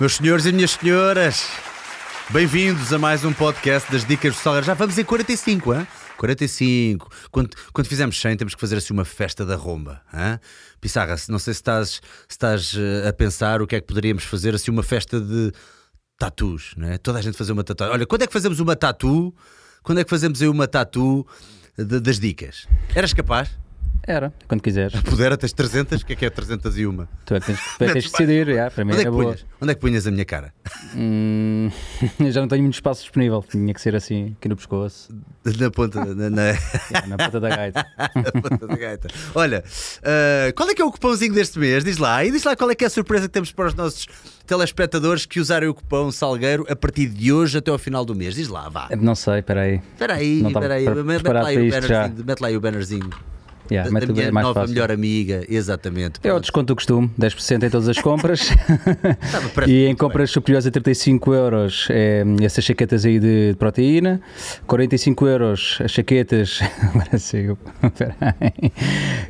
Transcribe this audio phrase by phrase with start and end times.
[0.00, 1.48] Meus senhores e minhas senhoras,
[2.30, 4.64] bem-vindos a mais um podcast das Dicas do Salgueiro.
[4.64, 5.88] Já vamos em 45, hein?
[6.16, 7.10] 45.
[7.32, 10.00] Quando, quando fizermos 100, temos que fazer assim uma festa da romba.
[10.14, 10.38] Hein?
[10.80, 14.22] Pissarra, não sei se estás, se estás eh, a pensar o que é que poderíamos
[14.22, 15.50] fazer, assim, uma festa de
[16.16, 16.98] tatus, não é?
[16.98, 17.92] Toda a gente fazer uma tatuagem.
[17.92, 19.34] Olha, quando é que fazemos uma tatu?
[19.82, 21.26] Quando é que fazemos aí uma tatu
[21.76, 22.68] das dicas?
[22.94, 23.50] Eras capaz?
[24.10, 24.98] Era, quando quiseres.
[25.02, 26.00] Pudera, tens 300?
[26.00, 27.06] O que é que é 301?
[27.26, 29.10] Tu é que tens, tu é tens de decidir, já, para mim Onde é, que
[29.10, 29.24] boa.
[29.24, 29.46] punhas?
[29.60, 30.54] Onde é que punhas a minha cara?
[30.96, 31.70] Hum,
[32.30, 35.14] já não tenho muito espaço disponível, tinha que ser assim, aqui no pescoço,
[35.58, 37.86] Na ponta, na, na- já, na ponta da gaita.
[38.14, 39.08] na ponta da gaita.
[39.34, 39.62] Olha,
[40.02, 41.84] ah, qual é que é o cupãozinho deste mês?
[41.84, 42.24] Diz lá.
[42.24, 44.06] E diz lá qual é que é a surpresa que temos para os nossos
[44.46, 48.34] telespectadores que usarem o cupão Salgueiro a partir de hoje até ao final do mês.
[48.34, 48.88] Diz lá, vá.
[48.98, 49.40] Não sei.
[49.40, 49.80] Espera aí,
[50.40, 51.04] Não estava espera aí.
[51.04, 52.24] Mete, lá aí o bannerzinho.
[52.24, 53.10] Mete lá aí o bannerzinho.
[53.70, 54.74] Da, da o- minha é nova fácil.
[54.74, 55.44] melhor amiga.
[55.48, 56.20] Exatamente.
[56.22, 58.50] É o desconto do costume, 10% em todas as compras.
[59.54, 64.20] Prestes e em compras superiores a 35 euros, é, essas chaquetas aí de proteína.
[64.66, 66.60] 45 euros as chaquetas.
[66.94, 67.58] Agora sigo.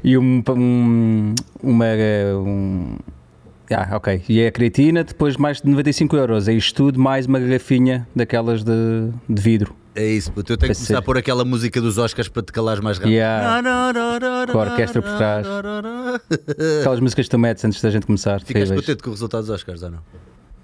[0.05, 1.87] E um, um, uma.
[2.37, 2.97] Um,
[3.71, 4.23] ah, ok.
[4.29, 6.49] E é a creatina, depois mais de 95 euros.
[6.49, 8.73] É isto tudo, mais uma garrafinha daquelas de,
[9.29, 9.75] de vidro.
[9.99, 10.53] É isso, puto.
[10.53, 12.99] eu tenho que Vai começar a pôr aquela música dos Oscars para te calares mais
[12.99, 13.15] rápido.
[13.15, 13.61] Yeah.
[14.53, 15.45] Com a orquestra por trás.
[16.81, 18.41] Aquelas músicas que tu metes antes da gente começar.
[18.41, 18.81] Terríveis.
[18.81, 19.99] contente com o resultado dos Oscars ou não?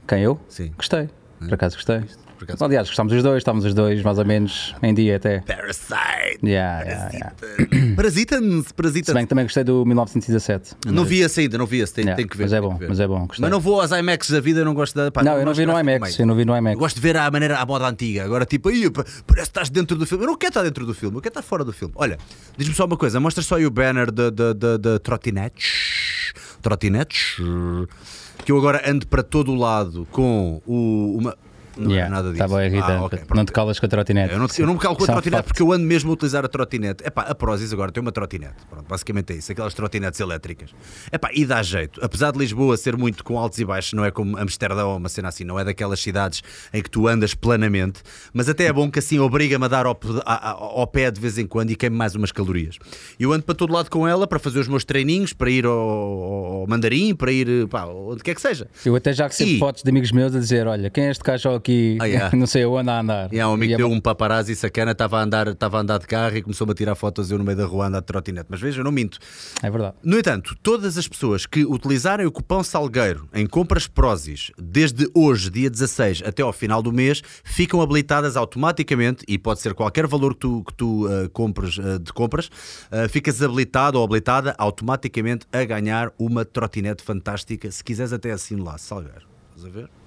[0.06, 0.38] Quem eu?
[0.48, 0.72] Sim.
[0.76, 1.08] Gostei.
[1.40, 2.04] Por acaso gostei.
[2.44, 2.64] Por acaso.
[2.64, 5.40] Aliás, gostámos os dois, estávamos os dois mais ou menos em dia até.
[5.40, 6.40] Parasite!
[6.44, 7.34] Yeah, yeah, yeah.
[7.96, 10.74] Parasita-nos, Se parasita bem que também gostei do 1917.
[10.86, 12.44] Não vi esse ainda, não vi esse, tem, Yeah, tem que ver.
[12.44, 13.42] mas é bom, mas é bom, gostei.
[13.42, 15.10] Mas não vou aos IMAX da vida, eu não gosto da.
[15.10, 16.78] pá, não, eu não vi de no IMAX, eu não vi no Eu IMAX.
[16.78, 18.24] gosto de ver à maneira, à moda antiga.
[18.24, 20.24] Agora, tipo, aí, parece que estás dentro do filme.
[20.24, 21.92] Eu não quero estar dentro do filme, eu quero estar fora do filme.
[21.96, 22.18] Olha,
[22.56, 26.32] diz-me só uma coisa: mostra só aí o banner da da- da- da trotinetes.
[26.60, 27.36] Trotinetes.
[28.44, 31.36] Que eu agora ando para todo o lado com o, uma.
[31.76, 32.42] Não é Yeah, nada disso.
[32.42, 32.92] Está bem irritante.
[32.92, 34.32] Ah, ok, não te calas com a trotinete.
[34.32, 36.14] Eu não, eu não me calo com a é trotinete porque eu ando mesmo a
[36.14, 37.04] utilizar a trotinete.
[37.06, 38.54] Epá, a Prozis agora tem uma trotinete.
[38.68, 40.70] Pronto, basicamente é isso, aquelas trotinetes elétricas.
[41.12, 42.00] Epá, e dá jeito.
[42.04, 45.08] Apesar de Lisboa ser muito com altos e baixos, não é como Amsterdão ou uma
[45.08, 46.42] cena assim, não é daquelas cidades
[46.72, 48.02] em que tu andas planamente,
[48.32, 51.46] mas até é bom que assim obriga-me a dar ao, ao pé de vez em
[51.46, 52.78] quando e queime mais umas calorias.
[53.18, 55.72] Eu ando para todo lado com ela para fazer os meus treininhos, para ir ao,
[55.72, 58.68] ao mandarim, para ir pá, onde quer que seja.
[58.84, 61.22] Eu até já recebo E- fotos de amigos meus a dizer: Olha, quem é este
[61.22, 61.96] cachorro aqui?
[62.00, 62.30] Ah, yeah.
[62.36, 63.32] não sei onde a andar.
[63.32, 63.94] E há um amigo E bom.
[63.94, 66.94] um paparazzi sacana, estava a, andar, estava a andar de carro e começou-me a tirar
[66.94, 68.46] fotos eu no meio da rua a andar de trotinete.
[68.48, 69.18] Mas veja, eu não minto.
[69.62, 69.94] É verdade.
[70.02, 75.50] No entanto, todas as pessoas que utilizarem o cupão Salgueiro em compras Prozis desde hoje,
[75.50, 80.34] dia 16, até ao final do mês, ficam habilitadas automaticamente, e pode ser qualquer valor
[80.34, 82.50] que tu, que tu ah, compres, ah, de compras,
[82.90, 88.56] ah, ficas habilitado ou habilitada automaticamente a ganhar uma trotinete fantástica, se quiseres até assim
[88.56, 89.26] lá, Salgueiro.
[89.56, 90.03] Estás a ver?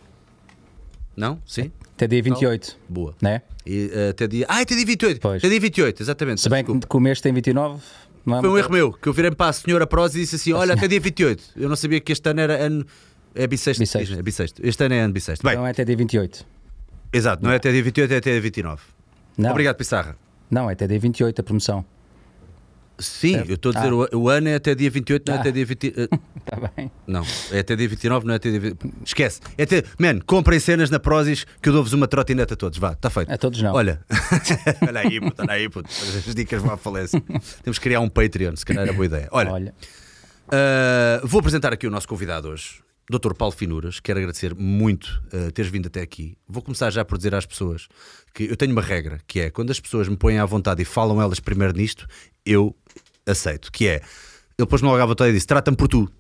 [1.17, 1.41] Não?
[1.47, 1.71] Sim?
[1.95, 3.15] Até dia 28, Boa.
[3.19, 3.41] né?
[3.65, 4.45] E, ah, até dia...
[4.47, 5.19] Ah, até dia 28.
[5.19, 5.37] Pois.
[5.43, 6.41] Até dia 28, exatamente.
[6.41, 6.87] Se bem desculpa.
[6.87, 7.81] que o mês tem 29,
[8.23, 8.41] não é?
[8.41, 10.75] Foi um erro meu, que eu virei para a senhora Prós e disse assim: Olha,
[10.75, 11.43] até dia 28.
[11.55, 12.85] Eu não sabia que este ano era ano.
[13.33, 13.81] É bissexto.
[13.81, 14.13] Bissexto.
[14.15, 14.61] É bissexto.
[14.63, 15.45] Este ano é ano bissexto.
[15.45, 16.45] Bem, Não é até dia 28.
[17.11, 18.81] exato, não é até dia 28, é até dia 29.
[19.37, 20.15] Não, Obrigado, Pissarra.
[20.51, 21.85] não, é até dia 28 a promoção.
[22.99, 23.49] Sim, Certo.
[23.49, 24.15] eu estou a dizer, Ah.
[24.15, 25.41] o, o ano é até dia 28, não é Ah.
[25.41, 25.93] até dia 20.
[25.95, 26.07] eh,
[26.45, 26.91] Está bem.
[27.05, 28.77] não, é até dia 29, não é até dia 20.
[29.05, 29.39] Esquece.
[29.57, 32.77] É até, man, comprem cenas na Prozis que eu dou-vos uma trotineta a todos.
[32.79, 33.31] Vá, está feito.
[33.31, 33.73] A todos não.
[33.73, 33.99] Olha,
[34.87, 35.89] olha aí, puto, olha aí, puto.
[35.89, 37.21] As dicas vão à falência.
[37.63, 39.27] Temos que criar um Patreon, se calhar era boa ideia.
[39.31, 39.73] Olha, Olha,
[40.47, 42.75] Uh, vou apresentar aqui o nosso convidado hoje,
[43.09, 43.33] Dr.
[43.33, 43.99] Paulo Finuras.
[43.99, 46.37] Quero agradecer muito uh, teres vindo até aqui.
[46.47, 47.87] Vou começar já por dizer às pessoas
[48.33, 50.85] que eu tenho uma regra, que é quando as pessoas me põem à vontade e
[50.85, 52.05] falam elas primeiro nisto,
[52.45, 52.75] eu
[53.25, 53.71] aceito.
[53.71, 54.01] Que é,
[54.57, 56.11] ele pôs-me logo à vontade e disse: trata-me por tu.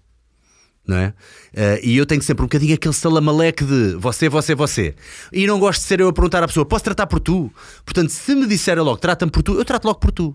[0.87, 1.13] Não é?
[1.53, 4.95] Uh, e eu tenho sempre um bocadinho aquele salamaleque de você, você, você.
[5.33, 7.51] E não gosto de ser eu a perguntar à pessoa: posso tratar por tu?
[7.83, 10.33] Portanto, se me disser logo, trata-me por tu, eu trato logo por tu.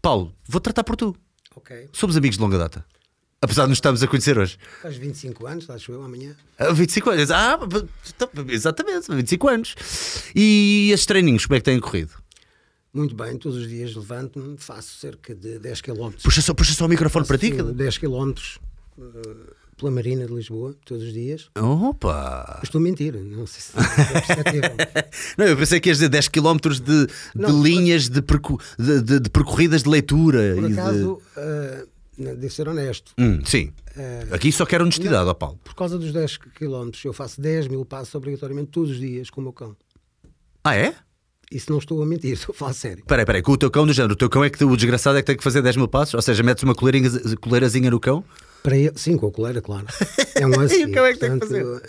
[0.00, 1.16] Paulo, vou tratar por tu.
[1.56, 1.88] Ok.
[1.92, 2.84] Somos amigos de longa data.
[3.42, 4.56] Apesar de nos estarmos a conhecer hoje.
[4.80, 6.34] Faz 25 anos, acho eu, amanhã.
[6.56, 7.30] Ah, 25 anos.
[7.32, 7.58] Ah,
[8.48, 9.74] exatamente, 25 anos.
[10.34, 12.12] E estes treininhos, como é que têm corrido?
[12.94, 16.10] Muito bem, todos os dias levanto-me, faço cerca de 10 km.
[16.22, 17.50] Puxa só, puxa só o microfone para ti.
[17.50, 18.32] que- 10 km
[19.76, 21.48] pela Marina de Lisboa, todos os dias.
[21.58, 22.60] Opa!
[22.62, 24.70] Estou a mentir, não sei se é perceptível.
[25.38, 29.00] Não, eu pensei que ias dizer 10 km de, de Não, linhas de, percu- de,
[29.02, 30.54] de- de percorridas de leitura.
[30.54, 31.40] Por de- acaso, ah,
[31.78, 33.72] não, devo ser honesto, Hum, sim.
[33.96, 35.58] ah, Aqui só quero honestidade, ó Paulo.
[35.64, 39.40] por causa dos 10 km, eu faço 10 mil passos obrigatoriamente todos os dias com
[39.40, 39.76] o meu cão.
[40.64, 40.94] Ah, é?
[41.50, 43.00] Isso não estou a mentir, estou a falar sério.
[43.00, 44.14] Espera aí, espera aí, com o teu cão do género.
[44.14, 46.14] O teu cão é que o desgraçado é que tem que fazer 10 mil passos?
[46.14, 47.10] Ou seja, metes uma coleirinha-
[47.40, 48.24] coleirazinha no cão?
[48.62, 49.86] Para ele, sim, com a coleira, claro.
[50.36, 50.80] É um husky.
[50.80, 51.82] E o que é que tem que portanto,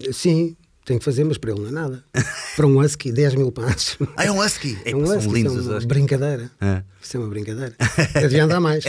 [0.00, 0.56] eh, Sim,
[0.86, 2.04] tem que fazer, mas para ele não é nada.
[2.54, 3.98] Para um husky, 10 mil passos.
[4.16, 4.78] Ah, é um husky.
[4.84, 6.50] É um Epá, husky, são lindos isso é uma brincadeira.
[6.60, 6.82] É.
[7.02, 7.76] Isso é uma brincadeira.
[8.14, 8.84] Devia andar mais.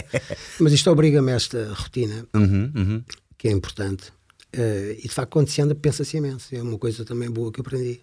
[0.59, 3.03] Mas isto obriga-me a esta rotina, Uhum, uhum.
[3.37, 4.13] que é importante.
[4.53, 6.55] Eh, e de facto, quando se anda, pensa-se imenso.
[6.55, 7.99] É uma coisa também boa que eu aprendi.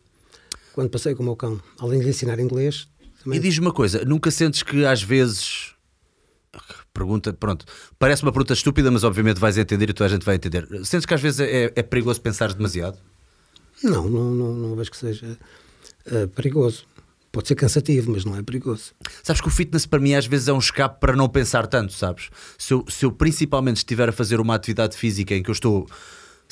[0.73, 2.89] Quando passei com o meu cão, além de ensinar inglês,
[3.23, 5.73] também E diz-me uma coisa, nunca sentes que às vezes.
[6.93, 7.65] Pergunta, pronto,
[7.99, 10.67] parece uma pergunta estúpida, mas obviamente vais entender e toda a gente vai entender.
[10.85, 12.99] Sentes que às vezes é, é perigoso pensar demasiado?
[13.83, 15.39] Não, não, não, não vejo que seja
[16.07, 16.87] eh, perigoso.
[17.33, 18.93] Pode ser cansativo, mas não é perigoso.
[19.23, 21.93] Sabes que o fitness para mim às vezes é um escape para não pensar tanto,
[21.93, 22.31] sabes?
[22.57, 25.89] Se eu, se eu principalmente estiver a fazer uma atividade física em que eu estou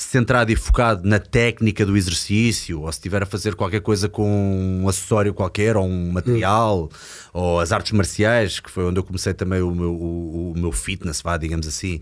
[0.05, 4.81] centrado e focado na técnica do exercício, ou se estiver a fazer qualquer coisa com
[4.83, 6.91] um acessório qualquer, ou um material,
[7.33, 10.73] ou as artes marciais, que foi onde eu comecei também o meu, o, o meu
[10.73, 12.01] fitness, vá, digamos assim.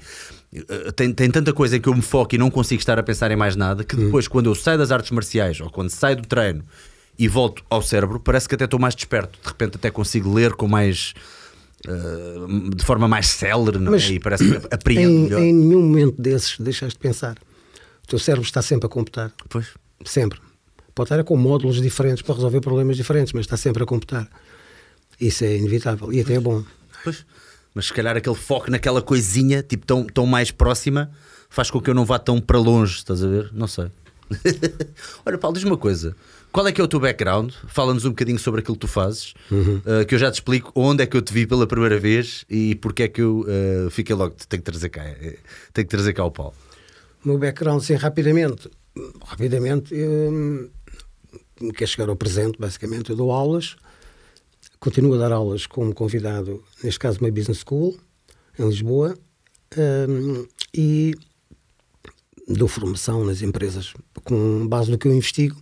[0.55, 3.02] eh, Tem, tem tanta coisa em que eu me foco e não consigo estar a
[3.02, 6.17] pensar em mais nada que depois, quando eu saio das artes marciais ou quando saio
[6.17, 6.64] do treino
[7.19, 9.38] e volto ao cérebro, parece que até estou mais desperto.
[9.43, 11.12] De repente, até consigo ler com mais.
[11.87, 13.99] eh, de forma mais célere, não é?
[13.99, 15.41] E parece que apreendo Em, melhor.
[15.41, 17.37] em nenhum momento desses deixaste de pensar.
[18.10, 19.32] O teu cérebro está sempre a computar.
[19.48, 19.68] Pois.
[20.04, 20.40] Sempre.
[20.96, 24.28] Pode estar com módulos diferentes para resolver problemas diferentes, mas está sempre a computar.
[25.20, 26.64] Isso é inevitável e até é bom.
[27.04, 27.24] Pois.
[27.72, 31.08] Mas se calhar aquele foco naquela coisinha, tipo tão, tão mais próxima,
[31.48, 33.48] faz com que eu não vá tão para longe, estás a ver?
[33.52, 33.86] Não sei.
[35.24, 36.16] Olha, Paulo, diz-me uma coisa.
[36.50, 37.52] Qual é que é o teu background?
[37.68, 41.04] Fala-nos um bocadinho sobre aquilo que tu fazes, uh, que eu já te explico onde
[41.04, 44.16] é que eu te vi pela primeira vez e porque é que eu uh, fiquei
[44.16, 44.34] logo.
[44.48, 45.38] Tenho que trazer cá, eh,
[45.72, 46.54] tenho que trazer cá o Paulo.
[47.25, 48.70] Meu background, sim, rapidamente.
[49.25, 50.70] Rapidamente, eu,
[51.76, 53.11] quer chegar ao presente, basicamente.
[53.11, 53.76] Eu dou aulas,
[54.78, 57.99] continuo a dar aulas como convidado, neste caso, uma business school,
[58.58, 59.17] em Lisboa,
[60.08, 61.14] hum, e
[62.49, 63.94] dou formação nas empresas
[64.25, 65.56] com base no que eu investigo,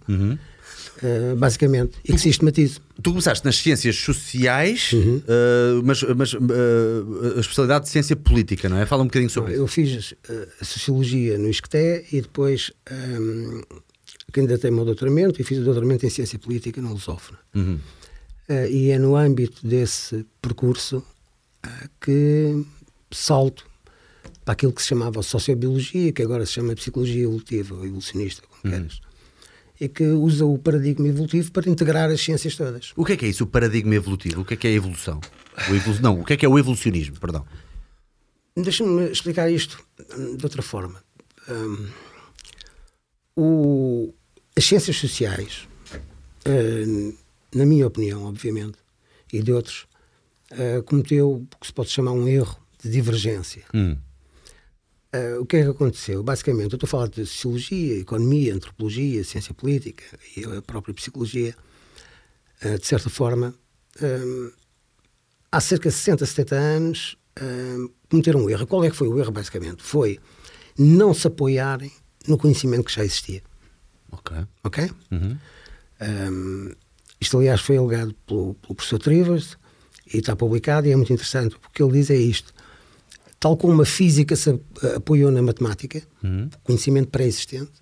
[1.03, 2.81] eh, basicamente, e que sistematizo.
[3.03, 5.19] Tu começaste nas ciências sociais, Uhum.
[5.19, 6.39] uh, mas, mas uh,
[7.37, 8.87] a especialidade de ciência política, não é?
[8.87, 9.61] Fala um bocadinho sobre isso.
[9.63, 10.15] Eu fiz
[10.61, 13.63] a Sociologia no ISCTE e depois hum,
[14.33, 17.39] candidatei-me ao doutoramento e fiz o doutoramento em Ciência Política na Lusófona.
[17.55, 17.79] Uhum.
[18.71, 21.05] E é no âmbito desse percurso
[22.01, 22.65] que
[23.11, 23.65] salto
[24.45, 28.75] para aquilo que se chamava Sociobiologia, que agora se chama Psicologia Evolutiva ou Evolucionista, como
[28.75, 29.01] queres,
[29.81, 32.93] e que usa o paradigma evolutivo para integrar as ciências todas.
[32.97, 34.41] O que é que é isso, o paradigma evolutivo?
[34.41, 35.21] O que é que é a evolução?
[35.71, 36.01] O evolu...
[36.01, 37.19] Não, o que é que é o evolucionismo?
[37.21, 37.47] Perdão.
[38.57, 39.81] Deixa-me explicar isto
[40.17, 41.01] hum, de outra forma.
[41.49, 41.87] Hum,
[43.37, 44.15] o-
[44.57, 45.69] as ciências sociais,
[46.47, 47.15] hum,
[47.55, 48.79] na minha opinião, obviamente,
[49.33, 49.87] e de outros,
[50.53, 53.63] hum, cometeu o que se pode chamar um erro de divergência.
[53.73, 53.97] Hum.
[55.19, 56.23] Uh, o que é que aconteceu?
[56.23, 60.05] Basicamente, eu estou a falar de sociologia, economia, antropologia, ciência política
[60.37, 61.55] e a própria psicologia.
[62.63, 63.55] Uh, de certa forma,
[64.03, 64.53] um,
[65.51, 68.67] há cerca de 60, 70 anos, um, cometeram um erro.
[68.67, 69.83] Qual é que foi o erro, basicamente?
[69.83, 70.19] Foi
[70.79, 71.93] não se apoiarem
[72.27, 73.43] no conhecimento que já existia.
[74.13, 74.37] Ok.
[74.65, 74.91] Ok?
[75.11, 75.37] Uhum.
[76.01, 76.73] Um,
[77.21, 79.59] isto, aliás, foi alegado pelo, pelo professor Trivers
[80.13, 81.57] e está publicado e é muito interessante.
[81.57, 82.53] O que ele diz é isto.
[83.41, 86.03] Tal como a física se ap- apoiou na matemática,
[86.65, 87.73] conhecimento pré-existente,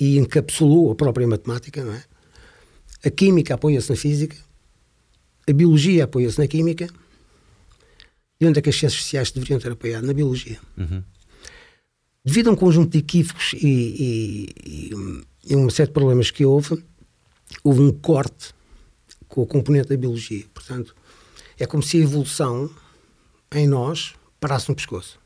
[0.00, 2.02] e encapsulou a própria matemática, não é?
[3.04, 4.36] A química apoia-se na física,
[5.48, 6.88] a biologia apoia-se na química,
[8.40, 10.06] e onde é que as ciências sociais deveriam ter apoiado?
[10.06, 10.58] Na biologia.
[12.24, 15.22] Devido a um conjunto de equívocos e, e, e, um-
[15.86, 16.82] de problemas que houve,
[17.62, 18.54] houve um corte
[19.28, 20.44] com a componente da biologia.
[20.54, 20.94] Portanto,
[21.58, 22.70] é como se a evolução
[23.54, 25.20] em nós parasse no pescoço.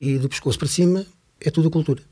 [0.00, 1.06] E do pescoço para cima
[1.40, 2.02] é tudo a cultura.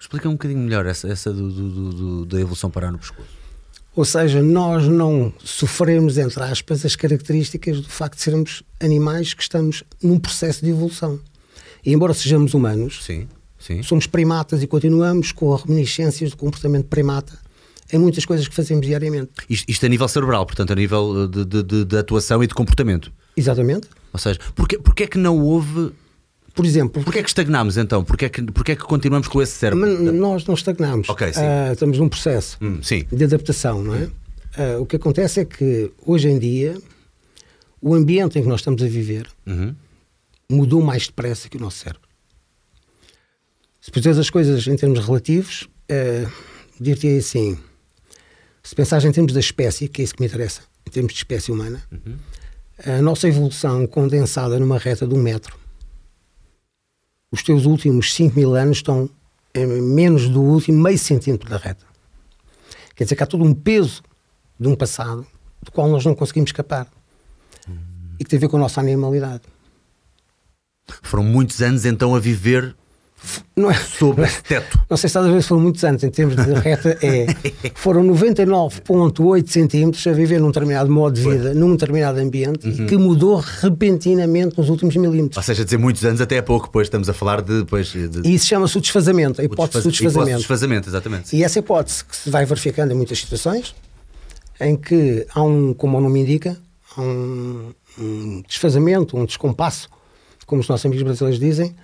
[0.00, 3.28] Explica um bocadinho melhor essa, essa do, do- do- do- da evolução parar no pescoço.
[3.94, 9.42] Ou seja, nós não sofremos, entre aspas, as características do facto de sermos animais que
[9.42, 11.20] estamos num processo de evolução.
[11.84, 13.28] E embora sejamos humanos, Sim,
[13.58, 13.82] sim.
[13.82, 17.38] somos primatas e continuamos com reminiscências do comportamento primata
[17.92, 19.32] em muitas coisas que fazemos diariamente.
[19.50, 22.54] Isto, isto a nível cerebral, portanto, a nível de, de- de- de atuação e de
[22.54, 23.12] comportamento.
[23.40, 23.88] Exatamente.
[24.12, 25.92] Ou seja, porque, porque é que não houve.
[26.54, 28.04] Por exemplo, Porquê é que estagnámos então?
[28.04, 29.86] Porquê é que, porquê é que continuamos com esse cérebro?
[30.12, 31.08] nós não estagnamos.
[31.08, 31.40] Ok, sim.
[31.40, 32.80] Ah, estamos num processo Hum,
[33.12, 34.08] de adaptação, não é?
[34.56, 36.76] Ah, o que acontece é que hoje em dia
[37.80, 39.74] o ambiente em que nós estamos a viver Uhum.
[40.50, 42.08] mudou mais depressa que o nosso cérebro.
[43.80, 46.30] Se puseres as coisas em termos relativos, uh,
[46.80, 47.56] dir-te assim:
[48.62, 51.18] se pensares em termos da espécie, que é isso que me interessa, em termos de
[51.18, 51.82] espécie humana,
[52.84, 55.58] a nossa evolução condensada numa reta de um metro.
[57.30, 59.08] Os teus últimos 5 mil anos estão
[59.54, 61.84] em menos do último meio centímetro da reta.
[62.94, 64.02] Quer dizer que há todo um peso
[64.58, 65.26] de um passado
[65.62, 66.86] do qual nós não conseguimos escapar
[68.18, 69.42] e que tem a ver com a nossa animalidade.
[71.02, 72.76] Foram muitos anos então a viver
[73.54, 73.74] Não é?
[73.74, 74.78] sob esse teto.
[74.88, 77.26] Não sei se estás a ver se foram muitos anos em termos de reta, é.
[77.74, 82.86] Foram 99,8 centímetros a viver num determinado modo de vida, num determinado ambiente, Uhum.
[82.86, 85.44] que mudou repentinamente nos últimos Ou milímetros.
[85.44, 87.60] seja, dizer muitos anos até é pouco, pois estamos a falar de.
[87.60, 90.38] Depois, de E isso chama-se o desfazamento, a o hipótese do desfaz- hipótese de desfazamento.
[90.38, 91.36] desfazamento, exatamente.
[91.36, 93.74] E essa hipótese que se vai verificando em muitas situações,
[94.60, 96.56] em que há um, como o nome indica,
[96.96, 99.88] há um, um desfazamento, um descompasso,
[100.46, 101.74] como os nossos amigos brasileiros dizem,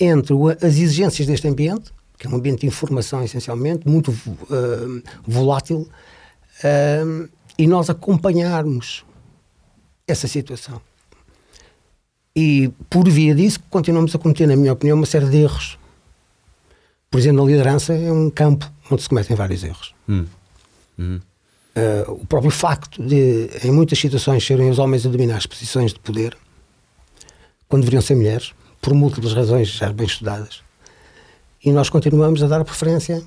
[0.00, 4.12] entre as exigências deste ambiente, que é um ambiente de informação essencialmente, muito
[4.50, 5.88] eh, volátil,
[6.62, 7.02] eh,
[7.58, 9.04] e nós acompanharmos
[10.06, 10.80] essa situação.
[12.36, 15.78] E por via disso continuamos a cometer, na minha opinião, uma série de erros.
[17.10, 19.94] Por exemplo, a liderança é um campo onde se cometem vários erros.
[20.08, 20.26] Hum.
[20.98, 21.20] Hum.
[21.76, 25.92] Uh, o próprio facto de, em muitas situações, serem os homens a dominar as posições
[25.92, 26.36] de poder,
[27.68, 28.52] quando deveriam ser mulheres,
[28.84, 30.60] por múltiplas razões já bem estudadas,
[31.64, 33.22] e nós continuamos a dar a preferência,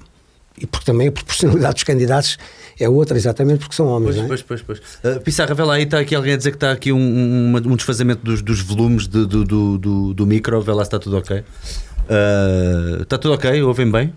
[0.56, 2.38] e porque também a proporcionalidade dos candidatos
[2.80, 4.16] é outra, exatamente porque são homens.
[4.16, 4.28] Pois, não é?
[4.28, 4.80] pois, pois, pois.
[4.80, 7.56] Uh, Pissarra, vê lá aí, está aqui alguém a dizer que está aqui um, um,
[7.56, 11.00] um desfazamento dos, dos volumes de- do, do, do, do micro, vê lá se está
[11.00, 11.40] tudo ok.
[11.40, 13.62] Uh, está tudo ok?
[13.64, 14.14] Ouvem bem?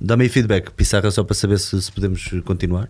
[0.00, 2.88] Dá-me aí feedback, Pissarra, só para saber se, se podemos continuar.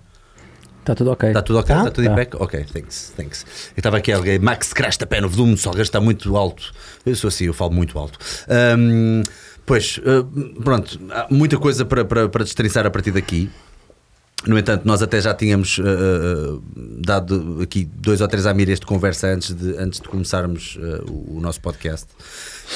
[0.89, 1.29] Está tudo ok.
[1.29, 1.69] Está tudo ok?
[1.69, 1.79] Tá?
[1.81, 2.15] Está tudo em Tá.
[2.17, 2.37] back?
[2.41, 3.45] Ok, thanks, thanks.
[3.77, 6.73] Eu estava aqui alguém, Max crasta pé no volume, só está muito alto.
[7.05, 8.19] Eu sou assim, eu falo muito alto.
[8.49, 9.23] Ahm,
[9.67, 10.25] pois, ah,
[10.65, 13.51] pronto, há muita coisa para, para, para destrinçar a partir daqui.
[14.47, 16.59] No entanto, nós até já tínhamos ah,
[17.01, 21.39] dado aqui dois ou três amires de conversa antes de, antes de começarmos ah, o,
[21.39, 22.07] o nosso podcast.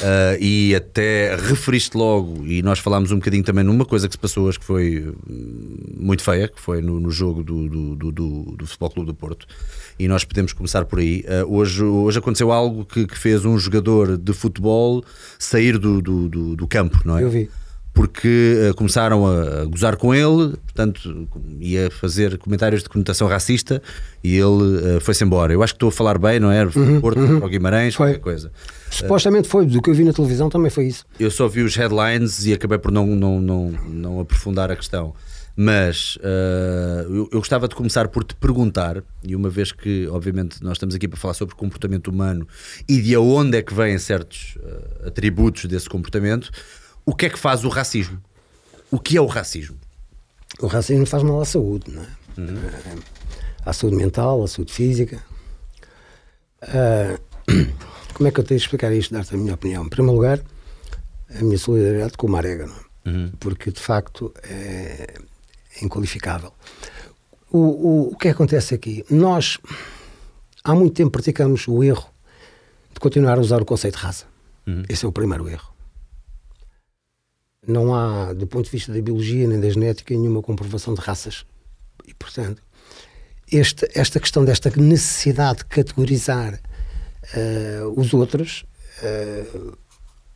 [0.02, 4.18] Ah, e até referiste logo, e nós falámos um bocadinho também numa coisa que se
[4.18, 8.56] passou hoje que foi hum, muito feia, que foi no, no jogo do, do, do,
[8.56, 9.46] do, Futebol Clube do Porto.
[9.98, 11.24] E nós podemos começar por aí.
[11.46, 15.04] Hoje, hoje aconteceu algo que, que fez um jogador de futebol
[15.38, 17.22] sair do, do, do, do campo, não é?
[17.22, 17.48] Eu vi.
[17.92, 21.28] Porque eh, começaram a, gozar com ele, portanto,
[21.60, 23.82] ia fazer comentários de conotação racista
[24.24, 25.52] e ele eh, foi-se embora.
[25.52, 26.68] Eu acho que estou a falar bem, não é?
[26.70, 28.08] Foi Porto, para o Guimarães, Foi.
[28.08, 28.52] qualquer coisa.
[28.90, 31.04] Supostamente foi, do que eu vi na televisão também foi isso.
[31.18, 35.14] Eu só vi os headlines e acabei por não, não, não, não aprofundar a questão.
[35.54, 40.64] Mas eh, eu, eu gostava de começar por te perguntar, e uma vez que, obviamente,
[40.64, 42.48] nós estamos aqui para falar sobre comportamento humano
[42.88, 44.56] e de onde é que vêm certos
[45.04, 46.50] atributos desse comportamento,
[47.04, 48.20] o que é que faz o racismo?
[48.90, 49.76] O que é o racismo?
[50.60, 52.06] O racismo faz mal à saúde, não é?
[52.38, 52.98] Eh,
[53.64, 55.22] À saúde mental, à saúde física.
[56.62, 57.18] Ah,
[58.14, 59.84] como é que eu tenho de explicar isto, dar-te a minha opinião?
[59.84, 60.40] Em primeiro lugar,
[61.34, 62.68] a minha solidariedade com o Marega,
[63.04, 63.30] é?
[63.40, 65.14] porque de facto é,
[65.80, 66.52] inqualificável.
[67.50, 69.04] O, o, o que acontece aqui?
[69.10, 69.58] Nós,
[70.64, 72.08] há muito tempo, praticamos o erro
[72.92, 74.26] de continuar a usar o conceito de raça.
[74.88, 75.71] Esse é o primeiro erro.
[77.66, 81.46] Não há, do ponto de vista da biologia nem da genética, nenhuma comprovação de raças.
[82.08, 82.60] E, portanto,
[83.50, 86.60] este, esta questão desta necessidade de categorizar
[87.34, 88.64] eh, os outros
[89.00, 89.46] eh,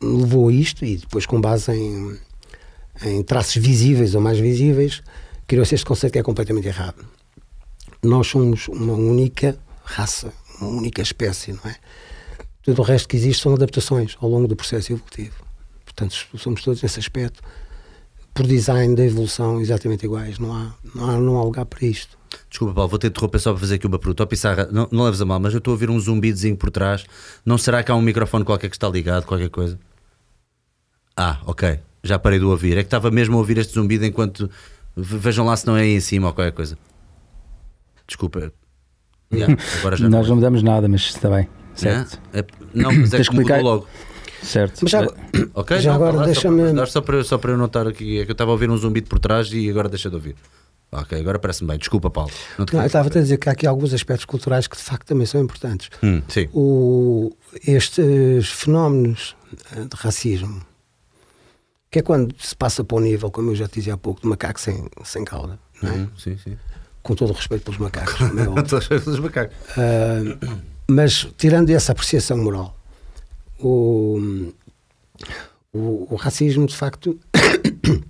[0.01, 2.17] levou a isto, e depois, com base em,
[3.03, 5.03] em traços visíveis ou mais visíveis,
[5.45, 7.05] criou-se este conceito que é completamente errado.
[8.01, 10.31] Nós somos uma única raça,
[10.61, 11.75] uma única espécie, não é?
[12.61, 15.46] Tudo o resto que existe são adaptações ao longo do processo evolutivo.
[15.97, 17.41] Portanto, somos todos nesse aspecto,
[18.31, 20.37] por design da evolução, exatamente iguais.
[20.37, 22.15] Não há, não há, não há lugar para isto.
[22.47, 24.21] Desculpa, Paulo, vou ter de interromper só para fazer aqui uma pergunta.
[24.21, 26.69] Ó, Pissarra, não, não leves a mal, mas eu estou a ouvir um zumbidozinho por
[26.69, 27.03] trás.
[27.43, 29.79] Não será que há um microfone qualquer que está ligado, qualquer coisa?
[31.15, 31.79] Ah, ok.
[32.03, 32.73] Já parei de ouvir.
[32.77, 34.47] É que estava mesmo a ouvir este zumbido enquanto.
[34.95, 36.77] ve- Vejam lá se não é aí em cima ou qualquer coisa.
[38.07, 38.53] Desculpa.
[39.33, 40.07] Yeah, agora já.
[40.07, 41.49] Nós não mudamos nada, mas está bem.
[41.73, 42.19] Certo.
[42.33, 42.39] É?
[42.39, 43.87] É- não, mas é Tens que mudou explicar- logo.
[44.43, 44.79] Certo.
[44.81, 45.07] Mas já,
[45.53, 48.25] Ok, Já não, agora deixa-me- Só para, só, para, só para eu notar aqui, é
[48.25, 50.35] que eu estava a ouvir um zumbido por trás e agora deixa de ouvir.
[50.91, 51.77] Ok, agora parece-me bem.
[51.77, 52.31] Desculpa, Paulo.
[52.57, 54.83] Não te não, eu estava a dizer que há aqui alguns aspectos culturais que de
[54.83, 55.89] facto também são importantes.
[56.01, 56.47] Hum, sim.
[56.53, 59.35] O, estes fenómenos
[59.75, 60.61] eh, de racismo,
[61.91, 64.21] que é quando se passa para o nível, como eu já te dizia há pouco,
[64.21, 65.93] de macaco sem, sem cauda, não é?
[65.95, 66.57] Hum, sim, sim.
[67.03, 68.15] com todo o respeito pelos macacos.
[68.37, 68.63] é óbvio.
[68.63, 69.55] Todos os macacos.
[69.77, 70.37] Ah,
[70.89, 72.76] mas tirando essa apreciação moral,
[73.59, 74.51] o,
[75.73, 77.19] o, o racismo de facto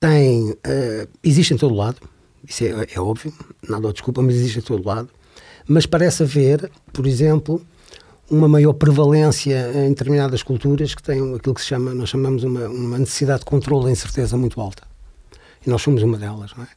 [0.00, 1.98] tem, ah, existe em todo lado,
[2.46, 3.32] isso é, é óbvio,
[3.68, 5.08] nada ao desculpa, mas existe em todo lado.
[5.68, 7.64] mas parece haver, por exemplo,
[8.30, 12.68] uma maior prevalência em determinadas culturas que têm aquilo que se chama, nós chamamos uma,
[12.68, 14.84] uma necessidade de controle da incerteza muito alta.
[15.66, 16.68] E nós somos uma delas, não é?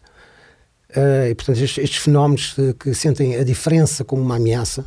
[0.96, 4.86] Uh, e, portanto, estes, estes, fenómenos que sentem a diferença como uma ameaça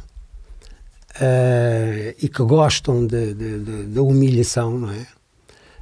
[1.17, 5.07] uh, e que gostam da humilhação, não é?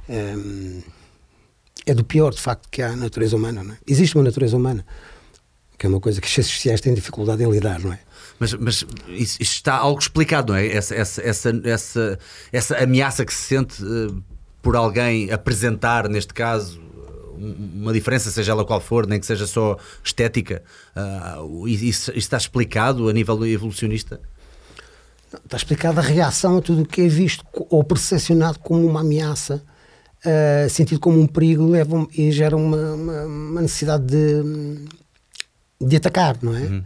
[0.07, 0.81] Um,
[1.85, 3.63] é do pior, de facto, que há na natureza humana.
[3.63, 3.77] Não é?
[3.87, 4.85] Existe uma natureza humana,
[5.77, 7.99] que é uma coisa que os ciências sociais têm dificuldade em lidar, não é?
[8.39, 10.67] Mas, mas isso, está algo explicado, não é?
[10.67, 12.19] Essa, essa, essa, essa,
[12.51, 14.21] essa ameaça que se sente uh,
[14.61, 16.81] por alguém apresentar, neste caso,
[17.37, 20.63] uma diferença, seja ela qual for, nem que seja só estética,
[20.95, 24.19] uh, isso, isso, está explicado a nível evolucionista?
[25.43, 29.63] Está explicada a reação a tudo o que é visto ou percepcionado como uma ameaça,
[30.25, 34.85] uh, sentido como um perigo, leva e gera uma, uma, uma, necessidade de,
[35.81, 36.61] de atacar, não é?
[36.61, 36.83] Uhum.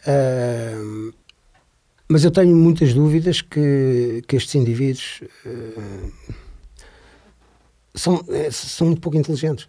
[0.00, 1.14] Uh,
[2.08, 6.12] mas eu tenho muitas dúvidas que, que estes indivíduos uh,
[7.94, 9.68] são, são muito pouco inteligentes.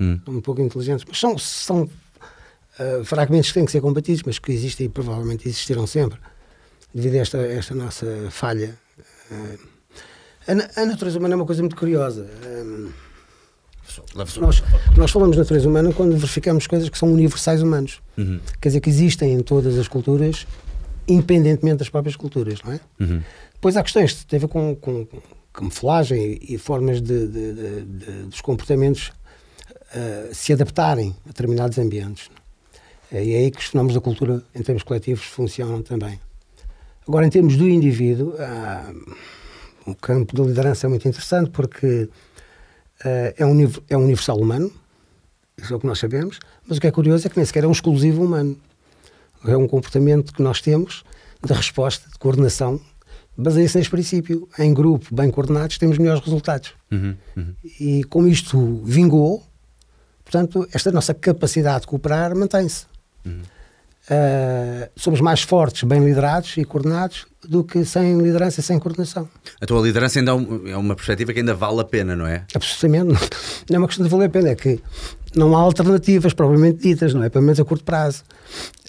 [0.00, 0.18] Hum.
[0.24, 4.38] São muito pouco inteligentes, mas são, são uh, fragmentos que têm que ser combatidos, mas
[4.38, 6.18] que existem e provavelmente existirão sempre,
[6.94, 8.78] devido a esta, esta nossa falha.
[9.30, 9.58] Uh,
[10.46, 12.26] a, a, natureza humana é uma coisa muito curiosa.
[12.46, 12.90] Um,
[14.14, 14.62] nós,
[14.96, 18.00] nós falamos de natureza humana quando verificamos coisas que são universais humanos.
[18.16, 18.40] Uhum.
[18.60, 20.46] Quer dizer, que existem em todas as culturas,
[21.06, 22.80] independentemente das próprias culturas, não é?
[23.00, 23.22] Uhum.
[23.52, 25.06] Depois há questões que têm a ver com, com,
[25.52, 29.12] camuflagem e, formas de, de, de, de dos comportamentos
[29.94, 32.28] uh, se adaptarem a determinados ambientes.
[33.12, 36.18] É, e é aí que os fenómenos da cultura, em termos coletivos, funcionam também.
[37.06, 38.34] Agora, em termos do indivíduo,
[39.86, 42.08] o campo da liderança é muito interessante porque
[43.04, 44.72] uh, é, um, é um universal humano,
[45.58, 47.64] isso é o que nós sabemos, mas o que é curioso é que nem sequer
[47.64, 48.56] é um exclusivo humano.
[49.46, 51.04] É um comportamento que nós temos
[51.44, 52.80] de resposta, de coordenação
[53.36, 54.48] baseia-se neste princípio.
[54.58, 56.72] Em grupo, bem coordenados, temos melhores resultados.
[56.90, 57.54] Uhum, uhum.
[57.80, 59.42] E como isto vingou,
[60.24, 62.86] portanto, esta nossa capacidade de cooperar mantém-se.
[63.24, 63.42] Uhum.
[64.04, 69.26] Uh, somos mais fortes, bem liderados e coordenados do que sem liderança e sem coordenação.
[69.60, 72.44] A tua liderança ainda é uma perspectiva que ainda vale a pena, não é?
[72.54, 73.18] Absolutamente.
[73.70, 74.78] Não é uma questão de valer a pena, é que
[75.34, 77.30] não há alternativas propriamente ditas, não é?
[77.30, 78.22] Pelo menos a curto prazo.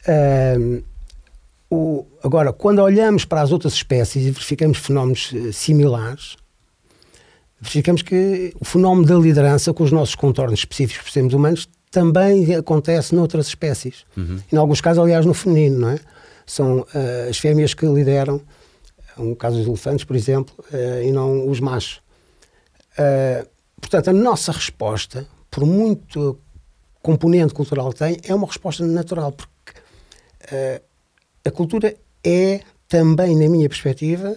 [0.05, 0.83] Uh,
[1.69, 6.35] o, agora, quando olhamos para as outras espécies e verificamos fenómenos uh, similares,
[7.59, 12.53] verificamos que o fenómeno da liderança, com os nossos contornos específicos por sermos humanos, também
[12.53, 14.05] acontece noutras espécies.
[14.17, 14.37] Uhum.
[14.51, 15.99] Em alguns casos, aliás, no feminino, não é?
[16.45, 18.41] São uh, as fêmeas que lideram,
[19.17, 22.01] no um caso dos elefantes, por exemplo, uh, e não os machos.
[23.79, 26.37] portanto, a nossa resposta, por muito
[27.01, 29.79] componente cultural que tem, é uma resposta natural, porque
[31.45, 34.35] a cultura é também, na minha perspectiva,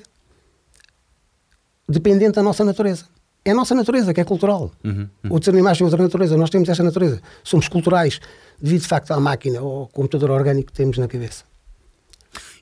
[1.88, 3.06] dependente da nossa natureza.
[3.44, 4.70] É a nossa natureza que é cultural.
[4.84, 5.32] Uhum, uhum.
[5.32, 6.36] Outros animais têm outra natureza.
[6.36, 7.20] Nós temos essa natureza.
[7.42, 8.20] Somos culturais
[8.60, 11.44] devido, de facto, à máquina ou ao computador orgânico que temos na cabeça.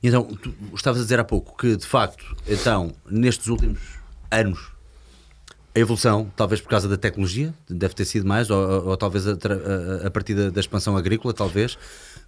[0.03, 3.81] Então, tu estavas a dizer há pouco que, de facto, então, nestes últimos
[4.31, 4.71] anos,
[5.75, 9.27] a evolução, talvez por causa da tecnologia, deve ter sido mais, ou, ou, ou talvez
[9.27, 11.77] a, a, a partir da, da, expansão agrícola, talvez,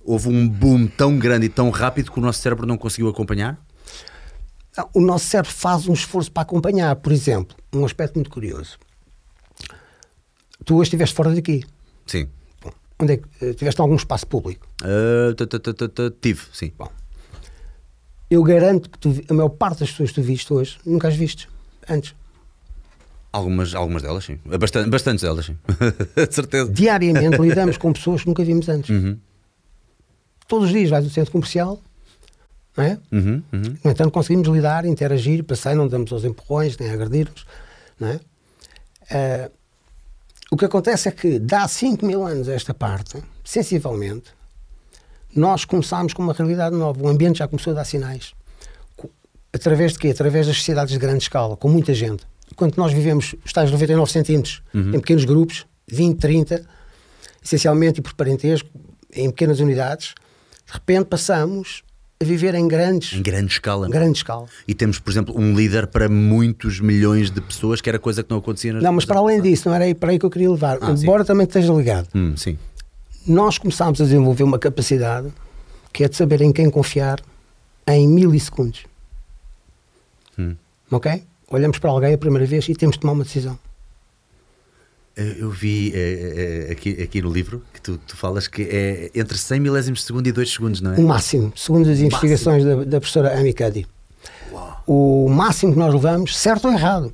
[0.04, 3.58] houve um boom tão grande e tão rápido que o nosso cérebro não conseguiu acompanhar?
[4.94, 6.94] O nosso cérebro faz um esforço para acompanhar.
[6.96, 8.78] Por exemplo, um aspecto muito curioso.
[10.64, 11.64] Tu hoje estiveste fora daqui.
[12.06, 12.28] Sim.
[12.62, 14.66] Bom, onde é que eh, tiveste algum espaço público?
[14.82, 16.72] Uh, tive, sim.
[16.76, 16.90] Bom,
[18.30, 21.16] eu garanto que tu, a maior parte das pessoas que tu viste hoje nunca as
[21.16, 21.48] viste
[21.88, 22.14] antes.
[23.32, 24.38] Algumas, algumas delas, sim.
[24.44, 25.56] Bastante, bastantes delas, sim.
[26.16, 26.70] de certeza.
[26.70, 28.90] Diariamente lidamos com pessoas que nunca vimos antes.
[28.90, 29.18] Uhum.
[30.46, 31.80] Todos os dias vais ao centro comercial,
[32.78, 32.98] não é?
[33.12, 33.76] Uhum, uhum.
[33.84, 37.44] No entanto, conseguimos lidar, interagir, passar, não damos aos empurrões, nem agredir-nos,
[37.98, 38.20] não é?
[39.10, 39.50] Uh,
[40.50, 44.30] o que acontece é que, dá 5 mil anos a esta parte, sensivelmente,
[45.34, 47.02] nós começámos com uma realidade nova.
[47.02, 48.32] O ambiente já começou a dar sinais.
[49.52, 50.08] Através de quê?
[50.08, 54.10] Através das sociedades de grande escala, com muita gente quando nós vivemos os tais 99
[54.10, 54.94] centímetros uhum.
[54.94, 56.66] em pequenos grupos, 20, 30,
[57.42, 58.68] essencialmente e por parentesco,
[59.12, 60.14] em pequenas unidades,
[60.66, 61.82] de repente passamos
[62.20, 63.88] a viver em grandes em grande escala.
[63.88, 64.46] Grande escala.
[64.66, 68.30] E temos, por exemplo, um líder para muitos milhões de pessoas, que era coisa que
[68.30, 70.30] não acontecia nas Não, mas para além disso, não era aí para aí que eu
[70.30, 71.28] queria levar, ah, embora sim.
[71.28, 72.08] também esteja ligado.
[72.14, 72.58] Hum, sim.
[73.26, 75.28] Nós começámos a desenvolver uma capacidade
[75.92, 77.20] que é de saber em quem confiar
[77.86, 78.84] em milissegundos.
[80.38, 80.54] Hum.
[80.90, 81.22] Ok?
[81.50, 83.58] olhamos para alguém a primeira vez e temos de tomar uma decisão.
[85.38, 89.36] Eu vi é, é, aqui, aqui no livro que tu, tu, falas que é entre
[89.36, 90.96] 100 milésimos de segundo e 2 segundos, não é?
[90.96, 93.84] O máximo, segundo as investigações da, da, professora Amy Cuddy.
[94.86, 97.12] O máximo que nós levamos, certo ou errado,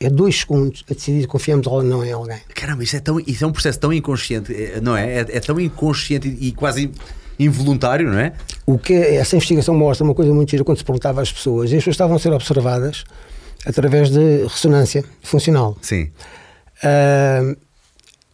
[0.00, 2.38] é 2 segundos a decidir se confiamos ou não em alguém.
[2.54, 5.18] Caramba, isso é, tão, isso é um processo tão inconsciente, não é?
[5.18, 6.92] É, é tão inconsciente e, e quase
[7.38, 8.32] involuntário, não é?
[8.64, 11.74] O que essa investigação mostra uma coisa muito gira quando se perguntava às pessoas, e
[11.74, 13.04] as pessoas estavam a ser observadas
[13.66, 15.76] através de ressonância funcional.
[15.82, 16.10] Sim.
[16.84, 17.56] Uh,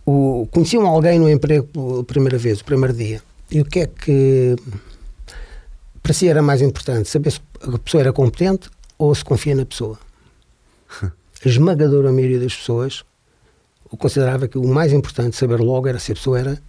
[0.07, 3.87] o, conheciam alguém no emprego pela primeira vez, o primeiro dia, e o que é
[3.87, 4.57] que
[6.03, 7.09] para si era mais importante?
[7.09, 9.99] Saber se a pessoa era competente ou se confia na pessoa.
[11.03, 13.05] A esmagadora maioria das pessoas
[13.97, 16.63] considerava que o mais importante saber logo era se a pessoa era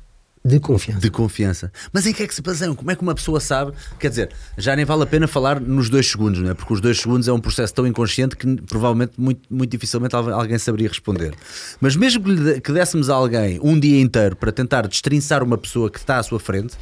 [0.43, 0.99] de confiança.
[1.01, 1.71] De confiança.
[1.91, 2.73] Mas em que é que se baseiam?
[2.73, 3.73] Como é que uma pessoa sabe?
[3.99, 6.53] Quer dizer, já nem vale a pena falar nos dois segundos, não é?
[6.53, 10.57] Porque os dois segundos é um processo tão inconsciente que provavelmente muito, muito dificilmente alguém
[10.57, 11.33] saberia responder.
[11.81, 12.23] Mas mesmo
[12.63, 16.23] que dessemos a alguém um dia inteiro para tentar destrinçar uma pessoa que está à
[16.23, 16.75] sua frente,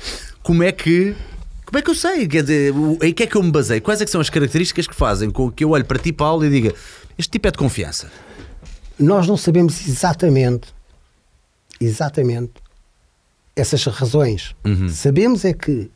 [0.43, 1.15] como é que.
[1.65, 2.27] Como é que eu sei?
[2.27, 3.81] Quer dizer, em que é que eu me baseio?
[3.81, 6.45] Quais é que são as características que fazem com que eu olhe para ti, Paulo,
[6.45, 6.73] e diga
[7.17, 8.09] este tipo é de confiança?
[8.97, 10.73] Nós não sabemos exatamente,
[11.81, 12.66] exatamente
[13.57, 14.55] essas razões.
[14.63, 14.87] Uhum.
[14.87, 15.89] Sabemos é que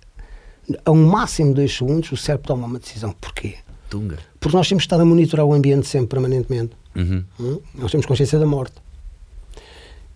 [0.83, 3.13] a um máximo de dois segundos o cérebro toma uma decisão.
[3.21, 3.55] Porquê?
[3.89, 4.17] Tunga.
[4.39, 6.71] Porque nós temos que estar a monitorar o ambiente sempre, permanentemente.
[6.95, 7.23] Uhum.
[7.39, 7.59] Hum?
[7.75, 8.75] Nós temos consciência da morte.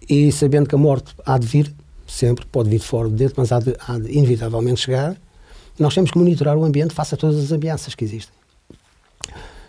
[0.10, 1.73] E sabendo que a morte há de vir,
[2.08, 5.15] sempre, pode vir de fora de dentro, mas há de, há de inevitavelmente chegar,
[5.77, 8.34] nós temos que monitorar o ambiente face a todas as ameaças que existem.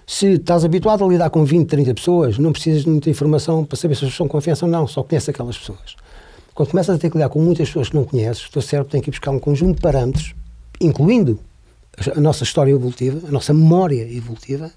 [0.06, 3.76] Se estás habituado a lidar com 20, 30 pessoas, não precisas de muita informação para
[3.76, 5.96] saber se as pessoas são confiança ou não, só conheces aquelas pessoas.
[6.56, 8.90] Quando começas a ter que lidar com muitas pessoas que não conheces, o teu cérebro
[8.90, 10.34] tem que ir buscar um conjunto de parâmetros,
[10.80, 11.38] incluindo
[12.16, 14.72] a nossa história evolutiva, a nossa memória evolutiva,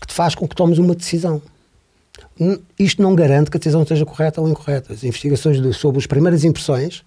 [0.00, 1.40] que te faz com que tomes uma decisão.
[2.76, 4.92] Isto não garante que a decisão esteja correta ou incorreta.
[4.92, 7.04] As investigações de, sobre as primeiras impressões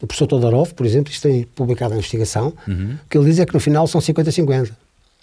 [0.00, 2.96] do professor Todorov, por exemplo, isto tem publicado a investigação, uhum.
[3.08, 4.72] que ele diz é que no final são 50-50.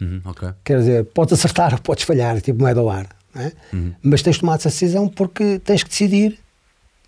[0.01, 0.49] Uhum, okay.
[0.63, 3.09] Quer dizer, podes acertar ou podes falhar, tipo moeda ao ar.
[3.35, 3.51] É?
[3.73, 3.95] Uhum.
[4.03, 6.37] Mas tens de tomar essa decisão porque tens que decidir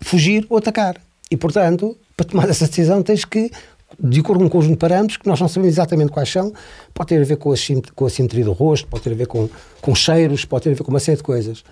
[0.00, 0.96] fugir ou atacar.
[1.32, 3.50] E, portanto, para tomar essa decisão tens que,
[3.98, 6.52] de acordo com um conjunto de parâmetros, que nós não sabemos exatamente quais são,
[6.92, 7.56] pode ter a ver com a,
[7.94, 9.48] com a simetria do rosto, pode ter a ver com,
[9.80, 11.64] com cheiros, pode ter a ver com uma série de coisas.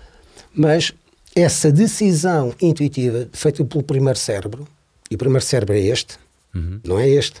[0.51, 0.91] Mas
[1.35, 4.67] essa decisão intuitiva, feita pelo primeiro cérebro,
[5.11, 6.17] e o primeiro cérebro é este,
[6.55, 6.79] uhum.
[6.83, 7.39] não é este.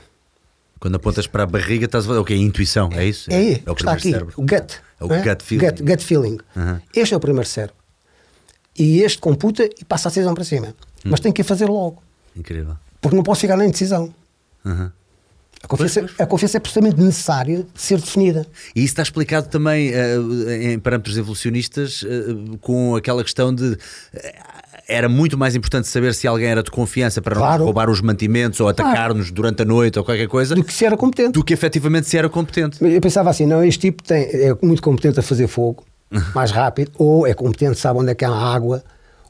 [0.79, 3.31] Quando apontas para a barriga, estás a falar o que é intuição, é isso?
[3.31, 4.33] É, é, é o que está aqui, cérebro.
[4.37, 4.79] o gut.
[4.99, 5.23] É o é?
[5.23, 5.65] gut feeling.
[5.65, 6.37] Gut, gut feeling.
[6.55, 6.79] Uhum.
[6.95, 7.75] Este é o primeiro cérebro.
[8.77, 10.67] E este computa e passa a decisão para cima.
[10.67, 10.73] Uhum.
[11.05, 12.03] Mas tem que a fazer logo.
[12.35, 12.75] Incrível.
[12.99, 14.13] Porque não posso ficar na indecisão.
[14.63, 14.89] Uhum.
[15.63, 18.47] A confiança, a confiança é absolutamente necessária de ser definida.
[18.75, 23.73] E isso está explicado também uh, em parâmetros evolucionistas uh, com aquela questão de.
[23.73, 23.77] Uh,
[24.87, 27.59] era muito mais importante saber se alguém era de confiança para claro.
[27.59, 29.35] não roubar os mantimentos ou atacar-nos claro.
[29.35, 30.53] durante a noite ou qualquer coisa.
[30.55, 31.31] Do que se era competente.
[31.31, 32.83] Do que efetivamente se era competente.
[32.83, 35.85] Eu pensava assim: não, este tipo tem, é muito competente a fazer fogo
[36.33, 38.83] mais rápido, ou é competente, sabe onde é que há água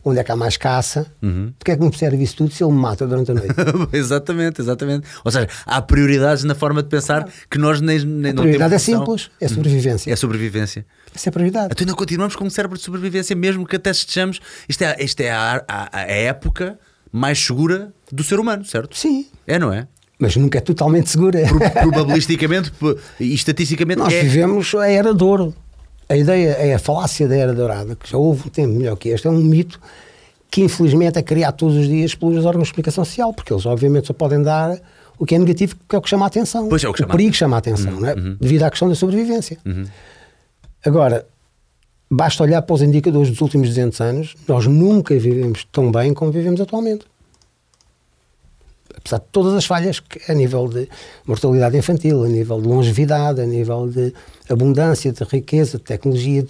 [0.04, 1.54] onde é que há mais caça, uhum.
[1.58, 3.54] porque é que me serve isso tudo se ele me mata durante a noite?
[3.94, 5.08] exatamente, exatamente.
[5.24, 8.74] Ou seja, há prioridades na forma de pensar que nós nem, nem a não prioridade
[8.74, 10.12] é simples, é sobrevivência.
[10.12, 10.86] É sobrevivência.
[11.14, 11.68] Essa é a prioridade.
[11.72, 14.40] Então ainda continuamos com um cérebro de sobrevivência, mesmo que até estejamos.
[14.68, 16.80] Isto é, isto é a, a, a época
[17.12, 18.98] mais segura do ser humano, certo?
[18.98, 19.28] Sim.
[19.46, 19.88] É, não é?
[20.18, 21.40] Mas nunca é totalmente segura.
[21.82, 22.72] Probabilisticamente
[23.20, 24.22] e estatisticamente Nós é.
[24.22, 25.54] vivemos a era de ouro.
[26.12, 29.08] A ideia é a falácia da era dourada, que já houve um tempo melhor que
[29.08, 29.80] este, é um mito
[30.50, 34.08] que infelizmente é criado todos os dias pelos órgãos de comunicação social, porque eles obviamente
[34.08, 34.78] só podem dar
[35.18, 36.68] o que é negativo, que é o que chama a atenção.
[36.68, 37.14] Pois é, o, que chama.
[37.14, 38.14] o perigo chama a atenção, uhum, não é?
[38.14, 38.36] Uhum.
[38.42, 39.58] devido à questão da sobrevivência.
[39.66, 39.86] Uhum.
[40.86, 41.26] Agora,
[42.10, 46.30] basta olhar para os indicadores dos últimos 200 anos, nós nunca vivemos tão bem como
[46.30, 47.06] vivemos atualmente.
[49.02, 50.88] Apesar de todas as falhas que a nível de
[51.26, 54.14] mortalidade infantil, a nível de longevidade, a nível de
[54.50, 56.46] abundância, de riqueza, de tecnologia,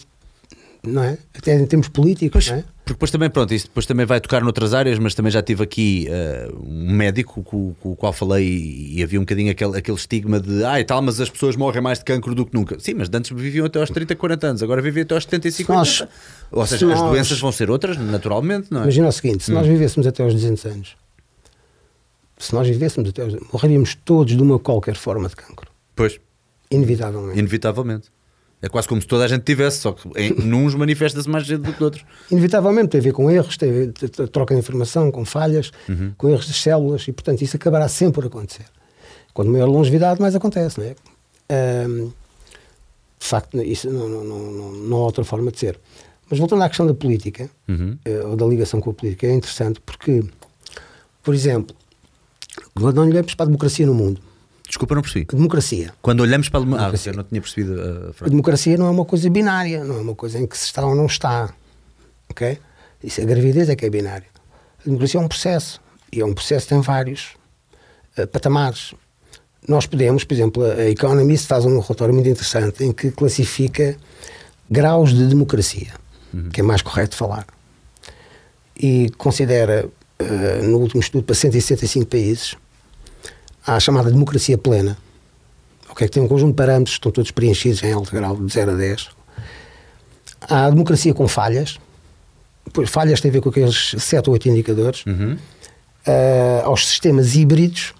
[0.85, 1.17] não é?
[1.35, 2.63] Até em termos políticos, pois, é?
[2.83, 5.63] Porque depois também, pronto, isso depois também vai tocar noutras áreas, mas também já tive
[5.63, 9.77] aqui uh, um médico com, com, o qual falei e, e, havia um bocadinho aquele,
[9.77, 12.53] aquele estigma de ah, e tal, mas as pessoas morrem mais de cancro do que
[12.53, 12.79] nunca.
[12.79, 16.01] Sim, mas antes viviam até aos 30, 40 anos, agora vivem até aos 75 nós,
[16.01, 16.13] anos.
[16.51, 18.83] Ou seja, as nós, doenças vão ser outras, naturalmente, não é?
[18.83, 19.55] Imagina o seguinte: se hum.
[19.55, 20.95] nós vivêssemos até aos 200 anos,
[22.41, 23.35] se nós vivêssemos até aos.
[23.53, 25.69] morreríamos todos de uma qualquer forma de cancro.
[25.95, 26.19] Pois.
[26.69, 27.39] Inevitavelmente.
[27.39, 28.09] Inevitavelmente.
[28.61, 31.61] É quase como se toda a gente tivesse, só que em, nuns manifesta-se mais gente
[31.61, 32.05] do que outros.
[32.29, 35.71] Inevitavelmente tem a ver com erros, tem a ver com troca de informação, com falhas,
[35.89, 36.13] uhum.
[36.17, 38.65] com erros das células e, portanto, isso acabará sempre por acontecer.
[39.33, 41.87] Quanto maior longevidade, mais acontece, não é?
[41.87, 42.07] Um,
[43.19, 45.79] de facto, isso não, não, não, não há outra forma de ser.
[46.29, 47.97] Mas voltando à questão da política, Uhum.
[48.05, 50.23] eh, ou da ligação com a política, é interessante porque,
[51.21, 51.75] por exemplo,
[52.75, 54.21] quando olhamos para a democracia no mundo,
[54.67, 55.27] Desculpa, não percebi.
[55.31, 56.61] a democracia, Quando olhamos para.
[56.61, 57.11] Ah, Democracia.
[57.11, 58.29] eu não tinha percebido a a frase.
[58.31, 60.95] democracia não é uma coisa binária, não é uma coisa em que se está ou
[60.95, 61.53] não está.
[62.29, 62.57] Ok?
[63.03, 64.27] Isso, a gravidez é que é binária.
[64.79, 65.81] A democracia é um processo.
[66.13, 67.29] E é um processo que tem vários
[68.15, 68.93] eh, patamares.
[69.67, 73.95] Nós podemos, por exemplo, a Economist faz um relatório muito interessante em que classifica
[74.69, 75.87] graus de democracia,
[76.53, 77.45] que é mais correto falar.
[78.77, 79.87] E considera,
[80.21, 82.55] eh, no último estudo, para 165 países,
[83.65, 84.97] a chamada democracia plena,
[85.89, 86.07] ok?
[86.07, 88.71] que tem um conjunto de parâmetros que estão todos preenchidos em alto grau, de 0
[88.71, 89.09] a 10.
[90.41, 91.79] Há a democracia com falhas,
[92.73, 95.05] pois falhas têm a ver com aqueles 7 ou 8 indicadores.
[95.05, 95.37] Uhum.
[96.05, 97.93] Ah, aos sistemas híbridos,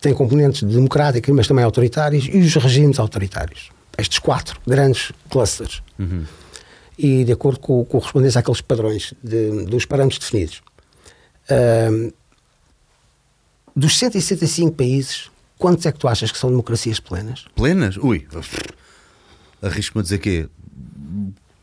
[0.00, 3.70] têm componentes democráticos, mas também autoritários, e os regimes autoritários.
[3.96, 5.82] Estes quatro grandes clusters.
[6.98, 10.62] E de acordo com, com a correspondência àqueles padrões de- dos parâmetros definidos.
[11.48, 12.10] Ah,
[13.76, 17.44] dos 165 países, quantos é que tu achas que são democracias plenas?
[17.54, 17.96] Plenas?
[17.96, 18.26] Ui.
[19.62, 20.48] Arrisco-me a dizer quê?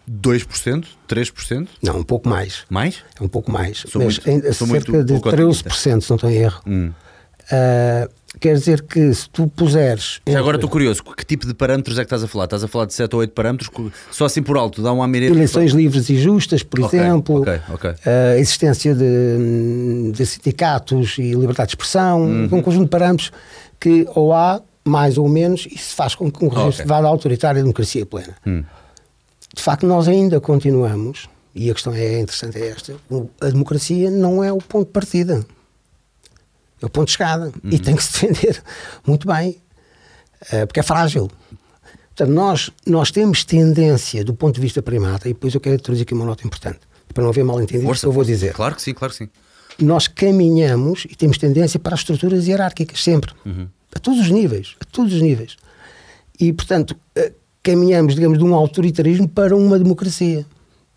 [0.10, 0.86] 2%?
[1.08, 1.68] 3%?
[1.82, 2.64] Não, um pouco mais.
[2.70, 3.04] Mais?
[3.20, 3.80] É um pouco mais.
[3.88, 6.62] Sou mas muito- cerca muito de pouco 13%, se não estou em erro.
[6.66, 6.92] Hum.
[7.52, 10.20] Ah, quer dizer que se tu puseres.
[10.28, 12.46] Já agora estou curioso, que tipo de parâmetros é que estás a falar?
[12.46, 13.70] Estás a falar de 7 ou 8 parâmetros?
[14.12, 15.32] Só assim por alto, dá um amirete.
[15.34, 17.42] Eleições livres e justas, por Ok, exemplo.
[17.42, 17.94] ok, ok.
[18.06, 22.22] A existência de, de sindicatos e liberdade de expressão.
[22.22, 22.50] Uhum.
[22.52, 23.32] Um conjunto de parâmetros
[23.80, 26.86] que ou há mais ou menos, isso faz com que um regime Ok.
[26.86, 26.88] Hum.
[26.88, 28.36] vá da autoritária à democracia plena.
[28.46, 32.94] De facto, nós ainda continuamos, e a questão é interessante é esta,
[33.42, 35.46] a democracia não é o ponto de partida.
[36.82, 37.46] É o ponto de chegada.
[37.46, 37.72] Uhum.
[37.72, 38.62] E tem que se defender
[39.06, 39.62] muito bem,
[40.52, 41.30] eh, porque é frágil.
[42.16, 46.04] Portanto, nós, nós temos tendência, do ponto de vista primata, e depois eu quero introduzir
[46.04, 46.80] aqui uma nota importante,
[47.14, 48.54] para não haver mal entendido, Força, que eu vou dizer.
[48.54, 49.30] Claro que sim, claro que sim.
[49.80, 53.34] Nós caminhamos e temos tendência para as estruturas hierárquicas, sempre.
[53.94, 54.76] A todos os níveis.
[54.80, 55.58] A todos os níveis.
[56.40, 60.46] E, portanto, eh, caminhamos, digamos, de um autoritarismo para uma democracia.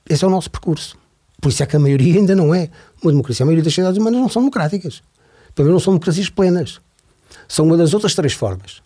[0.09, 0.97] Esse é o nosso percurso.
[1.41, 2.69] Por isso é que a maioria ainda não é
[3.03, 3.45] uma democracia.
[3.45, 5.03] A maioria das sociedades humanas não são democráticas.
[5.59, 6.81] Também não são democracias plenas.
[7.49, 8.81] São uma das outras três formas.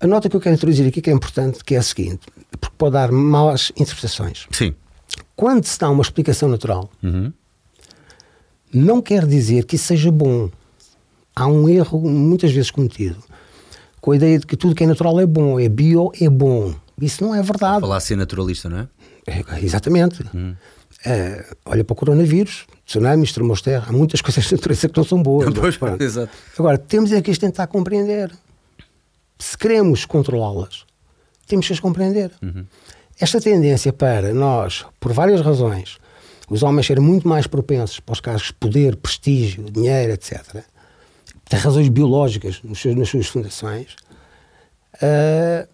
[0.00, 2.26] A nota que eu quero introduzir aqui, que é importante, que é a seguinte,
[2.60, 4.48] porque pode dar más interpretações.
[4.50, 4.74] Sim.
[5.36, 7.32] Quando se dá uma explicação natural, Uhum.
[8.74, 10.50] não quer dizer que isso seja bom.
[11.34, 13.22] Há um erro muitas vezes cometido
[14.00, 16.74] com a ideia de que tudo que é natural é bom, é bio, é bom.
[17.00, 17.80] Isso não é verdade.
[17.82, 18.88] Falar ser naturalista, não é?
[19.28, 20.24] É, exatamente.
[21.06, 25.04] É, olha para o coronavírus, tsunamis, tremores terra, há muitas coisas de natureza que não
[25.04, 25.52] são boas.
[25.54, 26.02] Pois, Pronto.
[26.02, 26.32] exato.
[26.58, 28.32] Agora, temos é que as tentar compreender.
[29.38, 30.84] Se queremos controlá-las,
[31.46, 32.32] temos que as compreender.
[33.20, 35.98] Esta tendência para nós, por várias razões,
[36.50, 40.64] os homens serem muito mais propensos para os casos de poder, prestígio, dinheiro, etc.,
[41.48, 43.96] tem razões biológicas nos seus- nas suas fundações,
[45.00, 45.66] ah,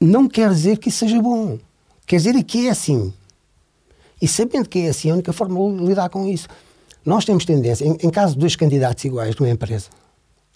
[0.00, 1.58] não quer dizer que isso seja bom.
[2.06, 3.12] Quer dizer que é assim.
[4.20, 6.48] E sabendo que é assim, a única forma de lidar com isso.
[7.04, 9.88] Nós temos tendência, em, em caso de dois candidatos iguais de uma empresa,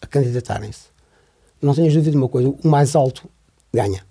[0.03, 0.83] a candidatarem-se,
[1.62, 3.27] não tenhas dúvida de uma coisa, o mais alto
[3.72, 4.05] ganha.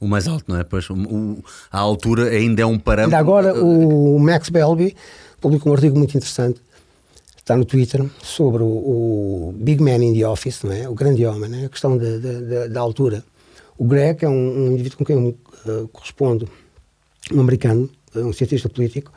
[0.00, 0.64] O mais alto, não é?
[0.64, 3.16] Pois, o- o- a altura ainda é um parâmetro.
[3.16, 4.96] Ainda agora o Max Belby
[5.40, 6.60] publicou um artigo muito interessante,
[7.36, 10.88] está no Twitter, sobre o, o Big Man in the Office, não é?
[10.88, 11.66] o grande homem, é?
[11.66, 13.24] a questão da, altura.
[13.78, 14.32] O Greg é um,
[14.66, 16.48] um indivíduo com quem eu eh, correspondo,
[17.32, 17.88] um americano,
[18.24, 19.12] um cientista político,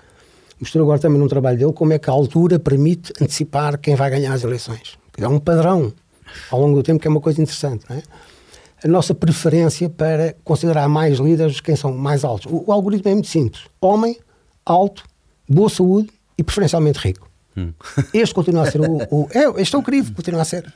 [0.60, 4.10] mostrou agora também num trabalho dele como é que a altura permite antecipar quem vai
[4.10, 4.98] ganhar as eleições.
[5.18, 5.94] É um padrão
[6.52, 7.86] ao longo do tempo que é uma coisa interessante.
[7.90, 8.04] Não é?
[8.84, 12.52] A nossa preferência para considerar mais líderes quem são mais altos.
[12.52, 14.18] O, o algoritmo é muito simples: homem,
[14.66, 15.04] alto,
[15.48, 17.30] boa saúde e preferencialmente rico.
[18.14, 18.98] Este continua a ser o.
[19.12, 20.74] o é, este é o crivo, continua a ser.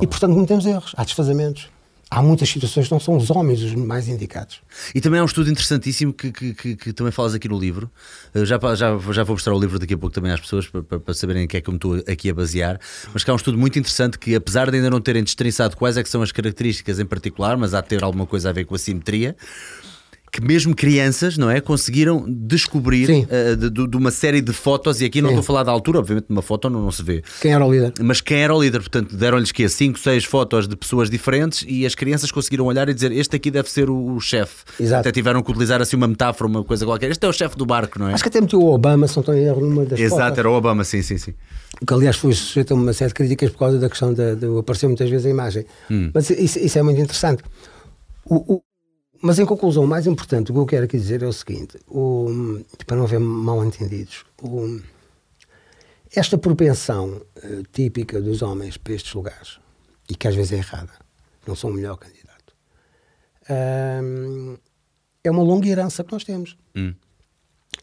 [0.00, 1.68] E portanto cometemos erros, há desfazamentos.
[2.14, 4.60] Há muitas situações que não são os homens os mais indicados.
[4.94, 7.90] E também há um estudo interessantíssimo que, que, que- que também falas aqui no livro.
[8.34, 10.82] Eu já, já, já vou mostrar o livro daqui a pouco também às pessoas para,
[10.82, 12.78] para- para saberem em que é que eu me estou aqui a basear.
[13.14, 15.96] Mas que há um estudo muito interessante que, apesar de ainda não terem destrinçado quais
[15.96, 18.66] é que são as características em particular, mas há de ter alguma coisa a ver
[18.66, 19.34] com a simetria.
[20.34, 21.60] Que mesmo crianças, não é?
[21.60, 25.34] Conseguiram descobrir eh, de, de- uma série de fotos, e aqui não Sim.
[25.34, 27.70] estou a falar da altura, obviamente, numa foto não, não se vê, Quem era o
[27.70, 27.92] líder?
[28.00, 28.78] mas quem era o líder?
[28.78, 32.94] Portanto, deram-lhes que 5, 6 fotos de pessoas diferentes e as crianças conseguiram olhar e
[32.94, 34.64] dizer: Este aqui deve ser o, o chefe.
[34.98, 37.10] Até tiveram que utilizar assim uma metáfora, uma coisa qualquer.
[37.10, 38.14] Este é o chefe do barco, não é?
[38.14, 40.38] Acho que até meteu o Obama, se não estou em erro, numa das Exato, fotos.
[40.38, 41.34] era o Obama, sim, sim, sim.
[41.86, 44.46] que aliás foi sujeito a uma série de críticas por causa da questão da- de,
[44.58, 45.66] aparecer muitas vezes a imagem.
[45.90, 46.10] Hum.
[46.14, 47.42] Mas isso, isso é muito interessante.
[48.24, 48.62] O, o-
[49.22, 51.78] mas em conclusão, o mais importante, o que eu quero aqui dizer é o seguinte:
[51.86, 52.26] o,
[52.84, 54.80] para não haver mal entendidos, o,
[56.12, 59.60] esta propensão uh, típica dos homens para estes lugares,
[60.10, 60.92] e que às vezes é errada,
[61.46, 62.52] não são o melhor candidato,
[63.44, 64.58] uh,
[65.22, 66.56] é uma longa herança que nós temos.
[66.74, 66.92] Hum.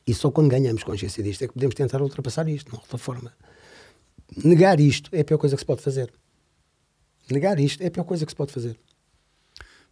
[0.06, 3.34] E só quando ganhamos consciência disto é que podemos tentar ultrapassar isto, de outra forma.
[4.44, 6.12] Negar isto é a pior coisa que se pode fazer.
[7.32, 8.78] Negar isto é a pior coisa que se pode fazer.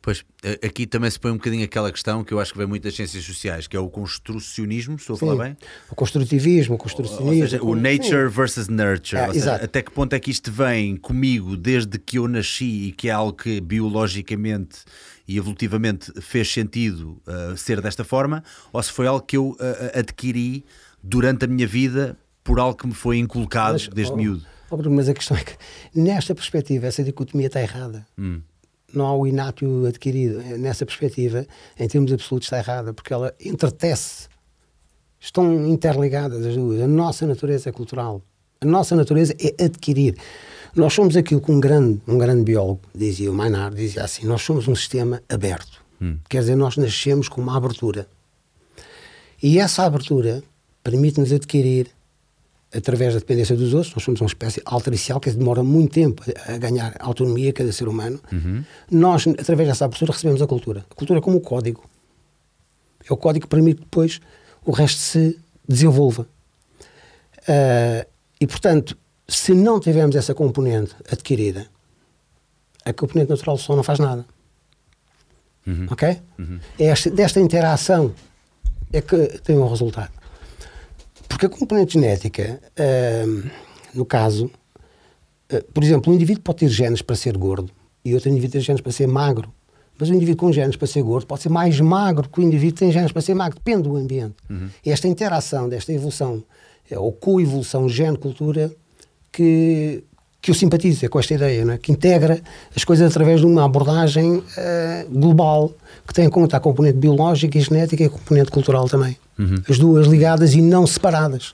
[0.07, 0.23] Pois,
[0.63, 2.95] aqui também se põe um bocadinho aquela questão que eu acho que vem muito das
[2.95, 5.57] ciências sociais, que é o construcionismo, estou a falar bem?
[5.91, 7.43] O construtivismo, o construcionismo.
[7.43, 9.19] Ou seja, o nature versus nurture.
[9.21, 12.91] É, seja, até que ponto é que isto vem comigo desde que eu nasci e
[12.93, 14.85] que é algo que biologicamente
[15.27, 19.99] e evolutivamente fez sentido uh, ser desta forma, ou se foi algo que eu uh,
[19.99, 20.63] adquiri
[21.03, 24.45] durante a minha vida por algo que me foi inculcado mas, desde oh, miúdo.
[24.71, 25.57] Oh, mas a questão é que,
[25.93, 28.07] nesta perspectiva, essa dicotomia está errada.
[28.17, 28.39] Hum
[28.93, 30.39] não há o inato adquirido.
[30.57, 31.45] Nessa perspectiva,
[31.79, 34.27] em termos absolutos, está errada, porque ela entretece.
[35.19, 36.81] Estão interligadas as duas.
[36.81, 38.21] A nossa natureza é cultural.
[38.61, 40.15] A nossa natureza é adquirir.
[40.75, 44.41] Nós somos aquilo que um grande, um grande biólogo dizia, o Maynard dizia assim: nós
[44.41, 45.83] somos um sistema aberto.
[46.01, 46.17] Hum.
[46.29, 48.07] Quer dizer, nós nascemos com uma abertura.
[49.41, 50.43] E essa abertura
[50.83, 51.87] permite-nos adquirir
[52.73, 56.57] através da dependência dos outros, nós somos uma espécie altricial que demora muito tempo a
[56.57, 58.19] ganhar autonomia cada ser humano.
[58.31, 58.63] Uhum.
[58.91, 60.85] Nós, através dessa abertura, recebemos a cultura.
[60.89, 61.83] A cultura é como o código.
[63.09, 64.19] É o código que permite depois
[64.65, 66.27] o resto se desenvolva.
[67.43, 68.05] Uh,
[68.39, 71.67] e, portanto, se não tivermos essa componente adquirida,
[72.83, 74.25] a componente natural só não faz nada.
[75.65, 75.87] Uhum.
[75.89, 76.17] Ok?
[76.37, 76.59] Uhum.
[76.77, 78.13] É esta, desta interação
[78.91, 80.11] é que tem um resultado.
[81.27, 83.49] Porque a componente genética, uh,
[83.93, 84.51] no caso,
[85.51, 87.71] uh, por exemplo, um indivíduo pode ter genes para ser gordo
[88.03, 89.51] e outro indivíduo ter genes para ser magro.
[89.99, 92.73] Mas o indivíduo com genes para ser gordo pode ser mais magro que o indivíduo
[92.73, 93.57] que tem genes para ser magro.
[93.57, 94.35] Depende do ambiente.
[94.49, 94.69] Uhum.
[94.85, 96.43] Esta interação, desta evolução,
[96.89, 98.71] é, ou coevolução gene-cultura,
[99.31, 100.03] que,
[100.41, 101.77] que eu simpatizo é com esta ideia, é?
[101.77, 102.41] que integra
[102.75, 104.43] as coisas através de uma abordagem uh,
[105.09, 105.73] global,
[106.07, 109.17] que tem em conta a componente biológica e genética e a componente cultural também.
[109.37, 109.61] Uhum.
[109.69, 111.53] As duas ligadas e não separadas.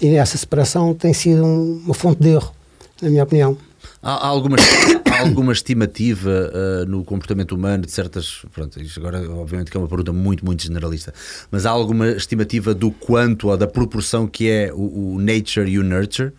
[0.00, 2.52] E essa separação tem sido um, uma fonte de erro,
[3.00, 3.56] na minha opinião.
[4.02, 4.56] Há, há alguma,
[5.12, 8.42] há alguma estimativa uh, no comportamento humano de certas.
[8.52, 11.12] Pronto, isto agora, obviamente, que é uma pergunta muito, muito generalista,
[11.50, 15.78] mas há alguma estimativa do quanto ou da proporção que é o, o nature e
[15.78, 16.32] o nurture?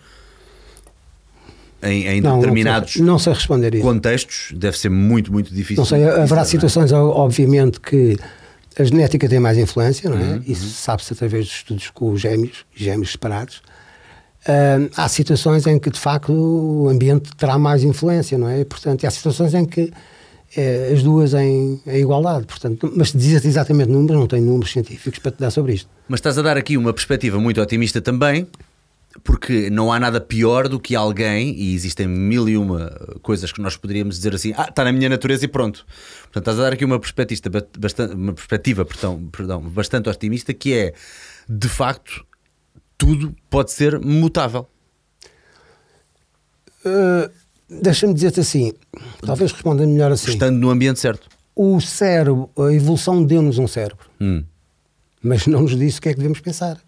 [1.84, 5.82] Em, em não, determinados não sei, não sei contextos, deve ser muito, muito difícil.
[5.82, 6.46] Não sei, haverá é?
[6.46, 8.17] situações, obviamente, que
[8.80, 10.22] a genética tem mais influência, não é?
[10.22, 10.69] Uhum, Isso uhum.
[10.69, 13.62] sabe-se através de estudos com os gêmeos, gêmeos separados.
[14.48, 18.63] Uh, há situações em que, de facto, o ambiente terá mais influência, não é?
[18.63, 19.91] Portanto, há situações em que
[20.56, 22.46] é, as duas em, em, igualdade.
[22.46, 25.89] Portanto, mas dizer exatamente números, não tenho números científicos para te dar sobre isto.
[26.08, 28.48] Mas estás a dar aqui uma perspectiva muito otimista também,
[29.21, 32.89] porque não há nada pior do que alguém, e existem mil e uma
[33.21, 35.86] coisas que nós poderíamos dizer assim, ah, está na minha natureza e pronto.
[36.23, 40.73] Portanto, estás a dar aqui uma perspectiva, bastante, uma perspectiva perdão, perdão, bastante otimista, que
[40.73, 40.93] é,
[41.47, 42.26] de facto,
[42.97, 44.67] tudo pode ser mutável.
[46.86, 47.32] Uh,
[47.69, 48.73] Deixa-me dizer-te assim,
[49.26, 50.32] talvez responda melhor assim.
[50.32, 51.28] Estando no ambiente certo.
[51.56, 54.43] O cérebro, a evolução deu-nos um cérebro, hum.
[55.21, 56.80] mas não nos disse o que é que devemos pensar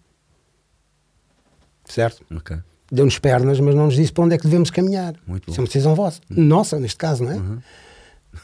[1.88, 2.22] certo?
[2.36, 2.58] Okay.
[2.90, 5.14] Deu-nos pernas, mas não nos disse para onde é que devemos caminhar.
[5.26, 6.20] Muito isso é uma decisão vossa.
[6.30, 7.34] Nossa, neste caso, não é?
[7.34, 7.58] Uhum.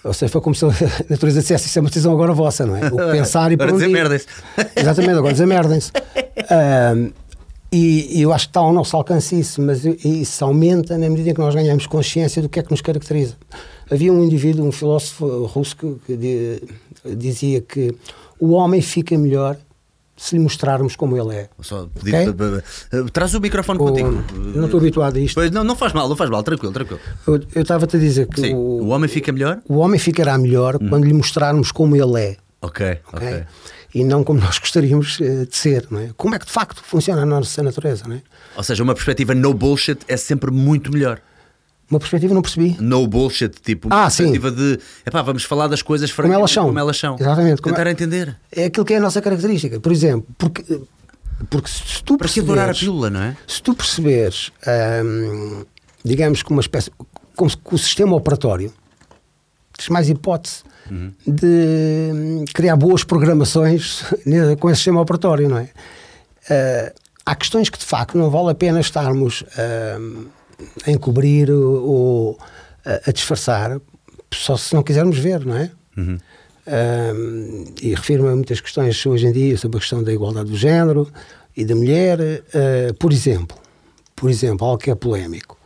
[0.04, 0.68] Ou seja, foi como se a
[1.08, 2.88] natureza dissesse isso é uma decisão agora vossa, não é?
[2.88, 4.26] O pensar e para onde ir.
[4.76, 5.92] Exatamente, agora desemmerdem-se.
[6.96, 7.10] Um,
[7.70, 11.30] e, e, eu acho que está ao nosso alcance isso, mas isso aumenta na medida
[11.30, 13.34] em que nós ganhamos consciência do que é que nos caracteriza.
[13.90, 16.62] Havia um indivíduo, um filósofo russo, que, que
[17.16, 17.94] dizia que
[18.38, 19.56] o homem fica melhor
[20.22, 21.48] se lhe mostrarmos como ele é.
[21.60, 23.10] Só pedir, okay?
[23.12, 24.24] Traz o microfone o, contigo.
[24.54, 25.34] Não estou habituado a isto.
[25.34, 27.00] Pois, não, não faz mal, não faz mal, tranquilo, tranquilo.
[27.26, 29.60] Eu estava-te a dizer que Sim, o, o, homem fica melhor?
[29.68, 30.88] O homem ficará melhor hum.
[30.88, 32.36] quando lhe mostrarmos como ele é.
[32.60, 33.28] Ok, ok.
[33.28, 33.44] okay?
[33.92, 36.10] E não como nós gostaríamos eh, de ser, não é?
[36.16, 38.22] Como é que de facto funciona a nossa natureza, não é?
[38.56, 41.20] Ou seja, uma perspectiva no bullshit é sempre muito melhor.
[41.92, 42.74] Uma perspectiva não percebi.
[42.80, 44.56] No bullshit, tipo, uma ah, perspectiva sim.
[44.56, 46.64] de epá, vamos falar das coisas como elas são.
[46.64, 47.16] Como elas são.
[47.20, 47.60] Exatamente.
[47.60, 47.90] Tentar é...
[47.90, 48.34] entender.
[48.50, 49.78] É aquilo que é a nossa característica.
[49.78, 50.64] Por exemplo, porque,
[51.50, 53.36] porque se tu Para que adorar a pílula, não é?
[53.46, 54.50] Se tu perceberes,
[55.04, 55.66] hum,
[56.02, 56.90] digamos que uma espécie,
[57.36, 58.72] como se, o sistema operatório,
[59.76, 61.12] tens mais hipótese uhum.
[61.26, 64.02] de hum, criar boas programações
[64.58, 65.64] com esse sistema operatório, não é?
[65.64, 66.94] Uh,
[67.26, 69.42] há questões que de facto não vale a pena estarmos.
[69.42, 70.26] Uh,
[70.86, 72.38] a encobrir ou
[72.84, 73.80] a, a disfarçar,
[74.32, 75.70] só se não quisermos ver, não é?
[75.96, 76.18] Uhum.
[76.64, 80.56] Um, e refiro-me a muitas questões hoje em dia sobre a questão da igualdade do
[80.56, 81.10] género
[81.56, 82.18] e da mulher.
[82.20, 83.56] Uh, por exemplo,
[84.14, 85.58] por exemplo, algo que é polémico,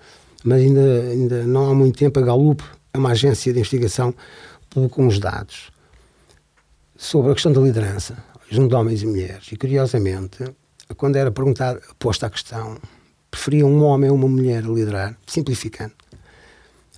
[0.43, 2.63] mas ainda, ainda não há muito tempo a Gallup,
[2.95, 4.15] é uma agência de investigação,
[4.71, 5.71] publicou uns dados
[6.97, 8.17] sobre a questão da liderança
[8.51, 9.49] junto de homens e mulheres.
[9.53, 10.45] E curiosamente,
[10.97, 12.79] quando era perguntada, posta a questão,
[13.31, 15.93] preferia um homem ou uma mulher a liderar, simplificando,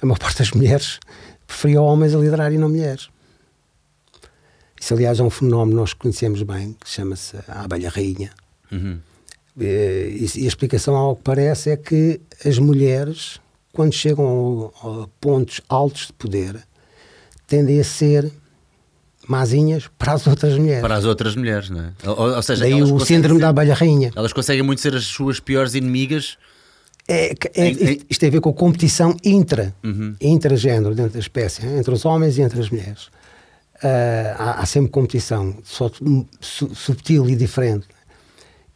[0.00, 1.00] a maior parte das mulheres
[1.46, 3.08] preferia homens a liderar e não mulheres.
[4.80, 8.30] Isso, aliás, é um fenómeno que nós conhecemos bem, que chama-se a abelha rainha.
[8.70, 9.00] Uhum.
[9.58, 13.40] Eh, e, a explicação, ao que parece, é que as mulheres,
[13.72, 16.62] quando chegam a, a pontos altos de poder,
[17.46, 18.30] tendem a ser
[19.28, 20.80] mazinhas para as outras mulheres.
[20.80, 21.92] Para as outras mulheres, não é?
[22.06, 24.10] Ou, ou seja, Daí o síndrome da abelha rainha.
[24.16, 26.38] Elas conseguem muito ser as suas piores inimigas.
[27.06, 27.70] É, é,
[28.08, 30.14] isto tem a ver com a competição intra, uhum.
[30.20, 33.06] intragénero dentro da espécie, entre os homens e entre as mulheres.
[33.76, 35.90] Uh, há, há, sempre competição, só
[36.40, 37.86] subtil e diferente.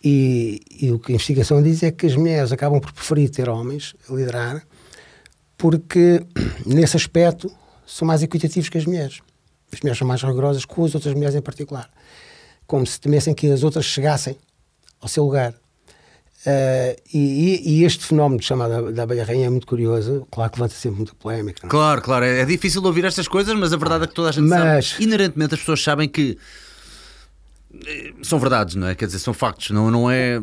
[0.05, 3.49] E, e, o que a investigação diz é que as mulheres acabam por preferir ter
[3.49, 4.63] homens a liderar
[5.57, 6.25] porque,
[6.67, 7.51] nesse aspecto,
[7.87, 9.21] são mais equitativos que as mulheres.
[9.73, 11.91] As mulheres são mais rigorosas com as outras mulheres em particular.
[12.67, 14.37] Como se temessem que as outras chegassem
[15.01, 15.55] ao seu lugar.
[16.45, 20.75] Uh, e, e, este fenómeno chamado da abelha rainha é muito curioso, claro que levanta
[20.75, 21.65] sempre muita polémica.
[21.65, 21.71] É?
[21.71, 24.33] Claro, claro, é, é, difícil ouvir estas coisas, mas a verdade é que toda a
[24.33, 24.89] gente mas...
[24.89, 25.05] sabe.
[25.05, 26.37] Inerentemente as pessoas sabem que
[27.87, 28.95] eh, são verdades, não é?
[28.97, 30.43] Quer dizer, são factos, não, não é.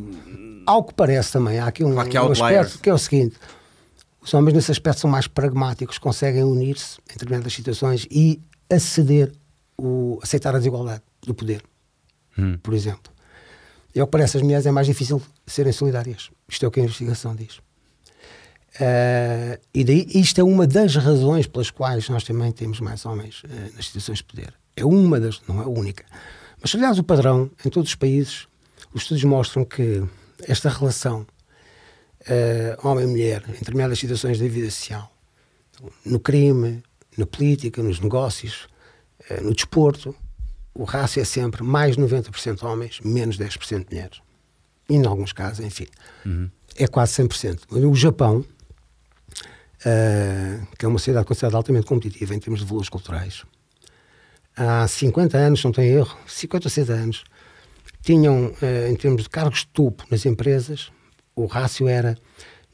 [0.65, 3.35] Ao que parece também, há aqui um, claro um aspecto que é o seguinte:
[4.21, 8.39] os homens nesse aspecto são mais pragmáticos, conseguem unir-se em determinadas situações e
[8.69, 9.31] aceder,
[9.77, 11.63] o, aceitar a desigualdade do poder,
[12.37, 12.57] hum.
[12.61, 13.11] por exemplo.
[13.93, 16.29] E ao que parece, as mulheres é mais difícil serem solidárias.
[16.47, 17.57] Isto é o que a investigação diz.
[18.75, 23.43] Uh, e daí, isto é uma das razões pelas quais nós também temos mais homens
[23.43, 24.53] uh, nas situações de poder.
[24.75, 26.05] É uma das, não é a única.
[26.61, 28.47] Mas, aliás, o padrão em todos os países,
[28.93, 30.03] os estudos mostram que
[30.47, 31.25] esta relação
[32.21, 35.11] uh, homem-mulher em determinadas situações da vida social,
[36.05, 36.83] no crime,
[37.19, 38.67] na política, nos negócios,
[39.41, 40.15] no desporto,
[40.73, 44.21] o rácio é sempre mais 90% homens, menos 10% mulheres.
[44.89, 45.87] E em alguns casos, enfim,
[46.25, 46.49] uhum.
[46.75, 47.59] é quase 100%.
[47.69, 48.45] O Japão, uh,
[50.77, 53.43] que é uma sociedade considerada altamente competitiva em termos de valores culturais,
[54.55, 57.23] há 50 anos, não tem erro, 50 ou 60 anos,
[58.01, 60.91] tinham, uh, em termos de cargos de topo nas empresas,
[61.35, 62.17] o rácio era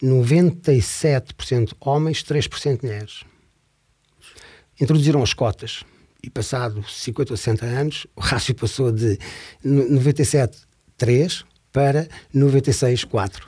[0.01, 3.25] 97% homens, 3% mulheres.
[4.79, 5.83] Introduziram as cotas
[6.25, 9.17] e passado 50 ou 60 anos, o rácio passou de
[9.63, 13.41] 97,3 para 96,4.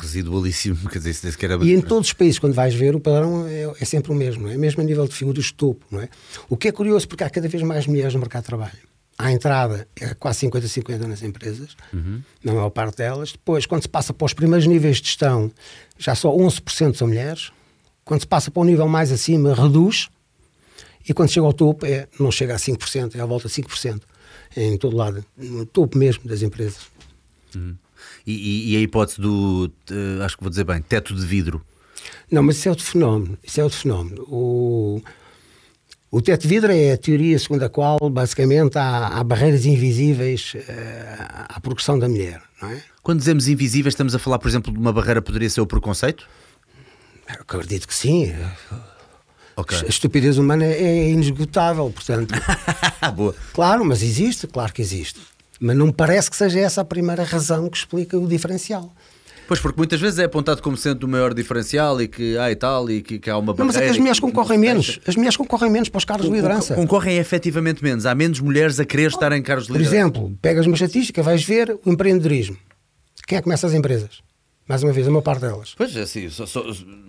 [0.00, 1.56] Residualíssimo, quer dizer, que era...
[1.64, 4.42] E em todos os países, quando vais ver, o padrão é, é sempre o mesmo,
[4.42, 4.58] não é?
[4.58, 6.08] Mesmo a nível de figuras de topo, não é?
[6.50, 8.78] O que é curioso, porque há cada vez mais mulheres no mercado de trabalho.
[9.16, 12.20] À entrada é quase 50-50 nas empresas, uhum.
[12.44, 13.32] na maior parte delas.
[13.32, 15.50] Depois, quando se passa para os primeiros níveis de gestão,
[15.96, 17.50] já só 11% são mulheres.
[18.04, 20.10] Quando se passa para um nível mais acima, reduz
[21.08, 24.02] e quando chega ao topo, é, não chega a 5%, é à volta de 5%,
[24.56, 26.86] em todo lado, no topo mesmo das empresas.
[27.54, 27.76] Uhum.
[28.26, 31.64] E, e, a hipótese do, uh, acho que vou dizer bem, teto de vidro?
[32.30, 33.38] Não, mas isso é outro fenómeno.
[33.42, 34.22] Isso é outro fenómeno.
[34.28, 35.02] O,
[36.10, 40.54] o teto de vidro é a teoria segundo a qual, basicamente, há, há barreiras invisíveis
[40.54, 42.82] uh, à progressão da mulher, não é?
[43.02, 46.26] Quando dizemos invisíveis, estamos a falar, por exemplo, de uma barreira poderia ser o preconceito?
[47.28, 48.32] Eu acredito que sim.
[49.56, 49.78] Okay.
[49.84, 52.34] A estupidez humana é inesgotável, portanto.
[53.14, 53.34] Boa.
[53.52, 55.20] Claro, mas existe, claro que existe.
[55.60, 58.92] Mas não parece que seja essa a primeira razão que explica o diferencial.
[59.46, 62.56] Pois, porque muitas vezes é apontado como sendo o maior diferencial e que há e
[62.56, 63.64] tal, e que, que há uma barreira...
[63.64, 65.00] Não, mas é que as mulheres concorrem menos.
[65.06, 66.74] As mulheres concorrem menos para os cargos de liderança.
[66.74, 68.06] Concorrem efetivamente menos.
[68.06, 69.90] Há menos mulheres a querer estar em cargos de liderança.
[69.90, 72.56] Por exemplo, pegas uma estatística, vais ver o empreendedorismo.
[73.26, 74.22] Quem é que começa as empresas?
[74.66, 75.74] Mais uma vez, a maior parte delas.
[75.76, 76.64] Pois, é assim, só, só,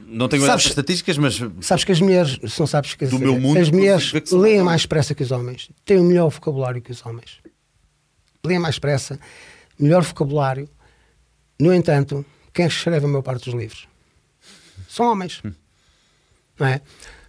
[0.07, 1.39] não tenho sabes, estatísticas, mas.
[1.61, 5.15] Sabes que as mulheres, não sabes que do meu mundo, as mulheres leem mais depressa
[5.15, 7.39] que os homens, têm o melhor vocabulário que os homens.
[8.43, 9.19] Leem mais depressa,
[9.79, 10.69] melhor vocabulário.
[11.57, 13.87] No entanto, quem escreve a maior parte dos livros
[14.95, 15.41] são homens.
[15.43, 15.51] Hum.
[16.57, 16.81] Não é?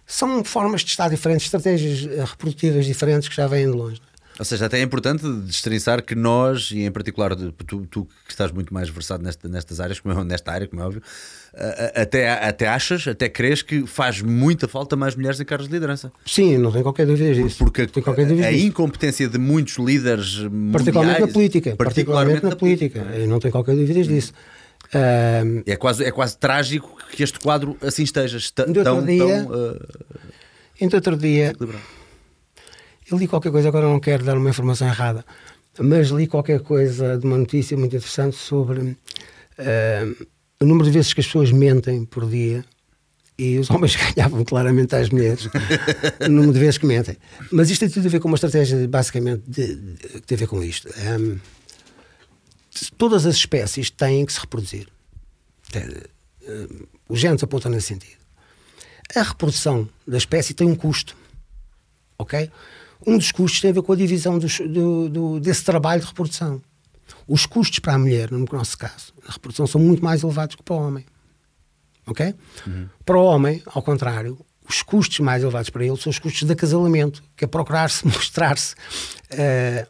[0.05, 4.01] São formas de estar diferentes, estratégias reprodutivas diferentes que já vêm de longe.
[4.39, 8.51] Ou seja, até é importante destrinçar que nós, e em particular tu, tu que estás
[8.51, 11.01] muito mais versado nesta, nestas áreas, como é, nesta área, como é óbvio,
[11.95, 16.11] até, até achas, até crees que faz muita falta mais mulheres em cargos de liderança.
[16.25, 17.57] Sim, não tenho qualquer dúvida disso.
[17.57, 18.67] Porque qualquer dúvida a disso.
[18.67, 20.37] incompetência de muitos líderes
[20.71, 23.27] particularmente mundiais, na política, particularmente, na, na política, política.
[23.27, 24.33] não tenho qualquer dúvida disso.
[24.93, 28.99] Um, é, quase, é quase trágico que este quadro assim esteja tão, dia, tão
[29.47, 31.53] uh, outro dia,
[33.09, 35.25] Eu li qualquer coisa, agora não quero dar uma informação errada,
[35.79, 40.27] mas li qualquer coisa de uma notícia muito interessante sobre uh,
[40.59, 42.65] o número de vezes que as pessoas mentem por dia
[43.37, 45.47] e os homens ganhavam claramente às mulheres
[46.29, 47.15] número de vezes que mentem.
[47.51, 50.39] Mas isto tem tudo a ver com uma estratégia, basicamente, de, de, que tem a
[50.39, 50.89] ver com isto.
[50.89, 51.39] Um,
[52.97, 54.87] todas as espécies têm que se reproduzir.
[57.07, 58.17] Os genes apontam nesse sentido.
[59.15, 61.15] A reprodução da espécie tem um custo.
[62.17, 62.49] Ok?
[63.05, 66.07] Um dos custos tem a ver com a divisão dos, do, do, desse trabalho de
[66.07, 66.61] reprodução.
[67.27, 70.63] Os custos para a mulher, no nosso caso, a reprodução são muito mais elevados que
[70.63, 71.05] para o homem.
[72.05, 72.33] Ok?
[72.65, 72.87] Uhum.
[73.05, 74.37] Para o homem, ao contrário,
[74.67, 78.75] os custos mais elevados para ele são os custos de acasalamento, que é procurar-se, mostrar-se.
[79.31, 79.87] Uh,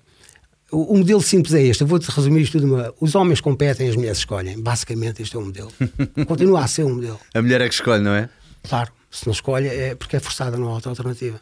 [0.72, 1.82] o, o, modelo simples é este.
[1.82, 2.94] Eu vou-te resumir isto tudo.
[3.00, 4.62] Os homens competem, as mulheres escolhem.
[4.62, 5.72] Basicamente, este é o modelo.
[6.28, 7.20] Continua a ser um modelo.
[7.34, 8.30] A mulher é que escolhe, não é?
[8.68, 8.92] Claro.
[9.10, 11.40] Se não escolhe, é porque é forçada, não há outra alternativa.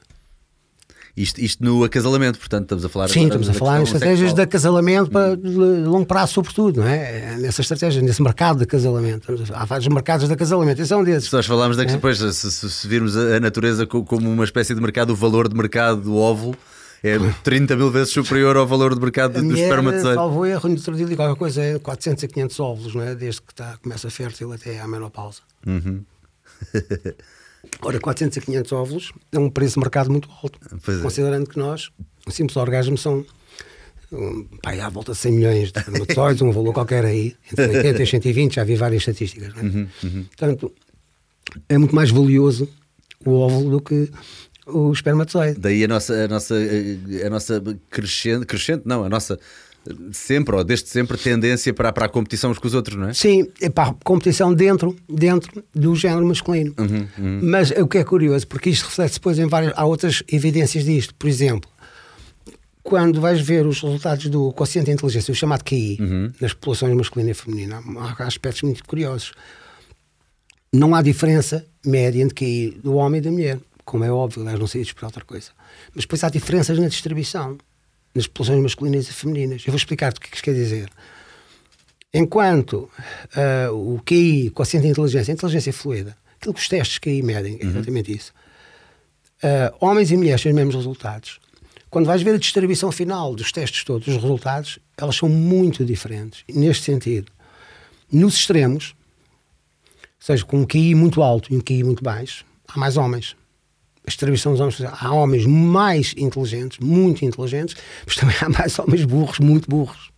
[1.15, 3.07] Isto, isto no acasalamento, portanto, estamos a falar...
[3.07, 5.37] Sim, estamos a falar em estratégias de acasalamento para
[5.87, 7.33] longo prazo, sobretudo, não é?
[7.33, 7.37] é?
[7.37, 9.33] Nessa estratégia, nesse mercado de acasalamento.
[9.53, 11.31] Há vários mercados de acasalamento, esse é um desses.
[11.31, 11.85] Nós falámos é?
[11.85, 16.01] depois, se, se, virmos a natureza como uma espécie de mercado, o valor de mercado
[16.01, 16.53] do óvulo
[17.01, 20.15] é 30 mil vezes superior ao valor de mercado do espermatozoide.
[20.15, 23.15] Salvo erro, no outro dia qualquer coisa, é 400 a 500 óvulos, não é?
[23.15, 25.39] Desde que está, começa fértil até à menopausa.
[25.65, 26.03] Uhum.
[27.81, 31.01] Ora, 400 a 500 óvulos é um preço de mercado muito alto, é.
[31.01, 31.91] considerando que nós,
[32.25, 33.25] o simples orgasmo são
[34.11, 38.03] um, pai, à volta de 100 milhões de espermatozoides, um valor qualquer aí, entre 80
[38.03, 39.53] e 120, já vi várias estatísticas.
[39.55, 39.61] É?
[39.61, 40.25] Uhum, uhum.
[40.25, 40.73] Portanto,
[41.69, 42.69] é muito mais valioso
[43.25, 44.09] o óvulo do que
[44.65, 45.59] o espermatozoide.
[45.59, 49.39] Daí a nossa, a nossa, a nossa crescente, crescente, não, a nossa
[50.11, 53.13] sempre, ou desde sempre, tendência para, para a competição uns com os outros, não é?
[53.13, 56.73] Sim, é para a competição dentro, dentro do género masculino.
[56.77, 57.39] Uhum, uhum.
[57.43, 59.73] Mas o que é curioso, porque isto reflete depois em várias.
[59.75, 61.13] Há outras evidências disto.
[61.15, 61.69] Por exemplo,
[62.83, 66.31] quando vais ver os resultados do quociente de inteligência, o chamado QI, uhum.
[66.39, 67.81] nas populações masculina e feminina,
[68.17, 69.33] há aspectos muito curiosos.
[70.71, 74.59] Não há diferença média entre QI do homem e da mulher, como é óbvio, aliás,
[74.59, 75.51] não sei por outra coisa.
[75.93, 77.57] Mas depois há diferenças na distribuição
[78.15, 79.63] nas populações masculinas e femininas.
[79.65, 80.89] Eu vou explicar-te o que, é que isto quer dizer.
[82.13, 82.89] Enquanto
[83.35, 87.57] uh, o QI, quociente de inteligência, a inteligência fluida, aquilo que os testes QI medem,
[87.59, 87.71] é uhum.
[87.71, 88.33] exatamente isso.
[89.43, 91.39] Uh, homens e mulheres têm os mesmos resultados.
[91.89, 96.43] Quando vais ver a distribuição final dos testes todos, os resultados, elas são muito diferentes.
[96.49, 97.31] Neste sentido,
[98.09, 98.95] nos extremos,
[99.93, 103.35] ou seja, com um QI muito alto e um QI muito baixo, há mais homens
[104.05, 104.81] a distribuição dos homens.
[104.81, 107.75] Há homens mais inteligentes, muito inteligentes,
[108.05, 110.11] mas também há mais homens burros, muito burros.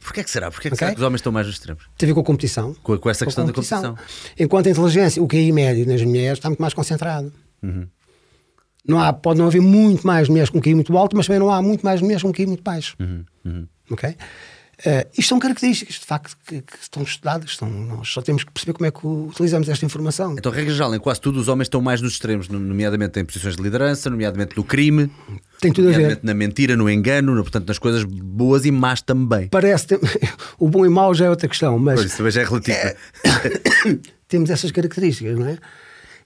[0.00, 0.50] Porquê é que será?
[0.50, 0.86] Porquê é que, okay?
[0.86, 1.84] será que os homens estão mais nos extremos?
[1.98, 2.74] Tem a ver com a competição.
[2.82, 3.82] Com, com essa com questão competição.
[3.82, 4.34] da competição.
[4.38, 7.32] Enquanto a inteligência, o QI médio nas mulheres está muito mais concentrado.
[7.62, 7.88] Uhum.
[8.86, 11.50] Não há, pode não haver muito mais mulheres com QI muito alto, mas também não
[11.50, 12.96] há muito mais mulheres com QI muito baixo.
[13.00, 13.24] Uhum.
[13.44, 13.66] Uhum.
[13.90, 14.16] Ok?
[14.80, 17.50] Uh, isto são características, de facto, que, que estão estudadas.
[17.50, 20.34] Estão, nós só temos que perceber como é que utilizamos esta informação.
[20.38, 23.56] Então, regra geral, em quase tudo, os homens estão mais nos extremos, nomeadamente em posições
[23.56, 25.10] de liderança, nomeadamente no crime,
[25.60, 26.26] Tem tudo nomeadamente a ver.
[26.26, 29.48] na mentira, no engano, no, portanto, nas coisas boas e más também.
[29.48, 29.86] Parece.
[30.58, 32.00] O bom e mau já é outra questão, mas.
[32.00, 32.76] Pois, isso já é relativo.
[32.76, 32.96] É...
[34.26, 35.58] temos essas características, não é?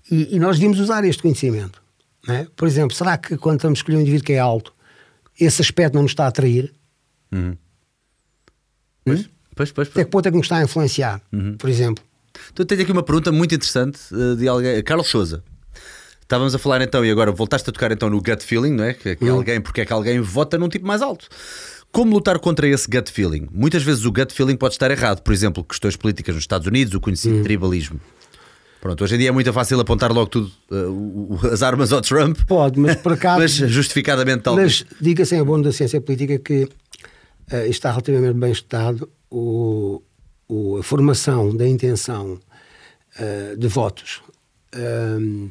[0.08, 1.82] E, e nós devíamos usar este conhecimento.
[2.28, 2.46] É?
[2.54, 4.72] Por exemplo, será que quando estamos a escolher um indivíduo que é alto,
[5.38, 6.72] esse aspecto não nos está a atrair?
[7.32, 7.56] Uhum.
[9.16, 11.56] Pois, pois, pois, Até que ponto é que nos está a influenciar, uhum.
[11.56, 12.04] por exemplo?
[12.52, 15.42] Então tenho aqui uma pergunta muito interessante uh, de alguém, Carlos Souza.
[16.22, 18.94] Estávamos a falar então, e agora voltaste a tocar então no gut feeling, não é?
[18.94, 19.36] Que, que uhum.
[19.36, 21.26] alguém, porque é que alguém vota num tipo mais alto.
[21.90, 23.48] Como lutar contra esse gut feeling?
[23.50, 25.22] Muitas vezes o gut feeling pode estar errado.
[25.22, 27.42] Por exemplo, questões políticas nos Estados Unidos, o conhecido uhum.
[27.42, 28.00] tribalismo.
[28.80, 32.38] Pronto, hoje em dia é muito fácil apontar logo tudo, uh, as armas ao Trump.
[32.46, 33.40] Pode, mas por acaso.
[33.40, 34.86] mas justificadamente talvez.
[34.88, 36.68] Mas diga-se em abono da ciência política que
[37.52, 40.02] uh, está relativamente bem estudado o,
[40.48, 42.38] o, a formação da intenção
[43.18, 44.22] uh, de votos.
[44.74, 45.50] Um, ehm,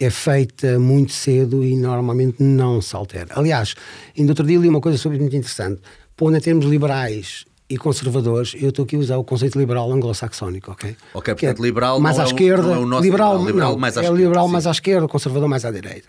[0.00, 3.28] é feita muito cedo e normalmente não se altera.
[3.34, 3.74] Aliás,
[4.16, 5.82] ainda outro dia li uma coisa sobre muito interessante.
[6.16, 10.70] Pondo em termos liberais e conservadores, eu estou aqui a usar o conceito liberal anglo-saxónico,
[10.70, 10.96] ok?
[11.14, 13.78] Ok, portanto, é liberal mais à é esquerda, é o nosso liberal, liberal, liberal não,
[13.78, 14.22] mais à é esquerda.
[14.22, 14.52] liberal sim.
[14.52, 16.08] mais à esquerda, conservador mais à direita.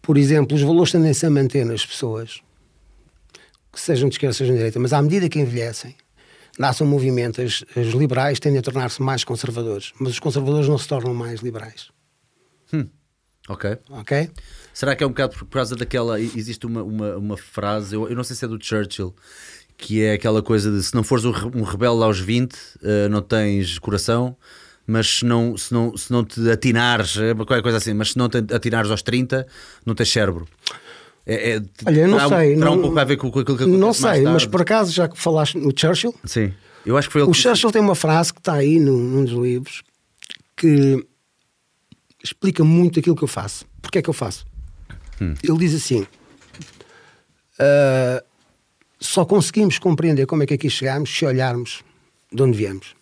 [0.00, 2.40] Por exemplo, os valores tendem-se a manter nas pessoas
[3.76, 5.94] que sejam de esquerda, sejam de direita, mas à medida que envelhecem,
[6.58, 7.62] nasce um movimento, as
[7.94, 11.90] liberais tendem a tornar-se mais conservadores, mas os conservadores não se tornam mais liberais.
[12.72, 12.88] Hum.
[13.48, 13.78] Ok.
[13.90, 14.30] Ok?
[14.72, 16.20] Será que é um bocado por causa daquela.
[16.20, 19.14] Existe uma, uma, uma frase, eu, eu não sei se é do Churchill,
[19.76, 23.78] que é aquela coisa de se não fores um rebelde aos 20, uh, não tens
[23.78, 24.36] coração,
[24.86, 28.18] mas se não, se não, se não te atinares, é qualquer coisa assim, mas se
[28.18, 29.46] não te atinares aos 30,
[29.84, 30.48] não tens cérebro.
[31.26, 32.54] É, é, Olha, eu não terá, sei.
[32.54, 34.60] Terá não, um pouco a ver com, com aquilo que acontece Não sei, mas por
[34.62, 36.54] acaso, já que falaste no Churchill, Sim,
[36.84, 38.96] eu acho que foi ele o que- Churchill tem uma frase que está aí num,
[38.96, 39.82] num dos livros
[40.56, 41.04] que
[42.22, 43.64] explica muito aquilo que eu faço.
[43.82, 44.46] Porquê é que eu faço?
[45.20, 46.06] Ele diz assim:
[47.58, 48.22] "Ah,
[49.00, 51.82] só conseguimos compreender como é que aqui chegámos se olharmos
[52.32, 52.94] de onde viemos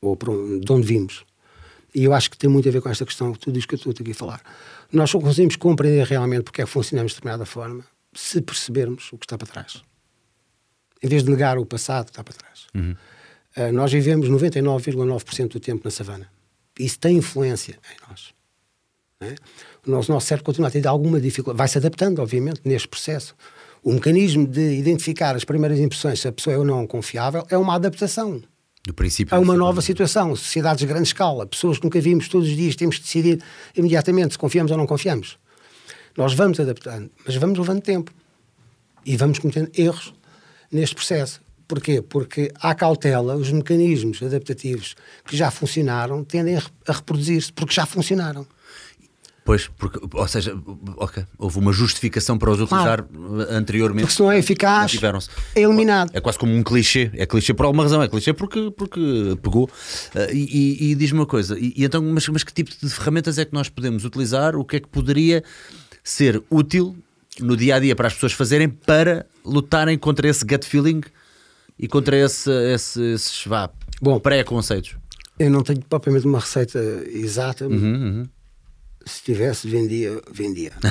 [0.00, 1.24] ou para onde- de onde vimos.
[1.94, 3.90] E eu acho que tem muito a ver com esta questão, tudo isto que eu
[3.90, 4.40] estou aqui a falar.
[4.94, 9.18] Nós só conseguimos compreender realmente porque é que funcionamos de determinada forma se percebermos o
[9.18, 9.82] que está para trás.
[11.02, 12.66] Em vez de negar o passado que está para trás.
[13.56, 16.28] Ah, nós vivemos 99,9% do tempo na savana.
[16.78, 18.34] Isso tem influência em nós.
[19.20, 19.34] é?
[19.86, 21.58] O nosso, nosso cérebro continua a ter alguma dificuldade.
[21.58, 23.36] Vai se adaptando, obviamente, neste processo.
[23.82, 27.58] O mecanismo de identificar as primeiras impressões se a pessoa é ou não confiável é
[27.58, 28.42] uma adaptação.
[29.34, 32.76] Há uma nova situação, sociedades de grande escala, pessoas que nunca vimos todos os dias,
[32.76, 33.42] temos que decidir
[33.74, 35.38] imediatamente se confiamos ou não confiamos.
[36.16, 38.12] Nós vamos adaptando, mas vamos levando tempo
[39.04, 40.12] e vamos cometendo erros
[40.70, 41.40] neste processo.
[41.66, 42.02] Porquê?
[42.02, 48.46] Porque à cautela, os mecanismos adaptativos que já funcionaram tendem a reproduzir-se, porque já funcionaram.
[49.44, 50.56] Pois, porque, ou seja,
[50.96, 54.04] ok, houve uma justificação para os utilizar eh, anteriormente.
[54.04, 55.28] Porque se não é eficaz, Mantiveram-se.
[55.54, 56.10] é eliminado.
[56.14, 57.10] É quase como um clichê.
[57.12, 58.02] É clichê por alguma razão.
[58.02, 59.68] É clichê porque, porque pegou.
[60.14, 60.38] Eh, e
[60.88, 61.58] e- e diz-me uma coisa.
[61.58, 64.56] E, e então, mas, mas que tipo de ferramentas é que nós podemos utilizar?
[64.56, 65.44] O que é que poderia
[66.02, 66.96] ser útil
[67.38, 71.02] no dia a dia para as pessoas fazerem para lutarem contra esse gut feeling
[71.78, 73.68] e contra esse, esse- esses vá,
[74.00, 74.18] Bom.
[74.20, 74.96] pré-conceitos?
[75.38, 76.78] Eu não tenho propriamente uma receita
[77.08, 77.66] exata.
[77.66, 78.24] Uhum,
[79.06, 80.20] Se tivesse, vendia.
[80.32, 80.72] vendia.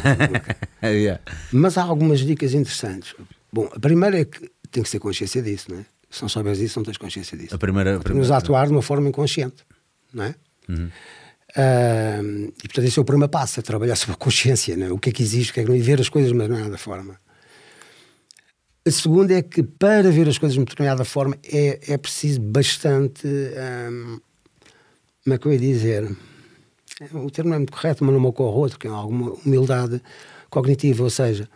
[0.83, 1.21] Yeah.
[1.53, 3.15] Mas há algumas dicas interessantes.
[3.53, 5.85] Bom, a primeira é que tem que ter consciência disso, não é?
[6.09, 7.55] Se não souberes isso, não tens consciência disso.
[7.55, 8.35] A primeira.
[8.35, 9.63] a atuar de uma forma inconsciente,
[10.13, 10.35] não é?
[11.55, 14.91] Ahm, e portanto, esse é o primeiro passo, é trabalhar sobre a consciência, não é?
[14.91, 16.37] o que é que existe, o que é que não, e ver as coisas de
[16.37, 17.17] uma determinada forma.
[18.85, 22.41] A segunda é que para ver as coisas de uma determinada forma é, é preciso
[22.41, 23.25] bastante.
[23.27, 24.19] ahm,
[25.23, 26.17] como é que eu ia dizer?
[27.13, 30.01] O termo não é muito correto, mas não me ocorre outro, que é alguma humildade
[30.49, 31.49] cognitiva, ou seja,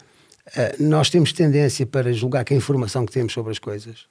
[0.55, 4.07] ah, nós temos tendência para julgar que a informação que temos sobre as coisas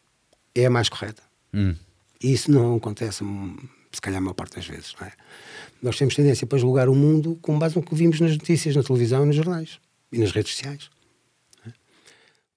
[0.54, 1.22] é a mais correta.
[1.52, 1.74] Hum.
[2.22, 3.56] Isso não acontece, hum,
[3.92, 4.94] se calhar, a maior parte das vezes.
[5.00, 5.12] Não é?
[5.82, 8.82] Nós temos tendência para julgar o mundo com base no que vimos nas notícias, na
[8.82, 9.78] televisão e nos jornais
[10.12, 10.90] e nas redes sociais.
[11.66, 11.72] é?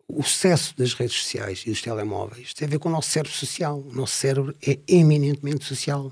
[0.07, 3.36] O sucesso das redes sociais e dos telemóveis tem a ver com o nosso cérebro
[3.36, 3.80] social.
[3.80, 6.11] O nosso cérebro é eminentemente social.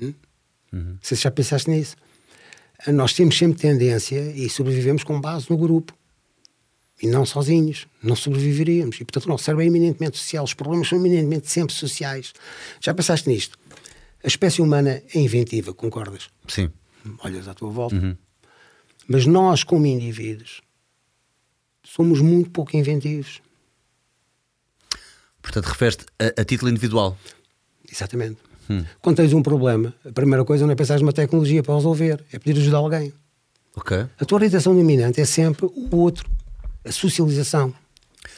[0.00, 0.14] Hum?
[1.02, 1.96] Sei se já pensaste nisso.
[2.88, 5.96] Nós temos sempre tendência e sobrevivemos com base no grupo.
[7.02, 9.00] E não sozinhos, não sobreviveríamos.
[9.00, 10.44] E, portanto, o nosso cérebro é eminentemente social.
[10.44, 12.32] Os problemas são eminentemente sempre sociais.
[12.80, 13.58] Já pensaste nisto?
[14.22, 16.30] A espécie humana é inventiva, concordas?
[16.48, 16.70] Sim.
[17.22, 18.16] Olhas à tua volta.
[19.06, 20.62] Mas nós, como indivíduos,
[21.82, 23.42] somos muito pouco inventivos.
[25.42, 27.18] Portanto, refere-te a, a título individual.
[27.90, 28.38] Exatamente.
[29.00, 32.38] Quando tens um problema, a primeira coisa não é pensar numa tecnologia para resolver, é
[32.38, 33.12] pedir ajuda a alguém.
[33.76, 34.06] Ok.
[34.18, 36.28] A tua orientação dominante é sempre o outro,
[36.84, 37.74] a socialização.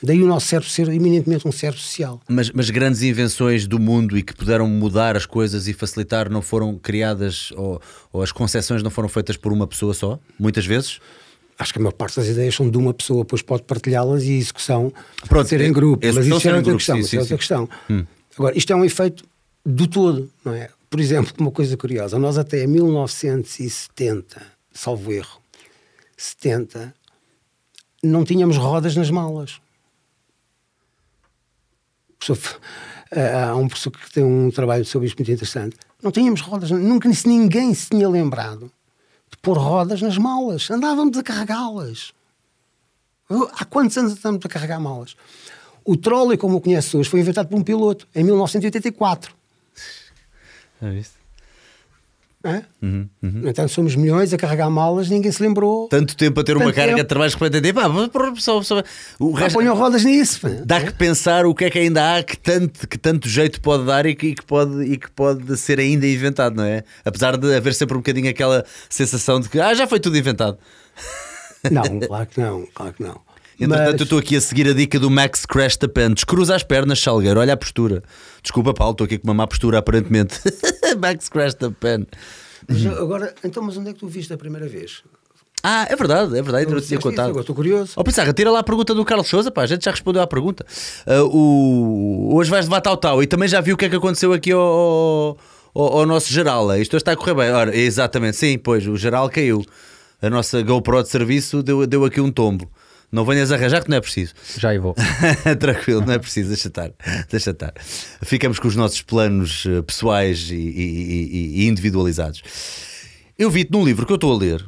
[0.03, 2.21] Daí o nosso cérebro ser eminentemente um cérebro social.
[2.29, 6.43] Mas, mas grandes invenções do mundo e que puderam mudar as coisas e facilitar não
[6.43, 7.81] foram criadas ou,
[8.13, 10.99] ou as concepções não foram feitas por uma pessoa só, muitas vezes?
[11.59, 14.45] Acho que a maior parte das ideias são de uma pessoa, depois pode partilhá-las e
[14.53, 14.93] que são
[15.29, 16.05] Pronto, ser é- em grupo.
[16.05, 16.97] esse Mas isso é outra grupo, questão.
[16.97, 17.39] sim, isso sim, é outra sim.
[17.39, 17.69] questão.
[18.37, 19.25] Agora, isto é um efeito
[19.67, 20.71] do todo, não é?
[20.89, 24.41] Por exemplo, uma coisa curiosa, nós até 1970,
[24.73, 25.41] salvo erro,
[26.17, 26.95] 70,
[28.03, 29.61] não tínhamos rodas nas malas.
[32.19, 32.61] Professor-
[33.11, 35.77] Há um professor que tem um trabalho sobre isto muito interessante.
[36.03, 38.71] Não tínhamos rodas, nunca ninguém se tinha lembrado
[39.31, 40.69] de pôr rodas nas malas.
[40.71, 42.13] Andávamos a carregá-las.
[43.53, 45.17] Há quantos anos andamos a carregar malas?
[45.85, 49.36] O trolley, como o conhece hoje, foi inventado por um piloto em 1984.
[50.83, 51.15] Já viste?
[52.45, 52.63] é?
[52.81, 55.89] No entanto, somos milhões a carregar malas, ninguém se lembrou.
[55.89, 57.03] Tanto tempo a ter uma carga tempo.
[57.03, 57.73] de trabalho repetente.
[57.73, 58.85] Pá, mas por- só, só,
[59.19, 60.41] o Ah, resto, ponham rodas nisso.
[60.43, 60.49] pá.
[60.65, 63.85] dá que pensar o que é que ainda há que tanto, que tanto jeito pode
[63.87, 66.85] dar e que, e que pode, e que pode ser ainda inventado, não é?
[67.05, 70.57] Apesar de haver sempre um bocadinho aquela sensação de que ah, já foi tudo inventado.
[71.69, 73.26] Não, claro que não, claro que não.
[73.59, 76.13] Entretanto, Mas- eu estou aqui a seguir a dica do Max Crash the Pen.
[76.13, 77.41] Descruza as pernas, Salgueiro.
[77.41, 78.03] Olha a postura.
[78.43, 80.39] Desculpa, Paulo, estou aqui com uma má postura, aparentemente.
[81.01, 82.07] Max Crash the Pen.
[82.69, 85.03] Mas agora, então, mas onde é que tu viste a primeira vez?
[85.63, 87.31] Ah, é verdade, é verdade, não tinha contado.
[87.31, 87.93] Agora estou curioso.
[87.97, 90.27] Ó Pissarra, tira lá a pergunta do Carlos Souza, pá, a gente já respondeu à
[90.27, 90.65] pergunta.
[91.07, 92.31] Ah, o...
[92.35, 94.53] Hoje vais levar tal tal e também já viu o que é que aconteceu aqui
[94.53, 95.37] ao,
[95.75, 96.77] ao, ao nosso geral.
[96.77, 97.51] Isto hoje está a correr bem.
[97.51, 99.65] Ora, exatamente, sim, pois, o geral caiu.
[100.21, 102.71] A nossa GoPro de serviço deu, deu aqui um tombo.
[103.11, 104.35] Não venhas arranjar que não é preciso.
[104.59, 104.95] Já aí vou.
[105.61, 106.91] Tranquilo, não é preciso, deixa estar,
[107.31, 107.73] deixa estar.
[108.23, 112.43] Ficamos com os nossos planos eh, pessoais e, e- e- e individualizados.
[113.39, 114.65] Eu vi-te num livro que eu estou a ler,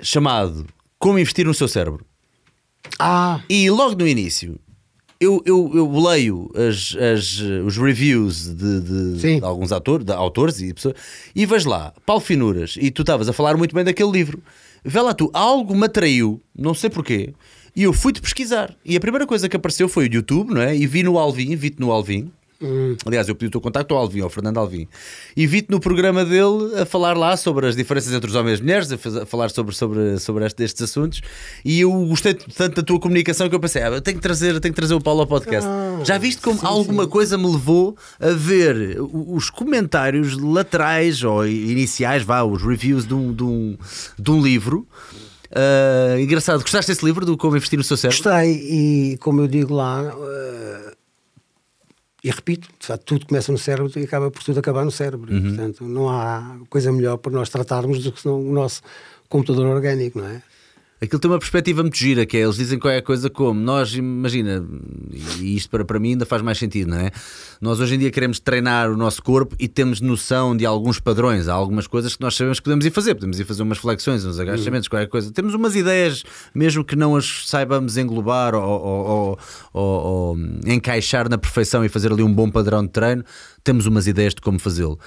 [0.00, 0.66] chamado
[0.98, 2.04] Como Investir no Seu Cérebro.
[2.98, 4.58] Ah, E logo no início,
[5.20, 10.60] eu, eu, eu leio as, as, os reviews de, de- de alguns autores, de autores
[10.60, 10.94] e pessoas,
[11.34, 14.42] e vejo lá, Paulo Finuras, e tu estavas a falar muito bem daquele livro.
[14.84, 17.34] Vê lá tu, algo me atraiu, não sei porquê,
[17.74, 18.74] e eu fui-te pesquisar.
[18.84, 20.76] E a primeira coisa que apareceu foi o YouTube, não é?
[20.76, 22.30] E vi no Alvin, vi-te no Alvin.
[23.06, 24.88] Aliás, eu pedi o teu contacto ao Alvin, ao Fernando Alvin,
[25.36, 28.54] e vi-te no programa dele a falar lá sobre as diferenças entre os homens e
[28.54, 31.20] as mulheres, a, falar sobre, sobre, sobre este- estes assuntos,
[31.64, 34.58] e eu gostei tanto da tua comunicação que eu pensei, ah, eu tenho que trazer,
[34.58, 35.68] tenho que trazer o Paulo ao podcast.
[35.68, 37.08] Ah, Já viste como sim, alguma sim.
[37.10, 43.32] coisa me levou a ver os comentários laterais ou iniciais, vá, os reviews de um,
[43.32, 43.76] de um,
[44.18, 44.84] de um livro.
[45.54, 48.22] Ah, engraçado, gostaste desse livro do Como Investir no Seu Cérebro?
[48.22, 48.52] gostei
[49.12, 50.92] e como eu digo lá, eh,
[52.28, 55.32] e repito, de facto, tudo começa no cérebro e acaba por tudo acabar no cérebro.
[55.32, 55.38] Uhum.
[55.38, 58.82] E, portanto, não há coisa melhor para nós tratarmos do que o nosso
[59.30, 60.42] computador orgânico, não é?
[61.00, 64.64] Aquilo tem uma perspectiva muito gira, que é, eles dizem qualquer coisa como, nós, imagina,
[65.40, 67.10] e isto para, para mim ainda faz mais sentido, não é?
[67.60, 71.46] Nós hoje em dia queremos treinar o nosso corpo e temos noção de alguns padrões,
[71.46, 74.24] há algumas coisas que nós sabemos que podemos ir fazer, podemos ir fazer umas flexões,
[74.24, 75.30] uns agachamentos, qualquer coisa.
[75.30, 79.38] Temos umas ideias, mesmo que não as saibamos englobar ou- ou-
[79.72, 83.24] ou- ou encaixar na perfeição e fazer ali um bom padrão de treino,
[83.62, 84.98] temos umas ideias de como fazê-lo.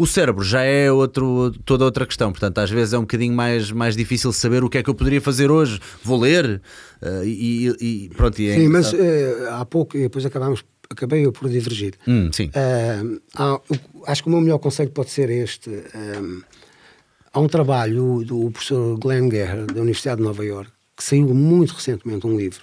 [0.00, 3.72] O cérebro já é outro, toda outra questão, portanto, às vezes é um bocadinho mais,
[3.72, 5.80] mais difícil saber o que é que eu poderia fazer hoje.
[6.04, 6.62] Vou ler
[7.02, 8.40] eh, e, e- pronto.
[8.40, 11.94] E é Sim, mas eh, há pouco, e depois acabámos, acabei eu por divergir.
[12.06, 12.48] Hum, sim.
[12.54, 13.02] Eh,
[13.34, 13.60] há-
[14.06, 15.68] acho que o meu melhor conselho pode ser este.
[17.32, 21.72] há um trabalho do professor Glenn Guerra, da Universidade de Nova York, que saiu muito
[21.74, 22.60] recentemente um livro,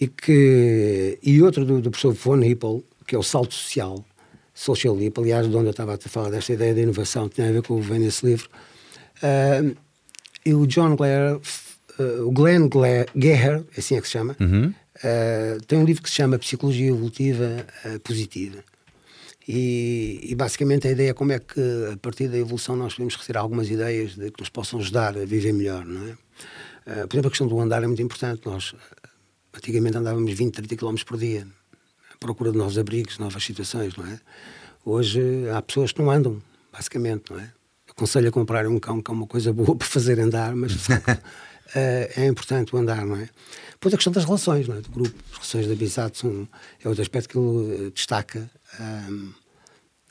[0.00, 4.04] e, que, e outro do, do professor Von Hippel, que é o Salto Social,
[4.56, 7.52] Social Leap, aliás, de onde eu estava a falar desta ideia de inovação, tinha a
[7.52, 8.48] ver com o vem nesse livro.
[9.22, 9.74] Eh,
[10.46, 11.38] e o John Blair,
[11.98, 14.34] eh, o Glenn Gla- Geher, assim é que se chama,
[15.04, 17.66] eh, tem um livro que se chama Psicologia Evolutiva
[18.02, 18.64] Positiva.
[19.46, 21.60] E, e basicamente a ideia é como é que
[21.92, 25.24] a partir da evolução nós podemos retirar algumas ideias de, que nos possam ajudar a
[25.24, 26.16] viver melhor, não é?
[27.06, 28.42] Por exemplo, a questão do andar é muito importante.
[28.46, 28.74] Nós
[29.54, 31.46] antigamente andávamos 20, 30 km por dia
[32.26, 34.18] procura de novos abrigos, novas situações, não é?
[34.84, 35.20] Hoje
[35.54, 37.52] há pessoas que não andam, basicamente, não é?
[37.88, 40.72] Aconselho a comprar um cão, que é uma coisa boa para fazer andar, mas
[41.74, 43.28] eh, é importante o andar, não é?
[43.72, 44.80] Depois a questão das relações, não é?
[44.80, 46.48] Do grupo, as relações de amizade são,
[46.82, 48.50] é outro aspecto que ele eh, destaca,
[48.80, 49.30] ahm,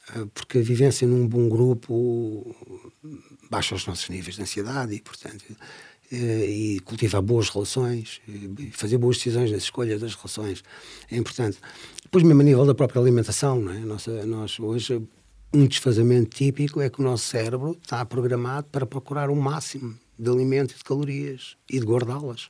[0.10, 2.56] ah, porque a vivência num bom grupo
[3.50, 5.44] baixa os nossos níveis de ansiedade e, portanto,
[6.12, 10.64] eh, e cultivar boas relações, e fazer boas decisões nas escolhas das relações
[11.10, 11.58] é importante.
[12.16, 13.80] Depois, mesmo a nível da própria alimentação, não é?
[13.80, 15.06] Nossa, nós hoje,
[15.54, 20.30] um desfazamento típico é que o nosso cérebro está programado para procurar o máximo de
[20.30, 22.50] alimento e de calorias e de guardá-las.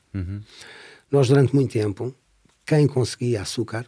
[1.09, 2.13] Nós, durante muito tempo,
[2.63, 3.87] quem conseguia açúcar,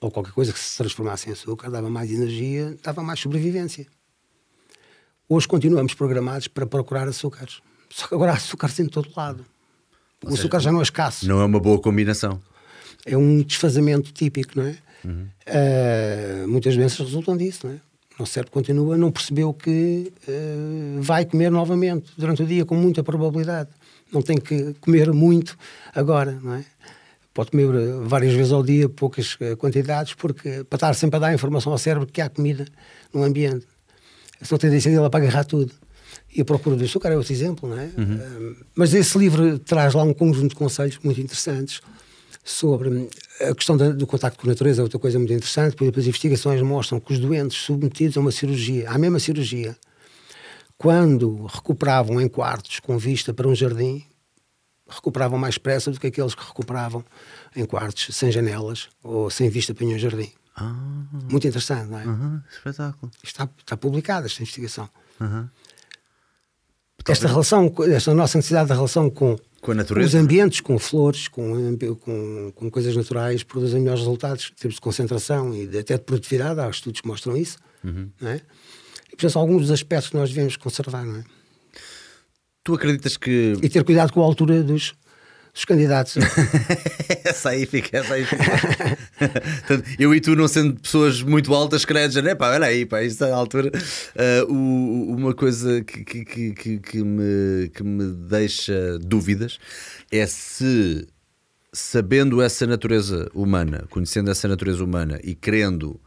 [0.00, 3.86] ou qualquer coisa que se transformasse em açúcar, dava mais energia, dava mais sobrevivência.
[5.28, 7.60] Hoje continuamos programados para procurar açúcares.
[7.90, 9.44] Só que agora há açúcares em todo lado.
[10.24, 11.28] O seja, açúcar já não é escasso.
[11.28, 12.40] Não é uma boa combinação.
[13.04, 14.78] É um desfazamento típico, não é?
[15.46, 17.76] Ah, muitas doenças resultam disso, não é?
[18.16, 22.74] O nosso cérebro continua, não percebeu que ah, vai comer novamente durante o dia, com
[22.74, 23.70] muita probabilidade.
[24.12, 25.56] Não tem que comer muito
[25.94, 26.64] agora, não é?
[27.34, 31.34] Pode comer ah, várias vezes ao dia, poucas quantidades, porque para estar sempre a dar
[31.34, 32.66] informação ao cérebro que há comida
[33.12, 33.66] no ambiente.
[34.40, 35.72] Senão tem tendência dele para agarrar tudo.
[36.34, 37.90] E a procura do açúcar é outro exemplo, não é?
[37.96, 41.80] Ah, mas esse livro traz lá um conjunto de conselhos muito interessantes
[42.44, 43.08] sobre
[43.40, 46.60] a questão do contacto com a natureza, é outra coisa muito interessante, porque as investigações
[46.62, 49.76] mostram que os doentes submetidos a uma cirurgia, à mesma cirurgia,
[50.76, 54.04] quando recuperavam em quartos com vista para um jardim,
[54.88, 57.04] recuperavam mais depressa do que aqueles que recuperavam
[57.54, 60.32] em quartos sem janelas ou sem vista para nenhum jardim.
[61.30, 62.04] Muito interessante, não é?
[62.04, 63.10] Aham, espetáculo.
[63.22, 64.88] Está, está publicada esta investigação.
[65.20, 65.48] Aham.
[67.08, 70.18] Esta relação, esta nossa necessidade da relação com, Com a os natureza.
[70.18, 75.54] ambientes, com flores, com, com, com coisas naturais, produzem melhores resultados em termos de concentração
[75.54, 76.60] e de, até de produtividade.
[76.60, 77.58] Há estudos que mostram isso.
[77.82, 78.08] Uhum.
[78.20, 78.36] Não é?
[78.36, 81.04] E, portanto, são alguns dos aspectos que nós devemos conservar.
[81.04, 81.24] Não é?
[82.64, 83.54] Tu acreditas que.
[83.60, 84.94] E ter cuidado com a altura dos,
[85.52, 86.16] dos candidatos.
[87.24, 88.44] essa aí fica, essa aí fica.
[89.98, 93.02] Eu e tu, não sendo pessoas muito altas, querendo dizer, é pá, olha aí, pá,
[93.02, 93.70] isto é altura.
[94.48, 99.58] Uh, uma coisa que, que, que, que me, que me deixa dúvidas
[100.10, 101.06] é se,
[101.72, 106.00] sabendo essa natureza humana, conhecendo essa natureza humana e querendo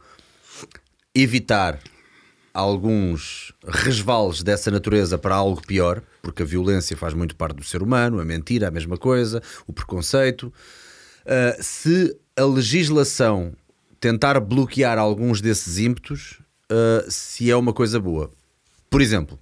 [1.14, 1.78] evitar
[2.58, 7.82] alguns resvalos dessa natureza para algo pior, porque a violência faz muito parte do ser
[7.82, 10.52] humano, a mentira, a mesma coisa, o preconceito.
[11.24, 13.52] Uh, se a legislação
[14.00, 16.40] tentar bloquear alguns desses ímpetos,
[16.72, 18.30] uh, se é uma coisa boa.
[18.88, 19.38] Por exemplo,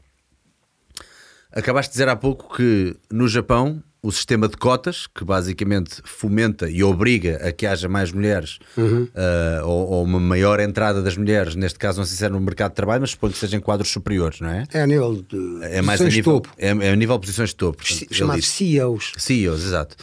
[1.52, 6.68] acabaste de dizer há pouco que no Japão o sistema de cotas, que basicamente fomenta
[6.68, 11.54] e obriga a que haja mais mulheres uh, ou, ou uma maior entrada das mulheres,
[11.54, 13.60] neste caso não sei se é no mercado de trabalho, mas suponho que seja em
[13.60, 14.64] quadros superiores, não é?
[14.74, 16.50] É a nível de É mais a nível, topo.
[16.58, 17.82] é, é a nível de posições de topo.
[17.82, 18.46] Chamados.
[18.46, 19.12] CEOs.
[19.16, 19.96] CEOs, exato.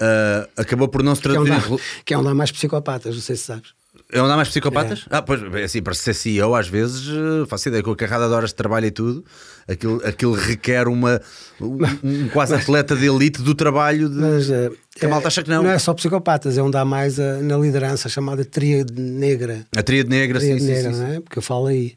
[0.00, 1.80] Uh, acabou por não se é, traduzir.
[2.04, 3.70] que é onde há mais psicopatas, não sei se sabes.
[4.12, 5.04] É onde há mais psicopatas?
[5.10, 8.26] Ah, pois, bem, assim, para ser CEO, às vezes, eh, faço ideia, com a carrada
[8.26, 9.24] de horas de trabalho e tudo,
[9.70, 11.20] aquilo, aquilo requer uma,
[11.60, 14.08] um, quase atleta de elite do trabalho.
[14.08, 15.62] De, Mas, eh, que a malta acha que não.
[15.62, 19.66] Não é só psicopatas, é onde há mais eh, na liderança a chamada tríade negra.
[19.76, 21.20] A tríade negra, sim, Tríade sim, negra, sim, não é?
[21.20, 21.94] Porque eu falo aí.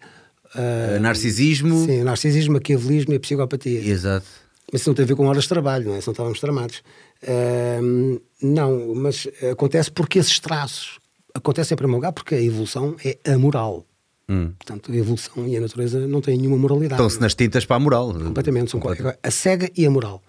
[0.53, 0.99] sim.
[0.99, 1.85] Narcisismo.
[1.85, 3.79] Sim, narcisismo, maquiavelismo e a psicopatia.
[3.79, 4.25] Exato.
[4.71, 6.01] Mas isso não tem a ver com horas de trabalho, não é?
[6.01, 6.81] Se não estávamos tramados.
[7.27, 10.99] Ahm, não, mas acontece porque esses traços
[11.33, 13.85] acontecem em primeiro lugar porque a evolução é amoral.
[14.27, 16.93] Portanto, a evolução e a natureza não têm nenhuma moralidade.
[16.93, 18.13] Estão-se nas tintas para a moral.
[18.13, 18.71] Completamente.
[18.71, 18.89] São co-
[19.21, 20.23] a cega e a moral.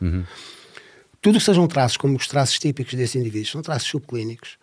[1.20, 4.58] Tudo que sejam traços, como os traços típicos desses indivíduos, são traços subclínicos,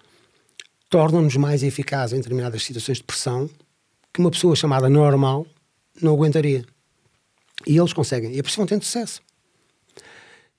[0.90, 3.50] tornam-nos mais eficazes em determinadas situações de pressão
[4.14, 5.48] que uma pessoa chamada normal
[6.02, 6.64] não aguentaria.
[7.66, 8.38] E eles conseguem.
[8.38, 9.22] E que vão tendo sucesso.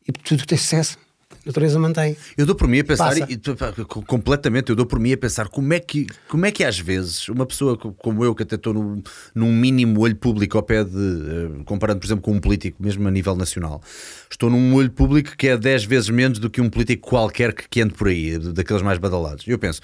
[0.09, 1.02] E tudo que tem sucesso, a
[1.45, 2.17] natureza mantém.
[2.37, 3.37] Eu dou por mim a pensar, e,
[4.07, 7.29] completamente, eu dou por mim a pensar como é que, como é que às vezes
[7.29, 9.03] uma pessoa co- como eu, que até estou num,
[9.35, 13.07] num mínimo olho público ao pé de, eh, comparando por exemplo com um político, mesmo
[13.07, 13.83] a nível nacional,
[14.31, 17.69] estou num olho público que é 10 vezes menos do que um político qualquer que,
[17.69, 19.45] que ande por aí, daqueles mais badalados.
[19.47, 19.81] Eu penso,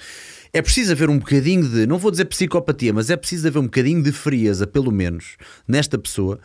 [0.51, 3.63] é preciso haver um bocadinho de, não vou dizer psicopatia, mas é preciso haver um
[3.65, 5.35] bocadinho de frieza, pelo menos,
[5.67, 6.39] nesta pessoa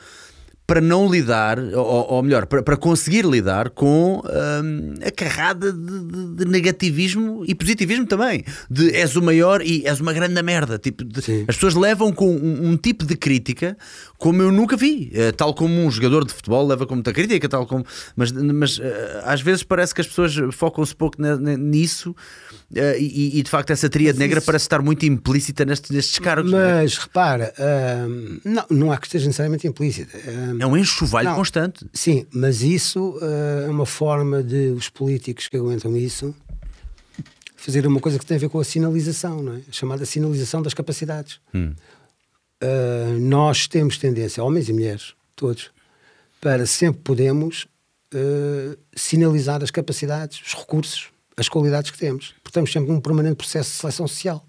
[0.66, 4.22] para não lidar, ou, ou melhor, para, para conseguir lidar com
[4.64, 8.42] hum, a carrada de, de- de negativismo e positivismo também.
[8.70, 10.78] De és o maior e és uma grande merda.
[10.78, 13.76] Tipo, de- as pessoas levam com um, um tipo de crítica
[14.16, 15.10] como eu nunca vi.
[15.12, 17.84] Eh, tal como um jogador de futebol leva com muita crítica, tal como.
[18.16, 21.18] Mas, mas eh, às vezes parece que as pessoas focam-se pouco
[21.58, 22.16] nisso
[22.98, 26.52] e, e, de facto essa tríade negra isso- parece estar muito implícita nestes, nestes cargos.
[26.52, 26.56] é?
[26.82, 30.16] Mas repara, ahm, não, não há que esteja necessariamente implícita.
[30.28, 31.36] Ahm, É um enxovalho Não.
[31.36, 31.86] constante.
[31.92, 36.34] Sim, mas isso ah, é uma forma de os políticos que aguentam isso
[37.56, 39.60] fazer uma coisa que tem a ver com a sinalização, não é?
[39.68, 41.40] A chamada sinalização das capacidades.
[42.60, 45.70] Ah, nós temos tendência, homens e mulheres, todos,
[46.40, 47.66] para sempre podemos
[48.14, 52.34] ah, sinalizar as capacidades, os recursos, as qualidades que temos.
[52.55, 54.46] Estamos sempre num permanente processo de seleção social.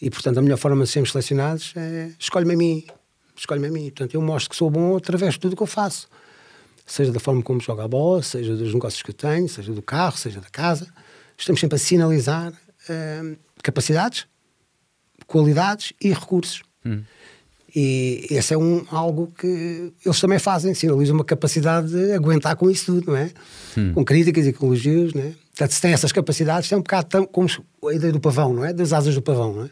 [0.00, 2.86] E, portanto, a melhor forma de sermos selecionados é escolhe-me a mim.
[3.36, 3.84] Escolhe-me a mim.
[3.90, 6.08] Portanto, eu mostro que sou bom através de tudo o que eu faço.
[6.86, 9.82] Seja da forma como jogo a bola, seja dos negócios que eu tenho, seja do
[9.82, 10.88] carro, seja da casa.
[11.36, 12.50] Estamos sempre a sinalizar
[12.88, 14.26] eh, capacidades,
[15.26, 16.62] qualidades e recursos.
[17.74, 22.70] E esse é um, algo que eles também fazem, sinalizam uma capacidade de aguentar com
[22.70, 23.30] isso tudo, não é?
[23.92, 25.34] Com críticas e com elogios, não é?
[25.56, 27.48] Portanto, se tem essas capacidades, é um bocado tão, como
[27.88, 28.74] a ideia do pavão, não é?
[28.74, 29.70] Das asas do pavão, não é?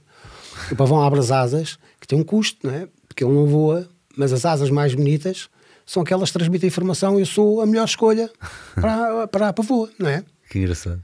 [0.72, 2.88] O pavão abre as asas, que tem um custo, não é?
[3.06, 5.50] Porque ele não voa, mas as asas mais bonitas
[5.84, 7.20] são aquelas que transmitem informação.
[7.20, 8.30] Eu sou a melhor escolha
[8.74, 10.24] para, para a pavoa, não é?
[10.48, 11.02] Que engraçado.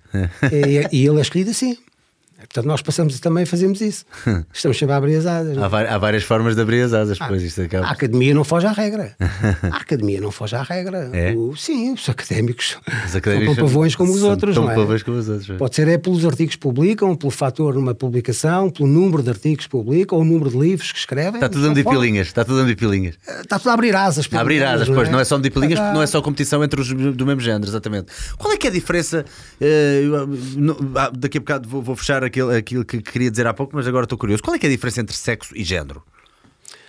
[0.50, 1.76] E, e ele é escolhido assim.
[2.40, 4.04] Portanto, nós passamos também fazemos isso.
[4.52, 5.56] Estamos sempre a abrir as asas.
[5.56, 5.66] não é?
[5.88, 7.86] Há, há várias formas de abrir as asas, pois isto acaba.
[7.86, 9.14] A academia não foge à regra.
[9.70, 11.10] A academia não foge à regra.
[11.12, 11.32] É?
[11.32, 12.76] O- sim, os académicos,
[13.06, 14.74] Os académicos são pavões como os são outros, tão não é?
[14.74, 15.54] pavões como os outros, é.
[15.54, 19.64] Pode ser é pelos artigos que publicam, pelo fator numa publicação, pelo número de artigos
[19.66, 21.34] que publicam, ou o número de livros que escrevem.
[21.34, 23.16] Está tudo dando de pilinhas, está tudo dando de pilinhas.
[23.40, 24.28] Está tudo a abrir asas.
[24.32, 26.62] A abrir asas, pois, não é só de pilinhas, Ah, porque não é só competição
[26.64, 28.06] entre os do mesmo género, exatamente.
[28.38, 29.24] Qual é que é a diferença?
[29.60, 30.02] eh,
[30.56, 33.74] não- ah, daqui a bocado vou, vou fechar aquilo, aquilo que queria dizer há pouco,
[33.76, 34.42] mas agora estou curioso.
[34.42, 36.02] Qual é é a diferença entre sexo e género?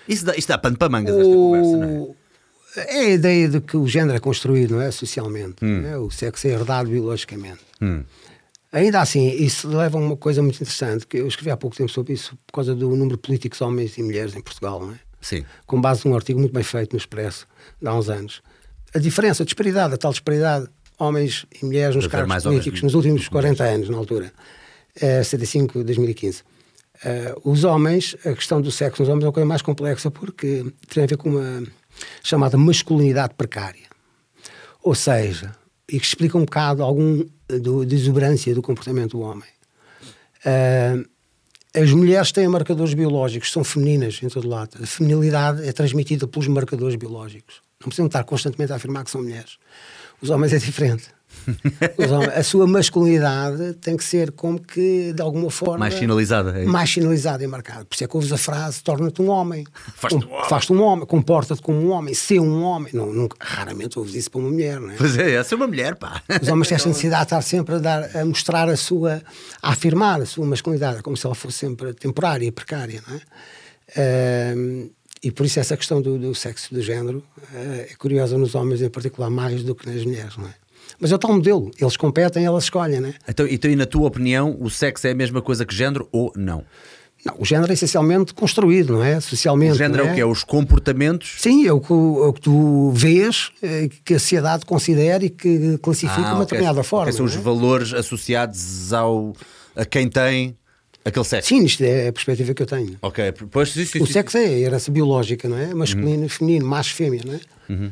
[0.07, 1.87] Isso dá, isto dá pano para mangas, esta conversa, não é?
[1.87, 2.15] O-
[2.77, 4.89] É a ideia de que o género é construído, não é?
[4.91, 5.55] Socialmente.
[5.63, 5.81] Hum.
[5.81, 5.97] não é?
[5.97, 7.59] O sexo é herdado biologicamente.
[8.71, 11.91] Ainda assim, isso leva a uma coisa muito interessante, que eu escrevi há pouco tempo
[11.91, 14.99] sobre isso, por causa do número de políticos homens e mulheres em Portugal, não é?
[15.19, 15.45] Sim.
[15.67, 17.45] com base num artigo muito bem feito no Expresso,
[17.85, 18.41] há uns anos.
[18.95, 20.67] a diferença, a disparidade, a tal disparidade,
[20.97, 24.31] homens e mulheres nos cargos políticos nos últimos 40 anos, na altura,
[24.97, 26.43] uh, 75, 2015.
[27.03, 30.65] Uh, os homens, a questão do sexo nos homens é uma coisa mais complexa porque
[30.87, 31.63] tem a ver com uma
[32.23, 33.89] chamada masculinidade precária.
[34.83, 35.55] Ou seja,
[35.89, 39.49] e que explica um bocado algum do, de exuberância do comportamento do homem.
[40.45, 41.09] Uh,
[41.73, 44.77] as mulheres têm marcadores biológicos, são femininas em todo lado.
[44.81, 47.61] A feminilidade é transmitida pelos marcadores biológicos.
[47.79, 49.57] Não precisam estar constantemente a afirmar que são mulheres.
[50.21, 51.05] Os homens é diferente.
[52.35, 55.79] A sua masculinidade tem que ser como que, de alguma forma.
[55.79, 56.61] Mais sinalizada.
[56.61, 57.85] É mais sinalizada e marcada.
[57.85, 59.65] Por isso é que ouves a frase: torna-te um homem.
[59.95, 60.49] Faz-te um homem.
[60.49, 62.91] Faz-te um homem, comporta-te como um homem, ser um homem.
[62.93, 64.95] Não, nunca, raramente ouves isso para uma mulher, não é?
[64.95, 66.21] Pois é, essa é uma mulher, pá.
[66.41, 69.21] Os homens têm esta necessidade de estar sempre a, dar, a mostrar a sua.
[69.61, 73.21] a afirmar a sua masculinidade, como se ela fosse sempre temporária e precária, não é?
[73.93, 74.91] Uh,
[75.23, 78.81] e por isso essa questão do, do sexo do género uh, é curiosa nos homens
[78.81, 80.60] em particular mais do que nas mulheres, não é?
[81.01, 83.15] Mas é o tal modelo, eles competem, elas escolhem, né?
[83.27, 86.31] Então, então, e na tua opinião, o sexo é a mesma coisa que género ou
[86.35, 86.63] não?
[87.25, 89.19] Não, o género é essencialmente construído, não é?
[89.19, 89.73] Socialmente.
[89.73, 90.07] O género é?
[90.07, 90.21] é o que?
[90.21, 91.35] É os comportamentos?
[91.39, 95.29] Sim, é o que, é o que tu vês, é, que a sociedade considera e
[95.29, 96.45] que classifica de Ah, uma ok.
[96.45, 97.05] determinada forma.
[97.05, 97.39] Ok, são os é?
[97.39, 99.33] valores associados ao,
[99.75, 100.55] a quem tem
[101.05, 101.49] aquele sexo.
[101.49, 102.97] Sim, isto é a perspectiva que eu tenho.
[103.01, 105.73] Ok, pois sim, O sexo é a herança biológica, não é?
[105.73, 107.91] Masculino, feminino, macho, fêmea, não é?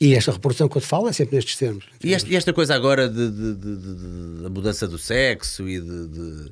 [0.00, 1.84] E esta reprodução que eu te falo é sempre nestes termos.
[2.02, 5.80] E esta, e esta coisa agora de- de- de- de- da mudança do sexo e
[5.80, 6.50] de.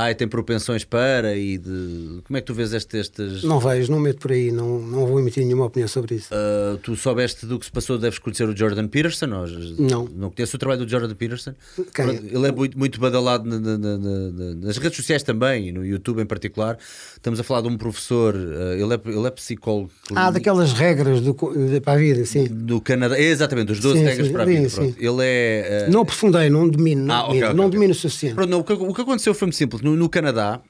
[0.00, 2.20] Ai, tem propensões para e de.
[2.24, 3.42] Como é que tu vês este- estas.
[3.44, 6.28] Não vejo, não meto por aí, não, não vou emitir nenhuma opinião sobre isso.
[6.32, 9.26] Ah, tu soubeste do que se passou, deves conhecer o Jordan Peterson?
[9.26, 9.46] Ou,
[9.78, 10.04] Não.
[10.14, 11.54] Não conheces o trabalho do Jordan Peterson?
[11.94, 12.08] Quem?
[12.08, 15.84] Ele é muito, muito badalado na- na- na- na- nas redes sociais também, e no
[15.84, 16.78] YouTube em particular.
[17.14, 19.90] Estamos a falar de um professor, ah, ele, é, ele é psicólogo.
[20.14, 22.46] Ah, daquelas regras do, de, para a vida, sim.
[22.48, 24.68] Do Canadá, exatamente, os 12 Sim, regras sim, para a vida.
[24.68, 24.94] sim.
[24.98, 25.86] Ele é.
[25.86, 27.76] ah, Não aprofundei, não domino, não, Ah, domino, ok, não ok.
[27.78, 28.34] domino o suficiente.
[28.34, 29.82] Pronto, não, o, que, o que aconteceu foi muito simples.
[29.88, 30.60] No, no Canadá,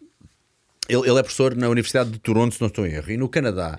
[0.88, 3.28] ele, ele é professor na Universidade de Toronto, se não estou em erro, e no
[3.28, 3.78] Canadá,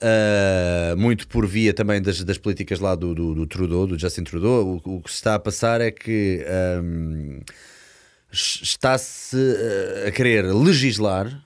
[0.00, 4.22] ah, muito por via também das, das políticas lá do, do, do Trudeau, do Justin
[4.22, 6.44] Trudeau, o, o que se está a passar é que
[6.78, 7.40] ahm,
[8.32, 11.44] está-se ah, a querer legislar,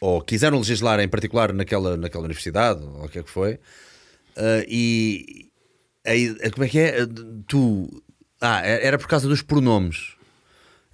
[0.00, 3.58] ou quiseram legislar em particular naquela, naquela universidade, ou o que é que foi,
[4.36, 5.50] ah, e
[6.04, 7.06] aí, como é que é?
[7.48, 8.02] Tu.
[8.40, 10.13] Ah, era por causa dos pronomes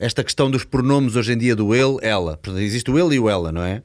[0.01, 2.38] esta questão dos pronomes hoje em dia do ele, ela.
[2.38, 3.82] Portanto, existe o ele e o ela, não é?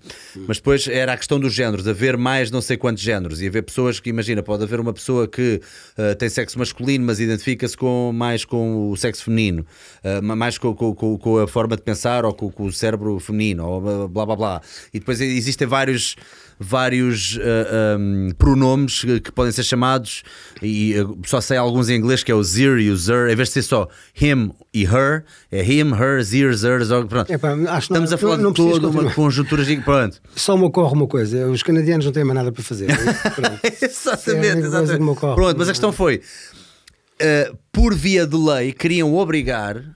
[0.47, 3.63] Mas depois era a questão dos géneros, haver mais não sei quantos géneros e haver
[3.63, 5.59] pessoas que, imagina, pode haver uma pessoa que
[5.97, 9.65] uh, tem sexo masculino, mas identifica-se com, mais com o sexo feminino,
[10.03, 13.19] uh, mais com, com- com- com a forma de pensar ou com, com o cérebro
[13.19, 14.61] feminino, ou blá blá blá.
[14.93, 16.15] E depois existem vários
[16.59, 20.23] vários uh, um, pronomes que, que podem ser chamados
[20.61, 23.35] e uh, só sei alguns em inglês que é o zir e o zer, em
[23.35, 23.87] vez de ser só
[24.21, 27.31] him e her, é him, her, zir, zer, zer pronto.
[27.31, 30.21] Epá, acho que não- Estamos a falar não de precisas toda uma conjuntura de- pronto.
[30.35, 32.89] Só me ocorre uma coisa: os canadianos não têm mais nada para fazer.
[32.89, 32.95] é.
[33.81, 35.03] É exatamente, me exatamente.
[35.03, 35.35] ocorre.
[35.35, 36.21] Pronto, mas a questão foi
[37.21, 39.94] uh, por via de lei queriam obrigar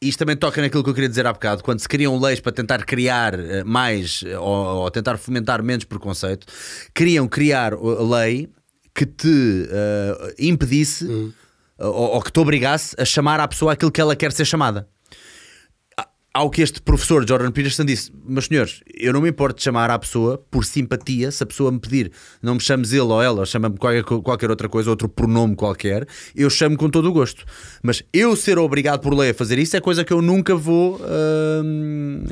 [0.00, 2.52] isto também toca naquilo que eu queria dizer há bocado, quando se criam leis para
[2.52, 6.46] tentar criar eh, mais eh, ou, ou tentar fomentar menos preconceito,
[6.94, 8.48] queriam criar uh, lei
[8.94, 11.32] que te eh, impedisse Hum.
[11.78, 14.88] ou, ou que te obrigasse a chamar à pessoa aquilo que ela quer ser chamada.
[16.36, 19.88] Ao que este professor Jordan Peterson disse: Meus senhores, eu não me importo de chamar
[19.88, 21.30] à pessoa por simpatia.
[21.30, 22.10] Se a pessoa me pedir,
[22.42, 26.04] não me chames ele ou ela, chama-me qualquer, qualquer outra coisa, outro pronome qualquer,
[26.34, 27.44] eu chamo com todo o gosto.
[27.84, 31.00] Mas eu ser obrigado por lei a fazer isso é coisa que eu nunca vou.
[31.64, 32.24] hum,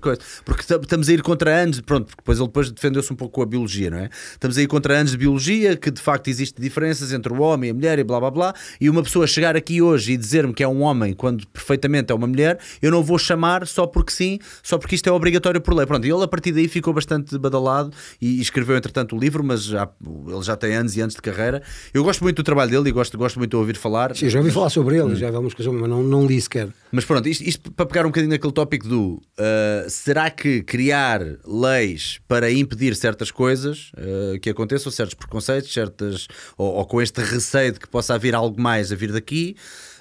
[0.00, 0.18] coisa.
[0.46, 3.42] Porque tam- estamos a ir contra anos, pronto, depois ele depois defendeu-se um pouco com
[3.42, 4.08] a biologia, não é?
[4.32, 7.68] Estamos a ir contra anos de biologia, que de facto existem diferenças entre o homem
[7.68, 8.54] e a mulher e blá blá blá.
[8.80, 12.14] E uma pessoa chegar aqui hoje e dizer-me que é um homem quando perfeitamente é
[12.14, 15.74] uma mulher, eu não vou chamar só porque sim, só porque isto é obrigatório por
[15.74, 15.86] lei.
[15.86, 17.90] Pronto, e ele a partir daí ficou bastante badalado
[18.20, 19.88] e escreveu entretanto o livro, mas já,
[20.28, 21.62] ele já tem anos e anos de carreira.
[21.92, 24.14] Eu gosto muito do trabalho dele e gosto, gosto muito de ouvir falar.
[24.16, 25.08] Sim, já ouvi falar sobre Hum.
[25.08, 26.68] ele, já vi algumas coisas, mas não, não li sequer.
[26.90, 31.20] Mas pronto, isto, isto para pegar um bocadinho naquele tópico do uh, será que criar
[31.46, 36.28] leis para impedir certas coisas uh, que aconteçam, certos preconceitos, certas,
[36.58, 39.56] ou, ou com este receio de que possa haver algo mais a vir daqui,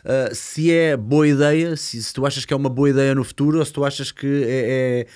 [0.06, 3.24] uh, se é boa ideia, se, se tu achas que é uma boa ideia no
[3.24, 5.08] futuro ou se tu achas que é,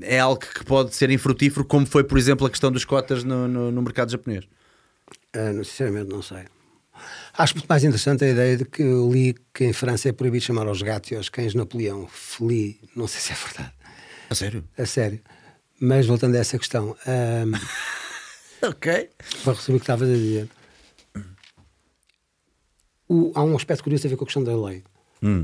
[0.00, 3.24] é, é algo que pode ser infrutífero, como foi, por exemplo, a questão dos cotas
[3.24, 4.44] no, no, no mercado japonês.
[5.32, 6.44] Ah, não, sinceramente, não sei.
[7.38, 10.44] Acho muito mais interessante a ideia de que eu li que em França é proibido
[10.44, 12.06] chamar aos gatos e aos cães Napoleão.
[12.12, 13.72] Feli, não sei se é verdade,
[14.28, 14.64] A sério?
[14.76, 15.20] a sério.
[15.80, 17.52] Mas voltando a essa questão, ahm,
[18.68, 19.08] Ok.
[19.42, 20.48] para receber o que estavas a dizer.
[23.12, 24.84] O- há um aspecto curioso a ver com a questão da lei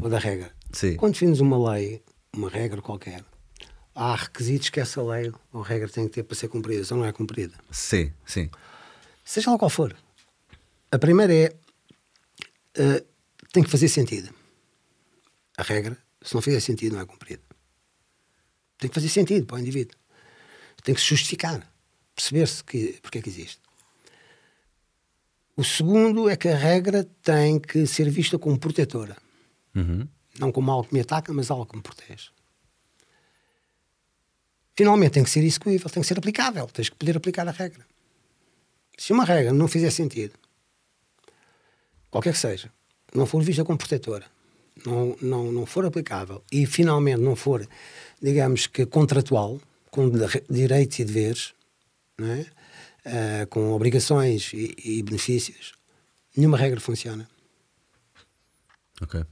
[0.03, 0.51] ou da regra.
[0.73, 0.97] Sim.
[0.97, 2.03] Quando defines uma lei,
[2.33, 3.25] uma regra qualquer,
[3.95, 7.05] há requisitos que essa lei ou regra tem que ter para ser cumprida, se não
[7.05, 7.55] é cumprida.
[7.71, 8.51] Sim, sim.
[9.25, 9.95] Seja lá qual for.
[10.93, 11.53] A primeira é.
[12.75, 13.05] eh,
[13.53, 14.31] tem que fazer sentido.
[15.59, 17.43] A regra, se não fizer sentido, não é cumprida.
[18.79, 19.97] Tem que fazer sentido para o indivíduo.
[20.85, 21.67] Tem que se justificar.
[22.14, 23.61] Perceber-se que, porque é que existe.
[25.57, 29.17] O segundo é que a regra tem que ser vista como protetora.
[29.75, 30.07] Uhum.
[30.39, 32.29] Não como algo que me ataca, mas algo que me protege.
[34.77, 36.67] Finalmente tem que ser execuível, tem que ser aplicável.
[36.67, 37.87] Tens que poder aplicar a regra.
[38.99, 40.35] Se uma regra não fizer sentido,
[42.11, 42.71] qualquer que seja,
[43.15, 44.27] não for vista como protetora,
[44.85, 47.67] não, não, não for aplicável e finalmente não for,
[48.21, 49.59] digamos que contratual,
[49.91, 50.11] com
[50.51, 51.55] direitos e deveres,
[52.19, 52.47] não é?
[53.09, 55.75] Ah, com obrigações e, e benefícios,
[56.37, 57.29] nenhuma regra funciona.
[59.01, 59.25] Ok.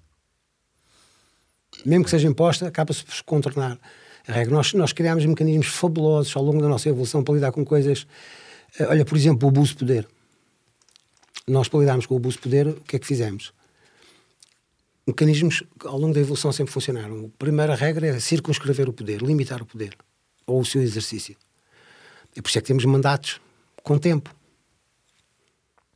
[1.85, 3.77] mesmo que seja imposta, acaba-se por contornar
[4.29, 4.55] a regra.
[4.55, 8.07] Nós, nós criámos mecanismos fabulosos ao longo da nossa evolução para lidar com coisas.
[8.79, 10.09] eh, Olha, por exemplo, o abuso de poder.
[11.49, 13.53] Nós, para lidarmos com o abuso de poder, o que é que fizemos?
[15.07, 17.27] Mecanismos que ao longo da evolução sempre funcionaram.
[17.27, 19.97] A primeira regra é circunscrever o poder, limitar o poder,
[20.47, 21.37] ou o seu exercício.
[22.37, 23.41] É por isso é que temos mandatos
[23.85, 24.35] com tempo.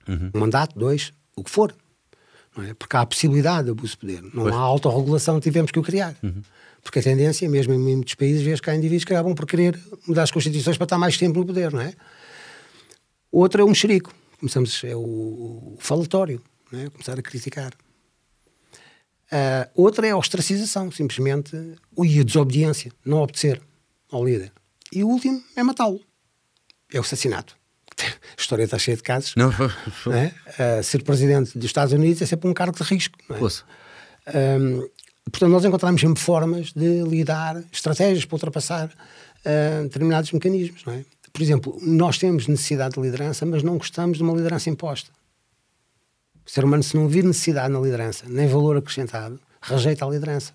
[0.08, 1.74] Um mandato, dois, o que for.
[2.56, 2.74] Não é?
[2.74, 4.22] Porque há a possibilidade de abuso de poder.
[4.22, 4.54] Não Pois.
[4.54, 6.16] há autorregulação, tivemos que o criar.
[6.82, 9.78] Porque a tendência, mesmo em muitos países, vês que há indivíduos que acabam por querer
[10.06, 11.92] mudar as constituições para estar mais tempo no poder, não é?
[13.32, 14.14] Outra é o mexerico.
[14.38, 16.90] Começamos, é o, falatório, não é?
[16.90, 17.72] Começar a criticar.
[19.30, 21.54] Ah, outra é a ostracização, simplesmente,
[22.02, 23.60] e a desobediência, não obedecer
[24.10, 24.52] ao líder.
[24.92, 26.00] E o último é matá-lo.
[26.90, 27.57] É o assassinato.
[28.36, 29.34] A história está cheia de casos.
[29.36, 29.52] Não,
[30.06, 30.32] não é?
[30.58, 33.18] Ah, ser presidente dos Estados Unidos é sempre um cargo de risco.
[33.28, 33.40] Não é?
[34.58, 34.88] Hum,
[35.24, 38.90] portanto, nós encontramos sempre formas de lidar, estratégias para ultrapassar
[39.44, 40.84] ah, determinados mecanismos.
[40.84, 41.04] Não é?
[41.32, 45.10] Por exemplo, nós temos necessidade de liderança, mas não gostamos de uma liderança imposta.
[46.44, 50.52] O ser humano, se não vir necessidade na liderança, nem valor acrescentado, rejeita a liderança,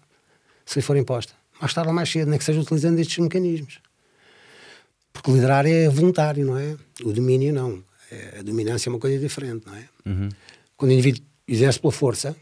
[0.66, 1.34] se lhe for imposta.
[1.62, 3.80] Mais tarde ou mais cedo, nem que seja utilizando estes mecanismos.
[5.14, 6.76] Porque liderar é voluntário, não é?
[7.04, 7.84] O domínio não.
[8.12, 9.84] É- a dominância é uma coisa diferente, não é?
[10.76, 12.36] Quando o indivíduo exerce pela força,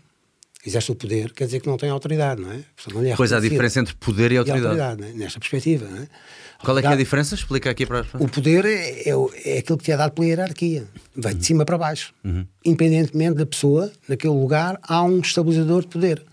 [0.66, 2.64] exerce o poder, quer dizer que não tem autoridade, não é?
[2.94, 3.50] Não é Pois há reconhecido.
[3.50, 5.04] diferença entre poder e E autoridade.
[5.04, 5.14] é?
[5.14, 6.08] Nesta perspectiva, não é?
[6.64, 7.36] Qual é que é a Autoridade- diferença?
[7.36, 9.14] Explica aqui para o poder é, é,
[9.46, 10.88] é aquilo que te é dado pela hierarquia.
[11.16, 12.14] Vai de cima para baixo.
[12.64, 16.24] Independentemente da pessoa, naquele lugar, há um estabilizador de poder.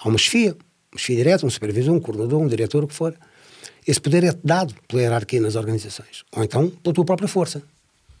[0.00, 0.54] Há uma chefia.
[0.92, 3.14] Uma chefia direta, um supervisor, um coordenador, um diretor, o que for.
[3.86, 6.24] Esse poder é dado pela hierarquia nas organizações.
[6.32, 7.62] Ou então pela tua própria força.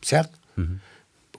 [0.00, 0.38] Certo?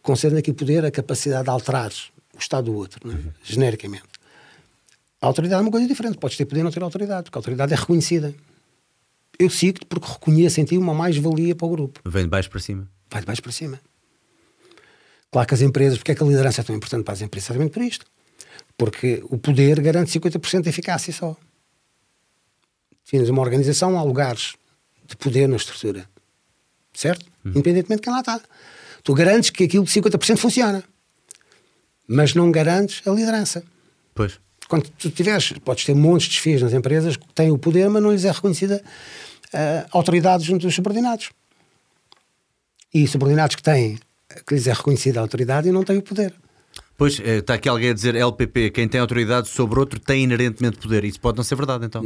[0.01, 1.91] Concedendo aqui poder a capacidade de alterar
[2.33, 3.17] o estado do outro, é?
[3.43, 4.03] genericamente.
[5.21, 6.17] A autoridade é uma coisa diferente.
[6.17, 8.33] Podes ter poder e não ter autoridade, porque a autoridade é reconhecida.
[9.39, 11.99] Eu sigo-te porque reconheço em ti uma mais-valia para o grupo.
[12.05, 12.87] Vem de baixo para cima.
[13.09, 13.79] Vai de baixo para cima.
[15.31, 17.49] Claro que as empresas, porque é que a liderança é tão importante para as empresas?
[17.49, 18.05] Exatamente por isto.
[18.77, 21.35] Porque o poder garante 50% de eficácia só.
[23.13, 24.55] Tens uma organização, há lugares
[25.05, 26.09] de poder na estrutura.
[26.91, 27.23] Certo?
[27.45, 28.41] Independentemente de quem lá está.
[29.03, 30.83] Tu garantes que aquilo de 50% funciona.
[32.07, 33.63] Mas não garantes a liderança.
[34.15, 34.39] Pois.
[34.67, 38.01] Quando tu tiveres, podes ter montes de desfios nas empresas que têm o poder, mas
[38.01, 38.83] não lhes é reconhecida
[39.53, 41.29] a autoridade junto dos subordinados.
[42.91, 43.99] E subordinados que têm,
[44.47, 46.33] que lhes é reconhecida a autoridade e não têm o poder.
[46.97, 50.79] Pois, eh, está aqui alguém a dizer LPP, quem tem autoridade sobre outro tem inerentemente
[50.79, 51.03] poder.
[51.03, 52.01] Isso pode não ser verdade, então.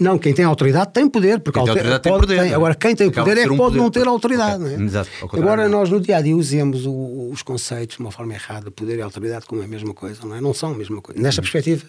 [0.00, 2.54] Não, quem tem autoridade tem poder, porque Quem tem autoridade tem pode- poder, não é?
[2.54, 3.82] Agora, quem tem Acaba poder de é que um pode poder.
[3.82, 4.62] não ter autoridade.
[4.64, 4.86] Ok, não é?
[4.86, 5.78] exato, Agora, não.
[5.80, 9.02] nós no dia a dia usemos o- os conceitos de uma forma errada, poder e
[9.02, 10.40] autoridade, como a mesma coisa, não é?
[10.40, 11.20] Não são a mesma coisa.
[11.20, 11.44] Nesta Uhum.
[11.44, 11.84] perspectiva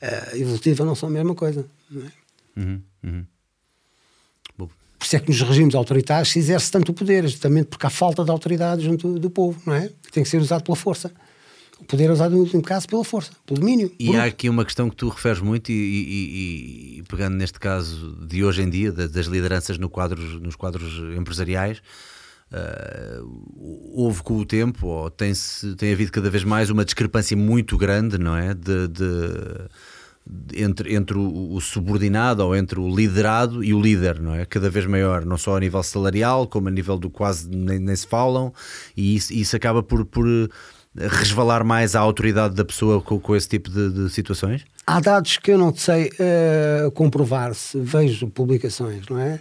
[0.00, 1.66] eh, evolutiva, não são a mesma coisa.
[1.90, 2.10] Não é?
[2.56, 3.24] Uhum, uhum.
[4.56, 7.90] Por isso é que nos regimes autoritários se exerce tanto o poder, justamente porque há
[7.90, 9.90] falta de autoridade junto do povo, não é?
[10.00, 11.10] Que tem que ser usado pela força.
[11.82, 13.92] O poder é usado, no último caso, pela força, pelo domínio.
[13.98, 18.16] E há aqui uma questão que tu referes muito, e, e- e- pegando neste caso
[18.24, 21.82] de hoje em dia, da- das lideranças no quadros, nos quadros empresariais,
[22.52, 23.20] ah,
[23.94, 28.16] houve com o tempo, ou tem-se, tem havido cada vez mais uma discrepância muito grande,
[28.16, 28.54] não é?
[28.54, 29.68] De, de-
[30.54, 34.44] entre, entre o, o subordinado ou entre o liderado e o líder, não é?
[34.46, 37.96] Cada vez maior, não só a nível salarial, como a nível do quase nem, nem
[37.96, 38.52] se falam,
[38.96, 40.24] e isso, isso acaba por, por
[40.96, 44.64] resvalar mais a autoridade da pessoa com, com esse tipo de, de situações?
[44.86, 49.40] Há dados que eu não sei eh, comprovar se vejo publicações, não é?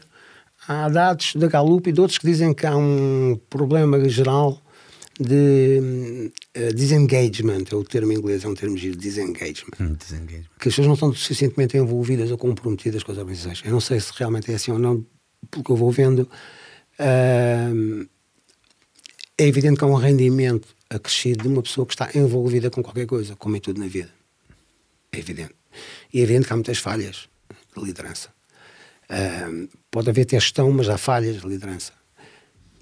[0.67, 4.61] Há dados da Gallup e de outros que dizem que há um problema geral
[5.19, 9.73] de uh, disengagement, é o termo em inglês, é um termo giro, disengagement.
[9.79, 10.45] Hum, disengagement.
[10.59, 13.61] Que as pessoas não estão suficientemente envolvidas ou comprometidas com as organizações.
[13.65, 15.05] Eu não sei se realmente é assim ou não,
[15.49, 16.29] pelo que eu vou vendo.
[16.99, 18.07] Uh,
[19.37, 23.05] é evidente que há um rendimento acrescido de uma pessoa que está envolvida com qualquer
[23.05, 24.09] coisa, como em tudo na vida.
[25.11, 25.55] É evidente.
[26.13, 27.29] E é evidente que há muitas falhas
[27.75, 28.29] de liderança.
[29.09, 31.93] Uh, pode haver até gestão, mas há falhas de liderança.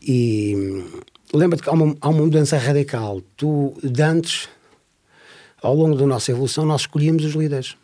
[0.02, 1.02] E hum,
[1.34, 3.22] lembra-te que há uma, há uma mudança radical.
[3.38, 4.50] Tu, de antes,
[5.62, 7.76] ao longo da nossa evolução, nós escolhíamos os líderes.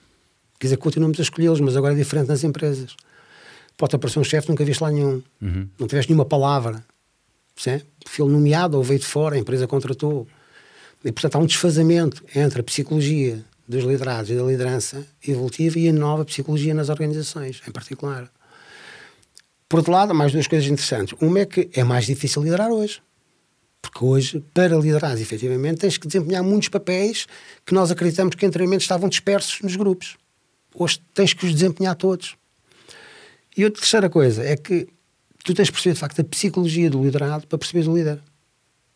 [0.59, 2.95] Quer dizer, continuamos a escolhê-los, mas agora é diferente nas empresas.
[3.77, 5.21] Pode aparecer um chefe, nunca viste lá nenhum.
[5.41, 5.67] Uhum.
[5.77, 6.83] Não tiveste nenhuma palavra.
[7.55, 10.27] Foi nomeado ou veio de fora, a empresa contratou.
[11.03, 15.89] E, portanto, há um desfazamento entre a psicologia dos liderados e da liderança evolutiva e
[15.89, 18.29] a nova psicologia nas organizações, em particular.
[19.67, 21.15] Por outro lado, há mais duas coisas interessantes.
[21.19, 23.01] Uma é que é mais difícil liderar hoje.
[23.81, 27.27] Porque hoje, para liderar efetivamente, tens que desempenhar muitos papéis
[27.65, 30.17] que nós acreditamos que anteriormente estavam dispersos nos grupos.
[30.73, 32.35] Hoje tens que os desempenhar todos.
[33.55, 34.87] E outra terceira coisa é que
[35.45, 38.19] tu tens de perceber, de facto, a psicologia do liderado para perceberes o líder.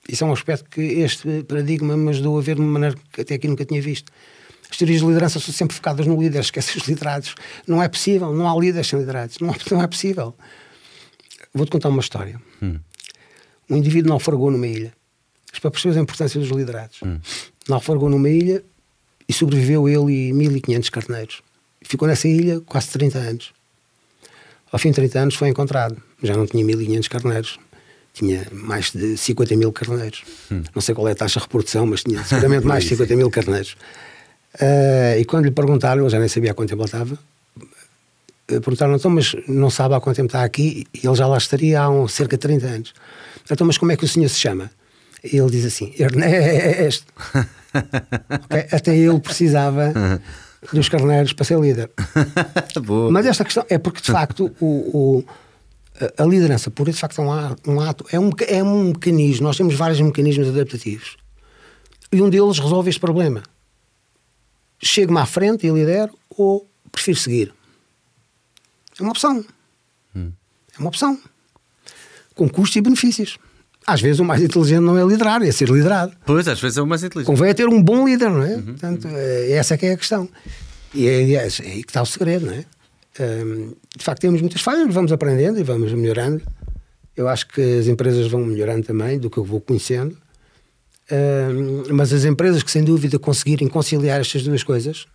[0.07, 3.21] Isso é um aspecto que este paradigma me ajudou a ver de uma maneira que
[3.21, 4.11] até aqui nunca tinha visto.
[4.69, 7.35] As teorias de liderança são sempre focadas no líder, esquece os liderados.
[7.67, 9.38] Não é possível, não há líderes sem liderados.
[9.39, 10.35] Não, não é possível.
[11.53, 12.41] Vou-te contar uma história.
[12.61, 12.80] Hum.
[13.69, 14.93] Um indivíduo naufragou numa ilha.
[15.51, 16.99] Isto para perceber a importância dos liderados.
[17.03, 17.19] Hum.
[17.67, 18.63] Naufragou numa ilha
[19.27, 21.41] e sobreviveu ele e 1500 carneiros.
[21.84, 23.53] Ficou nessa ilha quase 30 anos.
[24.72, 25.98] Ao fim de 30 anos foi encontrado.
[26.22, 27.60] Já não tinha 1500 carneiros.
[28.14, 30.24] Tinha mais de 50 mil carneiros.
[30.52, 30.64] Hum.
[30.74, 33.30] Não sei qual é a taxa de reprodução, mas tinha seguramente mais de 50 mil
[33.30, 33.76] carneiros.
[34.56, 38.62] Uh, e quando lhe perguntaram, ele já nem sabia há quanto tempo ele estava, uh,
[38.62, 40.88] perguntaram, então, mas não sabe há quanto tempo está aqui?
[40.94, 42.94] E ele já lá estaria há um, cerca de 30 anos.
[43.50, 44.72] Então, mas como é que o senhor se chama?
[45.24, 47.06] E ele diz assim, Ernesto.
[48.46, 48.66] okay?
[48.72, 49.94] Até ele precisava
[50.73, 51.91] dos carneiros para ser líder.
[53.11, 55.23] Mas esta questão é porque, de facto, o, o
[56.18, 59.48] a liderança pura, de facto, é um ato, é, um, é um mecanismo.
[59.48, 61.18] Nós temos vários mecanismos adaptativos.
[62.11, 63.44] E um deles resolve este problema
[64.81, 67.53] chego-me à frente e lidero ou prefiro seguir.
[68.98, 69.45] É uma opção.
[70.15, 70.31] Hum.
[70.76, 71.19] É uma opção.
[72.36, 73.38] Com custos e benefícios.
[73.94, 76.14] Às vezes o mais inteligente não é liderar, é ser liderado.
[76.26, 77.28] Pois, às vezes é o mais inteligente.
[77.28, 78.56] Convém é ter um bom líder, não é?
[78.56, 78.66] Uhum.
[78.66, 80.30] Portanto, é, essa é que é a questão.
[80.94, 82.66] E é, é, é aí que está o segredo, não é?
[83.20, 86.41] Um, de facto, temos muitas falhas, vamos aprendendo e vamos melhorando.
[87.16, 90.16] Eu acho que as empresas vão melhorando também do que eu vou conhecendo
[91.91, 95.07] mas as empresas que sem dúvida conseguirem conciliar estas duas coisas,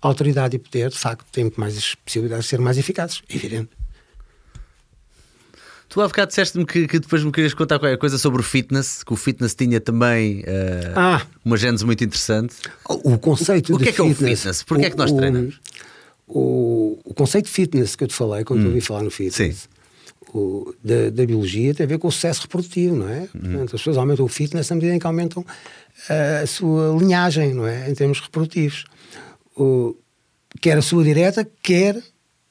[0.00, 3.70] autoridade e poder, de facto, têm muito mais possibilidades de ser mais eficazes, evidente.
[5.90, 9.02] Tu há bocado disseste-me que, que, depois me querias contar qualquer coisa sobre o fitness,
[9.02, 12.54] que o fitness tinha também uh, ah, uma gênese muito interessante.
[12.88, 14.62] O, conceito o, o que é que é o fitness?
[14.62, 15.60] Porquê é que nós treinamos?
[16.28, 18.66] O, o, conceito de fitness que eu te falei, quando hum.
[18.66, 19.68] eu ouvi falar no fitness,
[20.32, 23.22] o, da, da, biologia tem a ver com o sucesso reprodutivo, não é?
[23.34, 23.40] Uhum.
[23.40, 25.44] Portanto, as pessoas aumentam o fitness na medida em que aumentam
[26.08, 27.90] a, a sua linhagem, não é?
[27.90, 28.84] Em termos reprodutivos.
[29.56, 29.96] O,
[30.60, 32.00] quer a sua direta, quer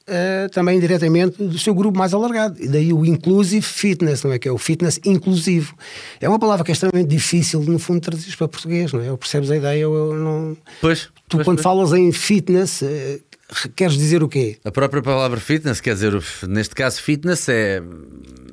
[0.08, 2.62] uh, também diretamente do seu grupo mais alargado.
[2.62, 4.38] E daí o inclusive fitness, não é?
[4.38, 5.74] Que é o fitness inclusivo.
[6.20, 9.10] É uma palavra que é extremamente difícil, no fundo, traduzir para português, não é?
[9.10, 10.56] Ou percebes a ideia ou eu não.
[10.80, 11.08] Pois.
[11.28, 11.62] Tu, pois, quando pois.
[11.62, 12.82] falas em fitness.
[12.82, 13.20] Uh,
[13.74, 14.58] queres dizer o quê?
[14.64, 16.12] A própria palavra fitness, quer dizer,
[16.48, 17.82] neste caso, fitness é.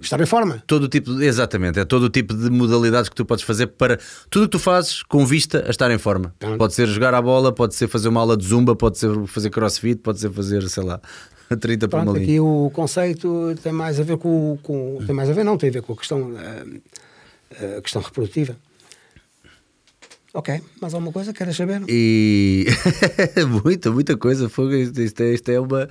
[0.02, 0.64] Estar em forma.
[0.68, 3.68] Todo o tipo, de, exatamente, é todo o tipo de modalidades que tu podes fazer
[3.68, 3.98] para
[4.30, 6.34] tudo o que tu fazes com vista a estar em forma.
[6.38, 9.10] Então, pode ser jogar a bola, pode ser fazer uma aula de zumba, pode ser
[9.26, 11.02] fazer crossfit, pode ser fazer, sei lá,
[11.56, 12.24] 30 por uma linha.
[12.24, 15.70] Aqui o conceito tem mais a ver com, com, tem mais a ver, não, tem
[15.70, 18.56] a ver com a questão, a, a questão reprodutiva.
[20.34, 21.34] Ok, mais alguma coisa?
[21.34, 21.82] Queres saber?
[21.88, 22.68] E
[23.64, 24.48] muita, muita coisa.
[24.50, 25.90] Fogo, isto, isto, é, isto é uma.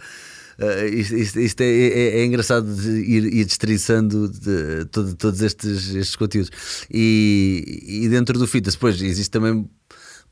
[0.58, 5.94] Uh, isto, isto, é, é, é, engraçado de ir, ir destriçando de, todo, todos estes,
[5.94, 6.50] estes conteúdos.
[6.90, 9.68] E, e dentro do fitness, depois existe também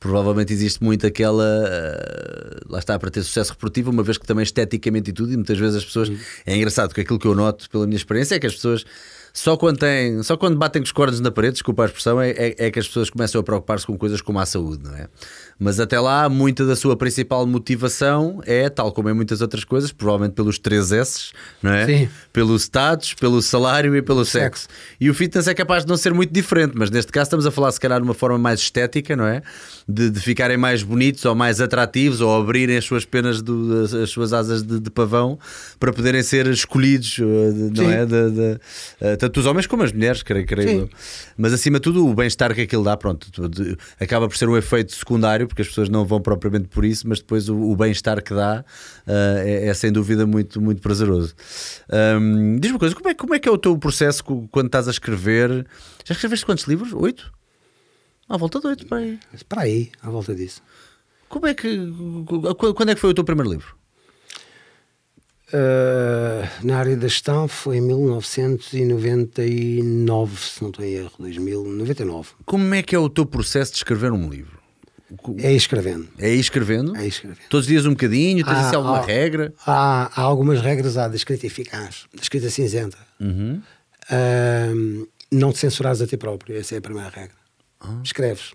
[0.05, 4.43] provavelmente existe muito aquela uh, lá está para ter sucesso reprodutivo, uma vez que também
[4.43, 6.19] esteticamente e tudo, e muitas vezes as pessoas uhum.
[6.45, 8.85] é engraçado porque aquilo que eu noto pela minha experiência é que as pessoas
[9.37, 12.31] só quando, tem, só quando batem com os cornos na parede, desculpa a expressão, é,
[12.31, 15.09] é, é que as pessoas começam a preocupar-se com coisas como a saúde, não é?
[15.59, 19.91] Mas até lá, muita da sua principal motivação é, tal como em muitas outras coisas,
[19.91, 21.85] provavelmente pelos três S, não é?
[21.85, 22.09] Sim.
[22.33, 24.69] Pelo status, pelo salário e pelo sexo.
[25.01, 27.51] E o fitness é capaz de não ser muito diferente, mas neste caso estamos a
[27.51, 29.43] falar, se calhar, de uma forma mais estética, não é?
[29.89, 34.11] De, de ficarem mais bonitos ou mais atrativos ou abrirem as suas penas, do, as
[34.11, 35.39] suas asas de, de pavão
[35.81, 37.25] para poderem ser escolhidos, eh,
[37.77, 37.93] não Sim.
[37.93, 38.07] é?
[38.07, 38.61] De, de,
[39.25, 40.69] tanto os homens como as mulheres, creio, creio.
[40.69, 40.79] Sim.
[40.81, 40.91] eu.
[41.37, 43.29] Mas acima de tudo, o bem-estar que aquilo dá, pronto,
[43.99, 47.21] acaba por ser um efeito secundário, porque as pessoas não vão propriamente por isso, mas
[47.21, 48.65] depois o, o bem-estar que dá
[49.07, 51.35] ah, é, é sem dúvida muito, muito prazeroso.
[51.91, 54.89] Ahm, Diz-me uma coisa, como é, como é que é o teu processo quando estás
[54.89, 55.67] a escrever?
[56.05, 56.93] Já escreveste quantos livros?
[56.93, 57.33] Oito?
[58.29, 59.19] À volta de oito, para aí.
[59.49, 60.63] Para aí, à volta disso.
[61.29, 61.79] Como é que.
[62.77, 63.75] Quando é que foi o teu primeiro livro?
[65.55, 72.31] Uh, na área da gestão foi em 1999, se não estou em erro, 2099.
[72.45, 74.59] Como é que é o teu processo de escrever um livro?
[75.39, 76.09] É escrevendo.
[76.19, 76.97] É escrevendo?
[76.97, 77.39] É escrevendo.
[77.49, 78.45] Todos os dias um bocadinho?
[78.45, 79.55] Tens Há- alguma há- regra?
[79.65, 82.99] Há, há algumas regras há da escrita eficaz, da escrita cinzenta.
[83.21, 83.63] Uhum.
[84.11, 87.37] Ahm, não te censurares a ti próprio, essa é a primeira regra.
[87.81, 88.01] Ah.
[88.03, 88.55] Escreves,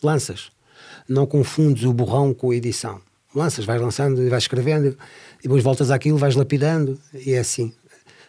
[0.00, 0.52] lanças.
[1.08, 3.00] Não confundes o borrão com a edição.
[3.34, 4.96] Lanças, vais lançando e vais escrevendo, e
[5.42, 7.72] depois voltas àquilo, vais lapidando, e é assim.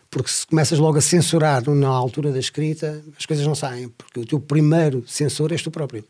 [0.09, 4.19] Porque se começas logo a censurar na altura da escrita, as coisas não saem, porque
[4.19, 6.03] o teu primeiro censor és tu próprio.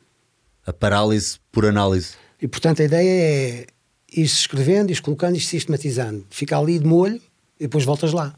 [0.66, 2.14] A parálise por análise.
[2.42, 3.68] E portanto a ideia é
[4.16, 6.26] ir escrevendo, ir colocando, ir sistematizando.
[6.30, 7.22] Fica ali de molho
[7.60, 8.34] e depois voltas lá.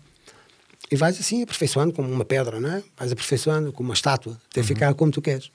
[0.91, 2.83] E vais assim aperfeiçoando como uma pedra, não é?
[2.97, 5.51] Vais aperfeiçoando como uma estátua, até ficar como tu queres.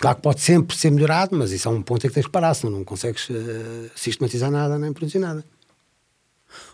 [0.00, 2.32] Claro que pode sempre ser melhorado, mas isso é um ponto em que tens que
[2.32, 5.44] parar, senão não consegues eh, sistematizar nada nem produzir nada.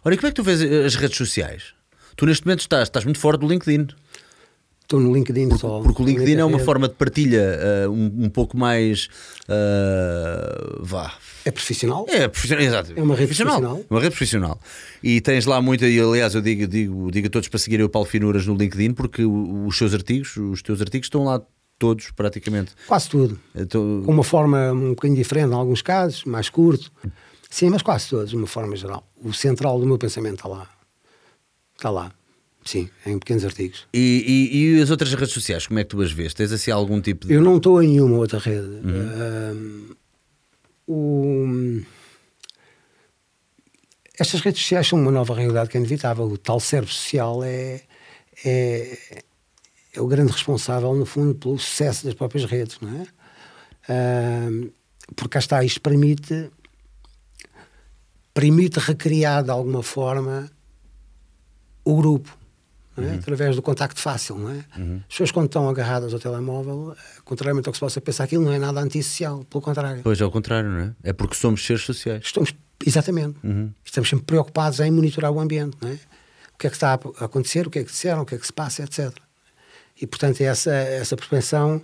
[0.06, 1.74] E como é que tu vês as redes sociais?
[2.16, 3.88] Tu neste momento estás, estás muito fora do LinkedIn.
[4.82, 5.80] Estou no LinkedIn só.
[5.80, 9.08] Porque o LinkedIn é uma forma de partilha ah, um, um pouco mais.
[9.48, 11.14] ah, vá.
[11.44, 12.06] É profissional?
[12.08, 12.92] É profissional, exato.
[12.96, 13.78] É uma rede profissional.
[13.78, 14.60] É Uma rede profissional.
[15.02, 17.88] E tens lá muita, e aliás, eu digo, digo, digo a todos para seguirem o
[17.88, 21.40] Paulo Finuras no LinkedIn, porque os seus artigos, os teus artigos estão lá
[21.78, 22.72] todos praticamente.
[22.86, 23.40] Quase tudo.
[23.54, 26.92] Então, Com uma forma um bocadinho diferente em alguns casos, mais curto.
[27.50, 29.04] Sim, mas quase todos, de uma forma geral.
[29.20, 30.70] O central do meu pensamento está lá.
[31.76, 32.12] Está lá.
[32.64, 33.86] Sim, em pequenos artigos.
[33.92, 36.32] e, e- e as outras redes sociais, como é que tu as vês?
[36.34, 37.32] Tens assim algum tipo de.
[37.34, 38.80] Eu não estou em nenhuma outra rede.
[38.84, 39.94] Ahm,
[40.86, 41.80] o-
[44.18, 46.26] Estas redes sociais são uma nova realidade que é inevitável.
[46.26, 47.80] O tal cérebro social é,
[48.44, 49.22] é,
[49.94, 53.06] é o grande responsável, no fundo, pelo sucesso das próprias redes, não é?
[53.88, 54.68] Ahm,
[55.16, 56.50] porque cá está, isto permite,
[58.32, 60.50] permite recriar de alguma forma
[61.84, 62.36] o grupo,
[62.96, 63.14] é?
[63.14, 64.36] através do contacto fácil.
[64.36, 64.58] Não é?
[64.58, 68.44] As pessoas, quando estão agarradas ao telemóvel, eh, contrariamente ao que se possa pensar, aquilo
[68.44, 70.02] não é nada antissocial, pelo contrário.
[70.02, 70.94] Pois, ao contrário, não é?
[71.02, 72.22] É porque somos seres sociais.
[72.24, 72.54] Estamos,
[72.84, 73.36] exatamente,
[73.84, 75.98] estamos sempre preocupados em monitorar o ambiente, não é?
[76.54, 78.38] O que é que está a acontecer, o que é que disseram, o que é
[78.38, 79.12] que se passa, etc.
[80.00, 81.82] E, portanto, essa, essa propensão,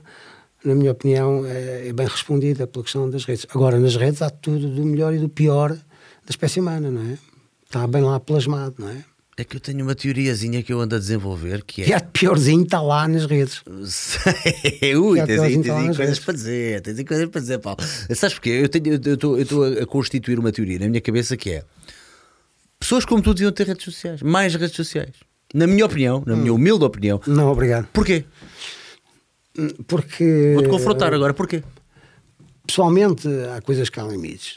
[0.62, 3.46] na minha opinião, é, é bem respondida pela questão das redes.
[3.50, 5.76] Agora, nas redes há tudo do melhor e do pior
[6.26, 7.18] da espécie humana, não é?
[7.64, 9.04] Está bem lá plasmado, não é?
[9.38, 11.96] É que eu tenho uma teoriazinha que eu ando a desenvolver que E é.
[11.96, 13.62] há de piorzinho, está lá nas redes.
[13.66, 17.58] Ui, Já tens aí, tens a nas coisas para dizer, tens aí coisas para dizer,
[17.58, 17.78] Paulo.
[18.14, 18.50] Sabes porquê?
[18.50, 19.12] Eu
[19.44, 21.64] estou a a constituir uma teoria na minha cabeça que é
[22.80, 25.14] pessoas como tu deviam ter redes sociais, mais redes sociais.
[25.52, 26.38] Na minha opinião, na Hum.
[26.38, 27.20] minha humilde opinião.
[27.26, 27.86] Não, obrigado.
[27.92, 28.24] Porquê?
[29.86, 31.62] Porque, Vou-te confrontar agora, porquê?
[32.66, 34.56] pessoalmente, há coisas que há limites.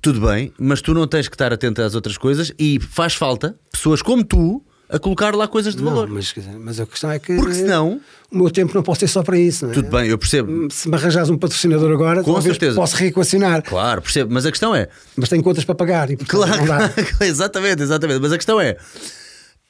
[0.00, 3.58] Tudo bem, mas tu não tens que estar atento às outras coisas e faz falta
[3.72, 6.08] pessoas como tu a colocar lá coisas de Não, valor.
[6.08, 8.00] mas, mas a questão é que Porque senão,
[8.32, 9.64] o meu tempo não pode ser só para isso.
[9.66, 9.74] Não é?
[9.74, 10.68] tudo bem, eu percebo.
[10.70, 12.76] Se me arranjares um patrocinador agora, Com certeza.
[12.76, 16.42] posso reequacionar, Claro, percebo, mas a questão é, mas tenho contas para pagar e portanto,
[16.42, 16.88] Claro, não dá.
[16.88, 18.20] claro, exatamente, exatamente.
[18.20, 18.76] Mas a questão é: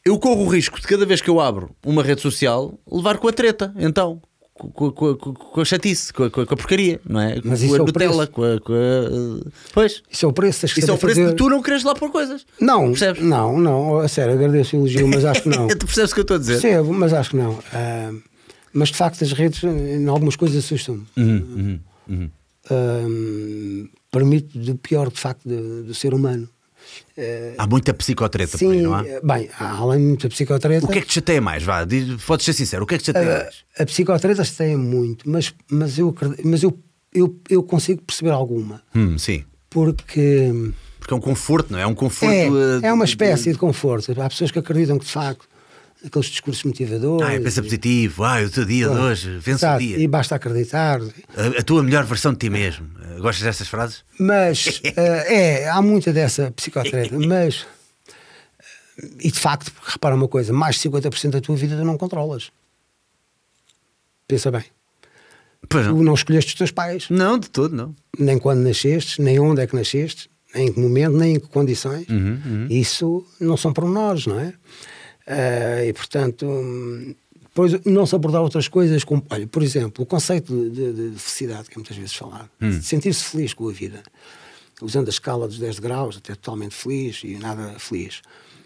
[0.05, 3.26] eu corro o risco de cada vez que eu abro uma rede social levar com
[3.28, 4.22] a treta, então.
[4.59, 7.40] Com, com- com- a chatice, com a, com a porcaria, não é?
[7.44, 10.80] Mas com a é Nutella, com a, com a- Pois, Isso é o preço, que
[10.80, 11.30] isso é o preço fazer.
[11.30, 12.44] de tu não queres lá pôr coisas.
[12.60, 13.22] Não, Percebes?
[13.22, 15.68] não, não, a sério, agradeço o elogio, mas acho que não.
[15.78, 16.60] tu percebes o que eu estou a dizer?
[16.60, 17.59] Percebo, mas acho que não.
[17.72, 18.10] Ah,
[18.72, 21.06] mas de facto as redes em algumas coisas assustam-me.
[21.16, 22.30] Uhum, uhum,
[22.68, 26.48] Ah, permite do pior de facto do, do ser humano.
[27.56, 29.02] Há muita psicotreta por Sim, aí, não há?
[29.02, 30.86] bem, há além de muita psicotreta.
[30.86, 31.62] O que é que te chateia mais?
[31.62, 33.64] Vá, diz- podes ser sincero, o que é que te chateia mais?
[33.78, 36.14] A psicotreta tem muito, mas, mas, eu,
[36.44, 36.78] mas eu,
[37.14, 38.82] eu, eu consigo perceber alguma.
[38.94, 39.44] Hum, sim.
[39.70, 40.50] Porque
[40.98, 41.82] Porque é um conforto, não é?
[41.82, 42.32] É um conforto.
[42.34, 44.10] é, eh, é uma espécie de conforto.
[44.20, 45.46] Há pessoas que acreditam que, de facto,
[46.04, 47.26] aqueles discursos motivadores.
[47.26, 49.98] Ah, pensa positivo, ah, o teu dia de hoje, vence o Exato, dia.
[49.98, 51.00] E basta acreditar.
[51.00, 52.88] A, a tua melhor versão de ti mesmo.
[53.20, 54.04] Gostas dessas frases?
[54.18, 57.66] Mas eh, é, há muita dessa psicotreta, mas.
[59.02, 61.96] eh, E de facto, repara uma coisa: mais de 50% da tua vida tu não
[61.98, 62.50] controlas.
[64.26, 64.64] Pensa bem.
[65.68, 66.02] Pois Tu não.
[66.04, 67.94] não escolheste os teus pais, Não, de todo, não.
[68.18, 71.48] nem quando nasceste, nem onde é que nasceste, nem em que momento, nem em que
[71.48, 72.06] condições.
[72.08, 74.54] Uhum, Isso não são pormenores, não é?
[75.28, 76.46] Uh, e, portanto,
[77.42, 81.18] depois não se abordar outras coisas, como, olha, por exemplo, o conceito de, de, de
[81.18, 82.80] felicidade, que é muitas vezes falado, hum.
[82.80, 84.02] sentir-se feliz com a vida,
[84.80, 88.22] usando a escala dos 10 graus, até totalmente feliz e nada feliz.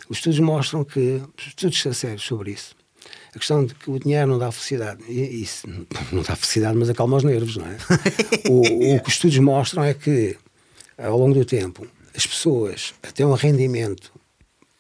[0.09, 2.76] Os estudos mostram que, estudos sérios sobre isso,
[3.34, 5.02] a questão de que o dinheiro não dá felicidade.
[5.09, 5.66] E, isso
[6.12, 7.76] não dá felicidade, mas acalma os nervos, não é?
[8.48, 10.36] o, o que os estudos mostram é que,
[10.98, 14.12] ao longo do tempo, as pessoas têm um rendimento.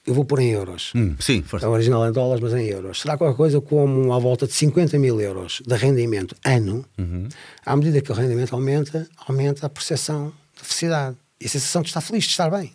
[0.04, 0.92] Eu vou pôr em euros.
[0.96, 1.66] Hum, sim, força.
[1.66, 3.00] A original é em dólares, mas em euros.
[3.00, 6.84] Será qualquer coisa como à volta de 50 mil euros de rendimento ano.
[6.98, 7.28] Uhum.
[7.64, 11.88] À medida que o rendimento aumenta, aumenta a percepção de felicidade e a sensação de
[11.88, 12.72] estar feliz, de estar bem.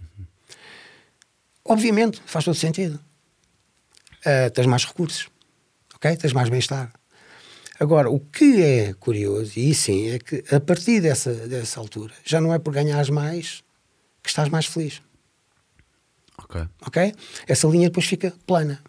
[0.00, 0.24] Uhum.
[1.64, 3.00] Obviamente, faz todo sentido
[4.18, 5.28] uh, tens mais recursos,
[5.94, 6.16] ok?
[6.16, 6.92] Tens mais bem-estar.
[7.80, 12.40] Agora, o que é curioso, e sim, é que a partir dessa, dessa altura já
[12.40, 13.62] não é por ganhares mais
[14.22, 15.00] que estás mais feliz.
[16.42, 16.60] Ok.
[16.86, 17.14] Ok?
[17.46, 18.80] Essa linha depois fica plana.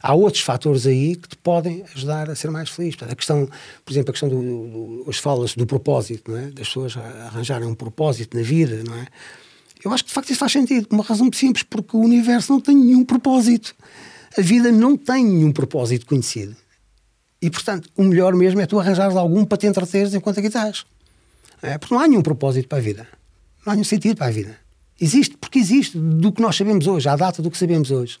[0.00, 2.94] Há outros fatores aí que te podem ajudar a ser mais feliz.
[2.94, 3.48] Portanto, a questão,
[3.84, 6.46] por exemplo, a questão do, do hoje fala-se do propósito, não é?
[6.50, 9.06] das pessoas arranjarem um propósito na vida, não é?
[9.84, 12.60] Eu acho que de facto isso faz sentido, uma razão simples, porque o universo não
[12.60, 13.74] tem nenhum propósito
[14.36, 16.56] a vida não tem nenhum propósito conhecido.
[17.40, 20.84] E, portanto, o melhor mesmo é tu arranjares algum para te entreteres enquanto aqui estás.
[21.62, 23.06] É, porque não há nenhum propósito para a vida.
[23.64, 24.56] Não há nenhum sentido para a vida.
[25.00, 28.18] Existe porque existe do que nós sabemos hoje, à data do que sabemos hoje.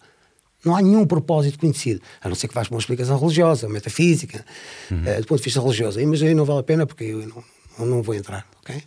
[0.64, 4.44] Não há nenhum propósito conhecido, a não ser que vais para uma explicação religiosa, metafísica,
[4.90, 5.02] uhum.
[5.02, 6.04] uh, do ponto de vista religioso.
[6.06, 7.44] Mas aí não vale a pena porque eu não,
[7.78, 8.82] eu não vou entrar, ok?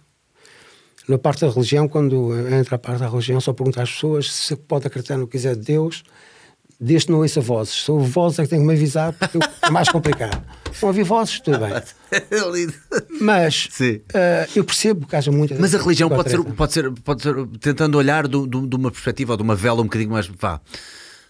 [1.07, 4.55] Na parte da religião, quando entra a parte da religião, só pergunta às pessoas se
[4.55, 6.03] pode acreditar no que quiser de Deus,
[6.81, 7.75] desde que não ouça vozes.
[7.75, 10.41] Sou vozes é que tenho que me avisar porque é mais complicado.
[10.81, 11.69] Não ouvir vozes, tudo bem.
[13.19, 15.55] Mas uh, eu percebo que haja muita.
[15.59, 18.89] Mas a religião pode ser, pode, ser, pode ser, tentando olhar do, do, de uma
[18.89, 20.25] perspectiva ou de uma vela um bocadinho mais.
[20.27, 20.59] Vá,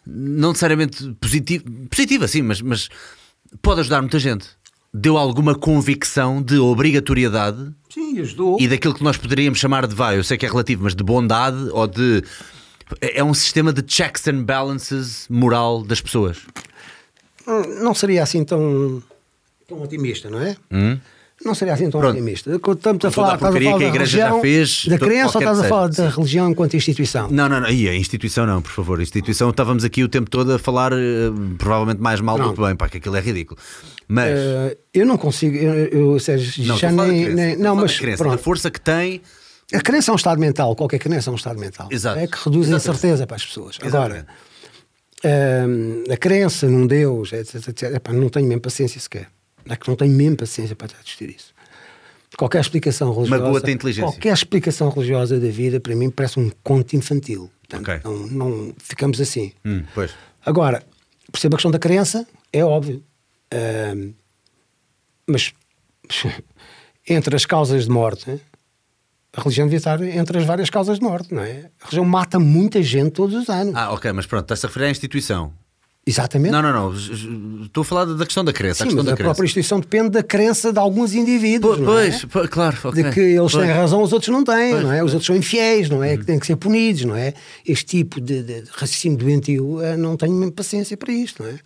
[0.07, 2.87] não necessariamente positiva, positiva sim, mas, mas
[3.61, 4.47] pode ajudar muita gente.
[4.93, 8.57] Deu alguma convicção de obrigatoriedade sim, ajudou.
[8.59, 11.03] e daquilo que nós poderíamos chamar de vai, eu sei que é relativo, mas de
[11.03, 12.23] bondade ou de
[12.99, 16.39] é, é um sistema de checks and balances moral das pessoas.
[17.81, 19.01] Não seria assim tão,
[19.67, 20.55] tão otimista, não é?
[20.71, 20.97] Hum?
[21.43, 22.15] Não seria assim tão Pronto.
[22.15, 22.51] otimista.
[22.55, 24.85] Estamos a falar, estás a falar que a Igreja religião, já fez.
[24.85, 27.29] Da crença ou estás a falar da religião enquanto instituição?
[27.31, 27.69] Não, não, não.
[27.69, 28.99] E a instituição não, por favor.
[28.99, 30.97] A instituição estávamos aqui o tempo todo a falar uh,
[31.57, 33.59] provavelmente mais mal do que bem, pá, que aquilo é ridículo.
[34.07, 34.37] Mas.
[34.37, 37.33] Uh, eu não consigo, eu, eu Sérgio, não, já nem.
[37.33, 37.99] nem não, mas.
[38.31, 39.21] A força que tem
[39.73, 41.87] a crença é um estado mental, qualquer crença é um estado mental.
[41.91, 42.19] Exato.
[42.19, 42.73] É que reduz Exatamente.
[42.73, 43.77] a incerteza para as pessoas.
[43.81, 44.27] Agora,
[45.23, 49.29] hum, a crença num Deus, etc, etc, epá, não tenho mesmo paciência sequer.
[49.67, 51.53] É que não tenho mesmo paciência para discutir isso.
[52.37, 53.43] Qualquer explicação religiosa.
[53.43, 54.03] Uma boa inteligência.
[54.03, 57.51] Qualquer explicação religiosa da vida, para mim, parece um conto infantil.
[57.67, 57.99] Portanto, okay.
[58.03, 59.51] não, não, ficamos assim.
[59.65, 60.11] Hum, pois.
[60.45, 60.83] Agora,
[61.31, 63.03] perceba a questão da crença, é óbvio.
[63.53, 64.13] Uh,
[65.27, 65.53] mas
[67.07, 68.39] entre as causas de morte
[69.35, 71.69] a religião devia estar entre as várias causas de morte, não é?
[71.81, 73.73] A religião mata muita gente todos os anos.
[73.75, 75.53] Ah, ok, mas pronto, estás a referir à instituição.
[76.05, 76.51] Exatamente.
[76.51, 77.63] Não, não, não.
[77.63, 78.83] Estou a falar da questão da crença.
[78.83, 81.77] Sim, a, mas a própria instituição depende da crença de alguns indivíduos.
[81.77, 82.47] Po, pois, é?
[82.47, 82.77] claro.
[82.85, 83.03] Okay.
[83.03, 83.65] De que eles pois.
[83.65, 85.03] têm razão, os outros não têm, pois, não é?
[85.03, 86.13] Os outros são infiéis, não é?
[86.13, 86.17] Uhum.
[86.17, 87.33] Que têm que ser punidos, não é?
[87.65, 91.59] Este tipo de, de raciocínio doentio, eh, não tenho mesmo paciência para isto, não é?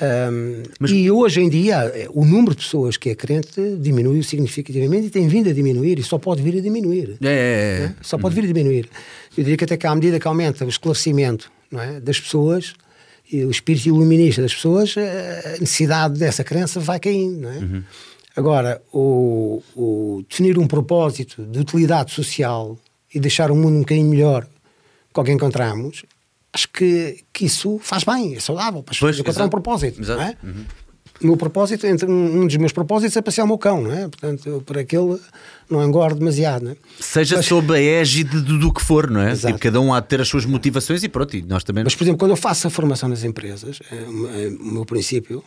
[0.00, 0.90] Um, Mas...
[0.90, 5.10] E hoje em dia eh, o número de pessoas que é crente diminuiu significativamente e
[5.10, 7.18] tem vindo a diminuir e só pode vir a diminuir.
[7.22, 7.80] É, é, é.
[7.88, 7.96] Né?
[8.00, 8.88] Só pode vir a diminuir.
[9.36, 12.74] Eu diria que até que à medida que aumenta o esclarecimento é, das pessoas
[13.30, 17.40] e o espírito iluminista das pessoas, eh, a necessidade dessa crença vai caindo.
[17.40, 17.58] Não é?
[17.58, 17.82] Uhum.
[18.34, 22.78] Agora, o, o, definir um propósito de utilidade social
[23.14, 24.46] e deixar o mundo um bocadinho melhor
[25.12, 26.04] com alguém que encontramos
[26.52, 30.00] acho que, que isso faz bem, é saudável para pessoas encontrar um propósito.
[30.00, 30.20] Exato.
[30.20, 30.36] Não é?
[30.42, 30.64] Uhum.
[31.22, 34.08] O meu propósito, entre um, dos meus propósitos é passear o meu cão, não é?
[34.08, 35.20] Portanto, eu, por aquele
[35.70, 36.76] não engordo demasiado, não é?
[36.98, 39.34] Seja Mas, sob a égide do, do que for, não é?
[39.36, 41.84] Tipo, cada um há de ter as suas motivações e pronto, e nós também.
[41.84, 45.44] Mas, por exemplo, quando eu faço a formação nas empresas, é, é, o meu princípio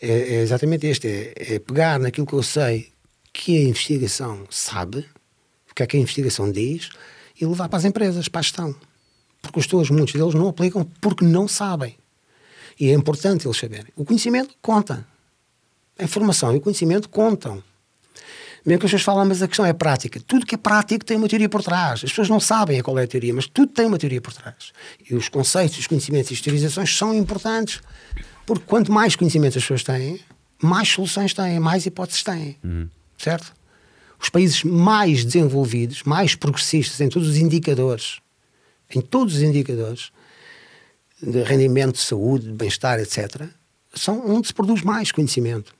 [0.00, 2.90] é, é exatamente este: é, é, pegar naquilo que eu sei
[3.32, 4.98] que a investigação sabe,
[5.70, 6.90] o que é que a investigação diz,
[7.40, 8.76] e levar para as empresas, para a gestão
[9.46, 11.96] porque os teus, muitos deles não aplicam porque não sabem.
[12.78, 13.86] E é importante eles saberem.
[13.96, 15.06] O conhecimento conta.
[15.98, 17.62] A informação e o conhecimento contam.
[18.66, 20.20] Mesmo que as pessoas falam, mas a questão é prática.
[20.26, 22.02] Tudo que é prático tem uma teoria por trás.
[22.02, 24.72] As pessoas não sabem qual é a teoria, mas tudo tem uma teoria por trás.
[25.08, 27.80] E os conceitos, os conhecimentos e as teorizações são importantes.
[28.44, 30.20] Porque quanto mais conhecimentos as pessoas têm,
[30.60, 32.56] mais soluções têm, mais hipóteses têm.
[32.62, 32.88] Uhum.
[33.16, 33.54] Certo?
[34.20, 38.20] Os países mais desenvolvidos, mais progressistas em todos os indicadores,
[38.94, 40.10] em todos os indicadores,
[41.22, 43.48] de rendimento, de saúde, de bem-estar, etc.,
[43.94, 45.74] são onde se produz mais conhecimento.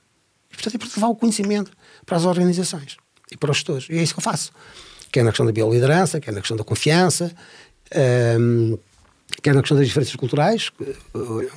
[0.51, 1.71] E, portanto, é para levar o conhecimento
[2.05, 2.97] para as organizações
[3.31, 3.87] e para os gestores.
[3.89, 4.51] E é isso que eu faço.
[5.11, 7.31] Quer na questão da bioliderança, quer na questão da confiança,
[8.39, 8.77] um,
[9.41, 10.71] quer na questão das diferenças culturais,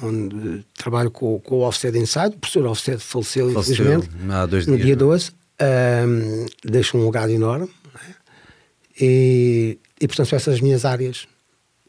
[0.02, 2.36] onde trabalho com, com o Offset Inside.
[2.36, 5.31] O professor Offset faleceu, faleceu infelizmente, há dois no dias, dia 12.
[5.60, 7.70] Um, deixa um legado enorme.
[7.94, 8.14] É?
[9.01, 11.27] E, e, portanto, são essas as minhas áreas.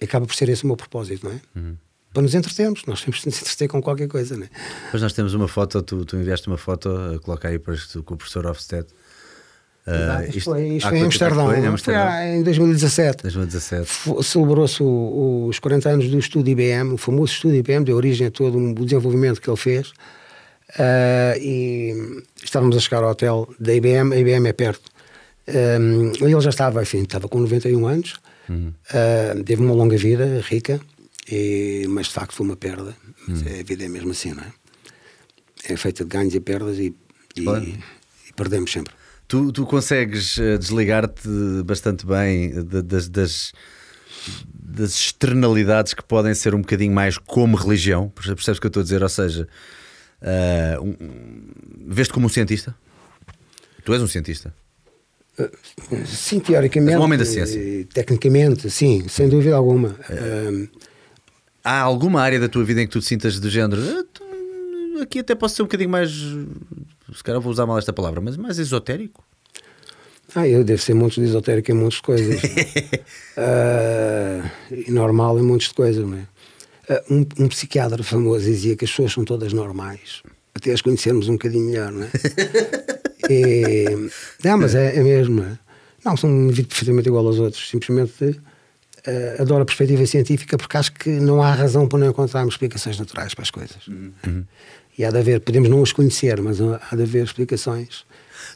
[0.02, 1.42] Acaba por ser esse o meu propósito, não é?
[1.56, 1.78] Uhum
[2.14, 2.84] para nos entretermos.
[2.86, 4.50] Nós temos que nos entreter com qualquer coisa, né?
[4.90, 6.90] Pois nós temos uma foto, tu, tu enviaste uma foto,
[7.24, 8.86] coloca aí para com o professor Ofsted.
[9.88, 12.08] Uh, isto, foi, isto foi em Amsterdão, foi, em, Amsterdão.
[12.08, 13.24] foi em 2017.
[13.24, 13.90] 2017.
[14.24, 18.58] Celebrou-se os 40 anos do estudo IBM, o famoso estudo IBM, deu origem a todo
[18.60, 19.90] o desenvolvimento que ele fez.
[20.78, 24.92] Uh, e estávamos a chegar ao hotel da IBM, a IBM é perto.
[25.48, 28.14] Um, ele já estava, enfim, estava com 91 anos,
[28.50, 28.74] uhum.
[28.90, 30.80] uh, teve uma longa vida, rica,
[31.30, 32.96] e, mas de facto foi uma perda.
[33.28, 33.46] Mas hum.
[33.48, 34.52] é, a vida é mesmo assim, não é?
[35.66, 36.96] É feita de ganhos e perdas e,
[37.36, 38.94] e, e perdemos sempre.
[39.28, 41.30] Tu, tu consegues eh, desligar-te
[41.64, 43.54] bastante bem das, das,
[44.54, 48.82] das, externalidades que podem ser um bocadinho mais como religião, percebes o que eu estou
[48.82, 49.02] a dizer?
[49.02, 49.48] Ou seja,
[50.22, 52.76] uh, um, vês-te como um cientista?
[53.86, 54.54] Tu és um cientista?
[56.06, 56.98] Sim, teoricamente.
[56.98, 57.60] Um homem da ciência.
[57.94, 59.96] Tecnicamente, sim, sem dúvida alguma.
[60.10, 60.68] Uh,
[61.64, 65.20] há alguma área da tua vida em que tu te sintas do género ah, aqui
[65.20, 68.58] até posso ser um bocadinho mais se calhar vou usar mal esta palavra mas mais
[68.58, 69.24] esotérico
[70.34, 74.50] ah, eu devo ser muito de esotérico em muitas coisas uh,
[74.88, 76.28] e normal em muitas coisas não é?
[76.90, 80.24] Uh, um, um, psiquiatra famoso dizia que as pessoas são todas normais
[80.54, 82.10] até as conhecermos um bocadinho melhor não é?
[83.32, 84.10] e,
[84.44, 85.46] não, mas é, é mesmo
[86.04, 86.18] não é?
[86.18, 88.24] são um indivíduo perfeitamente igual aos outros simplesmente
[89.08, 93.00] uh, adoro a perspectiva científica porque acho que não há razão para não encontrarmos explicações
[93.00, 93.88] naturais para as coisas.
[93.88, 94.44] Uhum.
[94.98, 98.06] E há de haver, podemos não as conhecer, mas há de haver explicações.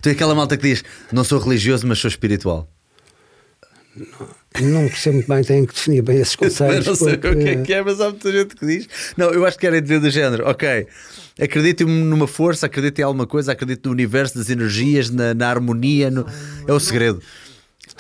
[0.02, 2.70] Tu é aquela malta que diz: não sou religioso, mas sou espiritual.
[3.96, 6.86] Não, não percebo muito bem, tenho que definir bem esses conceitos.
[6.86, 7.28] não sei porque...
[7.28, 8.90] o que é que é, mas há muita gente que diz.
[9.16, 10.88] Não, eu acho que era dizer do género: ok,
[11.40, 16.10] acredito numa força, acredito em alguma coisa, acredito no universo, das energias, na, na harmonia,
[16.10, 16.26] no...
[16.68, 17.22] é o segredo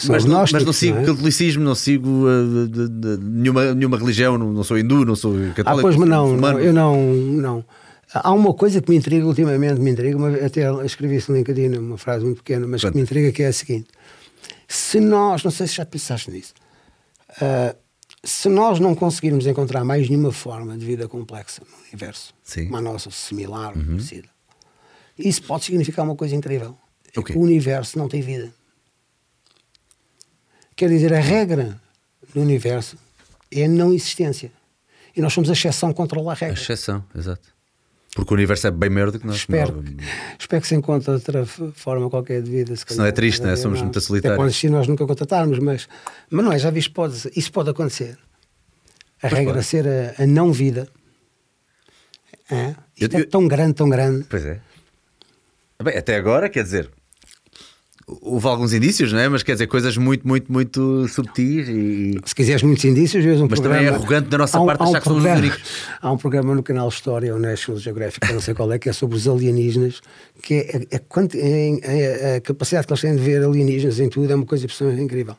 [0.09, 1.05] mas, não, mas não sigo não é?
[1.05, 5.15] catolicismo, não sigo uh, de, de, de, nenhuma, nenhuma religião, não, não, sou hindu, não
[5.15, 5.69] sou católico.
[5.69, 7.65] Ah, pois, mas não, não, eu não, não.
[8.13, 11.97] Há uma coisa que me intriga ultimamente, me intriga, até escrevi isso no LinkedIn, uma
[11.97, 12.93] frase muito pequena, mas Quanto?
[12.93, 13.87] que me intriga que é a seguinte:
[14.67, 16.53] se nós, não sei se já pensaste nisso,
[17.41, 17.75] uh,
[18.25, 22.67] se nós não conseguirmos encontrar mais nenhuma forma de vida complexa no universo, Sim.
[22.67, 23.85] uma nossa similar, uhum.
[23.85, 24.27] parecida,
[25.17, 26.75] isso pode significar uma coisa incrível.
[27.15, 27.35] Okay.
[27.35, 28.53] O universo não tem vida.
[30.75, 31.79] Quer dizer, a regra
[32.33, 32.97] do universo
[33.49, 34.51] é a não existência.
[35.15, 36.59] E nós somos a exceção que controla a regra.
[36.59, 37.54] A exceção, exato.
[38.15, 39.35] Porque o universo é bem maior do que nós.
[39.35, 39.97] Espero, que,
[40.39, 42.73] espero que se encontre outra forma qualquer de vida.
[42.73, 43.57] Se, se não é triste, não é?
[43.57, 44.37] Somos muito solitários.
[44.37, 45.85] pode existir nós nunca contratarmos, mas,
[46.29, 48.17] mas não é, já viste, pode, isso pode acontecer.
[49.21, 49.65] A regra pode.
[49.65, 50.87] ser a, a, não vida.
[52.49, 52.73] É?
[52.95, 54.25] Isto eu, é tão grande, tão grande.
[54.29, 54.61] Pois é.
[55.83, 56.89] Bem, até agora, quer dizer,
[58.07, 59.27] houve alguns indícios, não é?
[59.27, 62.19] Mas quer dizer, coisas muito, muito, muito subtis e.
[62.25, 64.83] Se quiseres muitos indícios, vês um Mas programa, também é arrogante da nossa um, parte
[64.83, 65.61] achar um que somos os únicos.
[66.01, 68.93] Há um programa no canal História, o National Geographic, não sei qual é, que é
[68.93, 70.01] sobre os alienígenas,
[70.41, 71.01] que é, é,
[71.35, 74.65] é, é, a capacidade que eles têm de ver alienígenas em tudo é uma coisa
[74.65, 75.35] absolutamente incrível.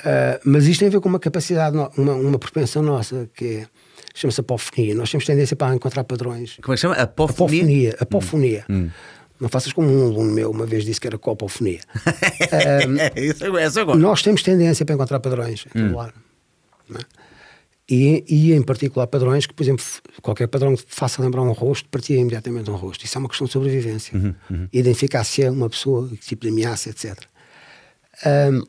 [0.00, 3.66] Uh, mas isto tem a ver com uma capacidade, uma, uma propensão nossa, que é
[4.14, 4.94] chama-se apofonia.
[4.94, 6.56] Nós temos tendência para encontrar padrões.
[6.62, 6.94] Como é que chama?
[6.94, 7.60] Apofonia?
[7.62, 7.96] Apofonia.
[8.00, 8.64] apofonia.
[8.70, 8.90] Hum.
[9.40, 11.80] Não faças como um aluno meu uma vez disse que era copofonia.
[12.86, 13.98] um, Isso agora.
[13.98, 16.02] Nós temos tendência para encontrar padrões em hum.
[16.02, 17.24] É?
[17.88, 19.84] E, e, em particular padrões que, por exemplo,
[20.22, 23.04] qualquer padrão que faça lembrar um rosto, partia imediatamente um rosto.
[23.04, 24.16] Isso é uma questão de sobrevivência.
[24.16, 24.68] Uhum, uhum.
[24.72, 27.24] Identificar se é uma pessoa, que tipo de ameaça, etc.
[28.24, 28.62] Um,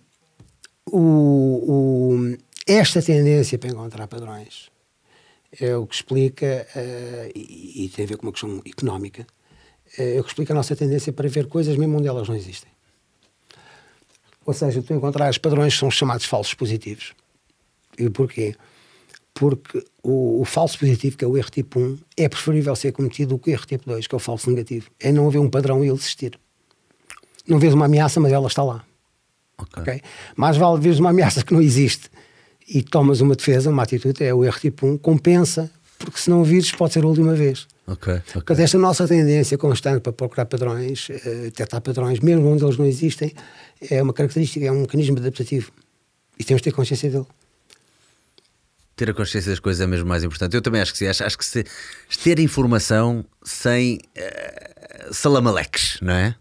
[0.92, 2.38] o, o,
[2.68, 4.70] esta tendência para encontrar padrões
[5.60, 9.26] é o que explica, uh, e, e, tem a ver com uma questão económica,
[9.98, 12.70] é o que explica a nossa tendência para ver coisas mesmo onde elas não existem.
[14.46, 17.14] Ou seja, tu encontrares padrões que são chamados falsos positivos.
[17.98, 18.56] E porquê?
[19.34, 23.36] Porque o, o, falso positivo, que é o erro tipo 1, é preferível ser cometido
[23.36, 24.90] do que o erro tipo 2, que é o falso negativo.
[25.00, 26.40] É não haver um padrão e ele existir.
[27.48, 28.86] Não vês uma ameaça, mas ela está lá.
[29.58, 29.82] Okay.
[29.82, 30.02] okay?
[30.36, 32.10] Mais vale veres uma ameaça que não existe
[32.68, 36.44] e tomas uma defesa, uma atitude, é o erro tipo 1, compensa, porque se não
[36.44, 37.68] vires pode ser a última vez.
[37.88, 38.14] Ok.
[38.14, 38.32] okay.
[38.34, 41.14] Portanto, esta nossa tendência constante para procurar padrões, uh,
[41.44, 43.34] detectar padrões, mesmo onde eles não existem,
[43.90, 45.72] é uma característica, é um mecanismo adaptativo.
[46.38, 47.26] E temos de ter consciência dele.
[48.96, 50.56] Ter a consciência das coisas é mesmo mais importante.
[50.56, 51.08] Eu também acho que sim.
[51.08, 51.66] Acho, acho que se,
[52.24, 56.36] ter informação sem uh, salamaleques, não é?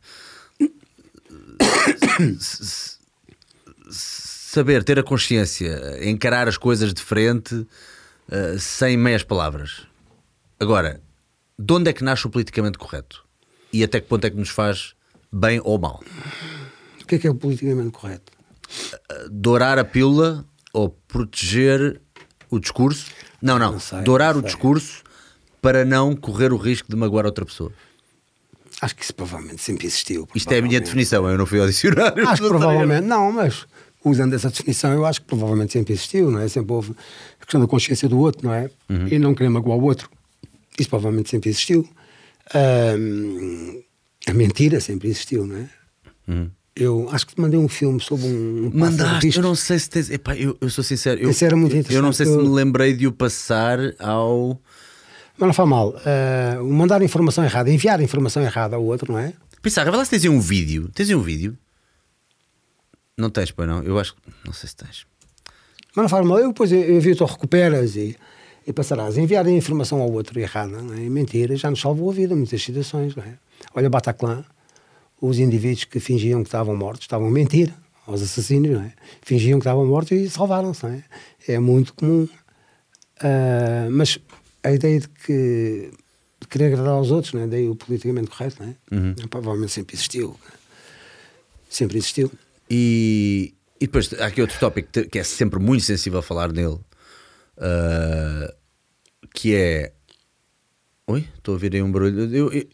[3.91, 9.87] Saber, ter a consciência, encarar as coisas de frente uh, sem meias palavras.
[10.61, 11.01] Agora,
[11.59, 13.25] de onde é que nasce o politicamente correto?
[13.73, 14.95] E até que ponto é que nos faz
[15.33, 16.03] bem ou mal?
[17.01, 18.33] O que é que é o politicamente correto?
[19.31, 22.01] Dourar a pílula ou proteger
[22.51, 23.11] o discurso?
[23.41, 23.73] Não, não.
[23.73, 25.03] não sei, dourar não o discurso
[25.61, 27.73] para não correr o risco de magoar outra pessoa.
[28.81, 30.29] Acho que isso provavelmente sempre existiu.
[30.35, 32.29] Isto é a minha definição, eu não fui ao dicionário.
[32.29, 33.67] Acho que provavelmente, não, mas
[34.05, 36.49] usando essa definição, eu acho que provavelmente sempre existiu, não é?
[36.49, 36.95] Sempre houve
[37.41, 38.71] a questão da consciência do outro, não é?
[38.89, 39.09] Uhum.
[39.09, 40.11] E não querer magoar o outro.
[40.79, 41.89] Isso provavelmente sempre existiu.
[42.55, 43.83] Um,
[44.27, 45.69] a mentira sempre existiu, não é?
[46.29, 46.51] Uhum.
[46.77, 48.67] Eu acho que te mandei um filme sobre um.
[48.67, 50.11] um Mandaste, eu não sei se tens.
[50.11, 51.21] Epá, eu, eu sou sincero.
[51.21, 51.95] Eu, Esse era muito interessante.
[51.95, 54.61] Eu não sei se me lembrei de o passar ao.
[55.39, 55.91] Mas não faz mal.
[55.91, 59.33] Uh, mandar informação errada, enviar informação errada ao outro, não é?
[59.63, 60.91] Pensar, vai lá se tens um vídeo.
[60.93, 61.57] Tens um vídeo?
[63.17, 63.83] Não tens, pois não?
[63.83, 64.21] Eu acho que.
[64.45, 65.07] Não sei se tens.
[65.95, 66.39] Mas não faz mal.
[66.41, 68.17] Eu depois envio-te recuperas e,
[68.67, 69.17] e passarás.
[69.17, 71.01] Enviar a informação ao outro errada, não é?
[71.09, 73.35] mentira, já nos salvou a vida muitas situações, não é?
[73.75, 74.45] Olha Bataclan
[75.21, 77.73] os indivíduos que fingiam que estavam mortos estavam a mentir
[78.07, 78.93] aos assassinos, não é?
[79.23, 81.03] Fingiam que estavam mortos e salvaram-se, é?
[81.49, 82.29] É muito comum.
[83.23, 84.19] Uh, mas
[84.63, 85.91] a ideia de que
[86.41, 87.47] de querer agradar aos outros, não é?
[87.47, 88.75] Daí o politicamente correto, não é?
[88.95, 89.15] Uhum.
[89.31, 90.37] Provavelmente sempre existiu.
[91.71, 92.31] Sempre existiu.
[92.69, 96.79] E, e depois há aqui outro tópico que é sempre muito sensível a falar nele,
[97.59, 98.55] uh,
[99.35, 99.93] que é.
[101.07, 101.29] Oi?
[101.37, 102.35] Estou a ouvir aí um barulho.
[102.35, 102.65] Eu, eu,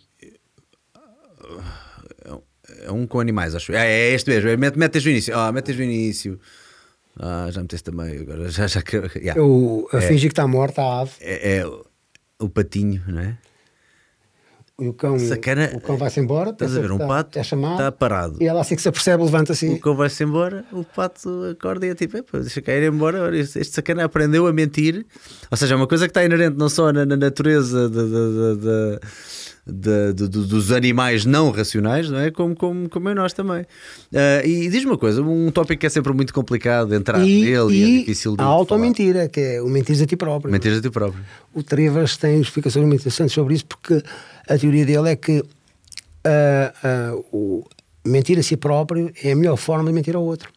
[2.82, 3.72] é um com animais, acho.
[3.72, 4.48] É, é este mesmo.
[4.48, 5.36] É, mete, metes no início.
[5.36, 6.40] Ah, metes no início.
[7.18, 8.18] Ah, já meteste também.
[8.18, 8.66] Agora já.
[8.66, 8.82] já
[9.16, 9.38] yeah.
[9.40, 11.12] Eu, a é, fingir que está morta a ave.
[11.20, 11.66] É, é,
[12.38, 13.38] o patinho, não é?
[14.80, 16.50] E o cão, Sacana, o cão vai-se embora.
[16.50, 16.90] Estás a ver?
[16.90, 18.36] Um tá, pato é chamado, está parado.
[18.40, 19.68] E ela assim que se apercebe, levanta-se.
[19.68, 23.36] O cão vai-se embora, o pato acorda e é tipo, deixa cair embora.
[23.36, 25.04] Este sacana aprendeu a mentir.
[25.50, 29.00] Ou seja, é uma coisa que está inerente não só na, na natureza da
[29.70, 32.30] de, de, dos animais não racionais, não é?
[32.30, 33.62] Como, como, como em nós também.
[33.62, 37.42] Uh, e diz uma coisa: um tópico que é sempre muito complicado de entrar e,
[37.42, 38.42] nele e, e é difícil de.
[38.42, 40.50] A auto-mentira, que é o mentir a ti próprio.
[40.50, 41.22] Mentir a ti próprio.
[41.54, 44.02] O Trevas tem explicações muito interessantes sobre isso, porque
[44.48, 45.44] a teoria dele é que uh,
[47.14, 47.64] uh, o
[48.04, 50.50] mentir a si próprio é a melhor forma de mentir ao outro.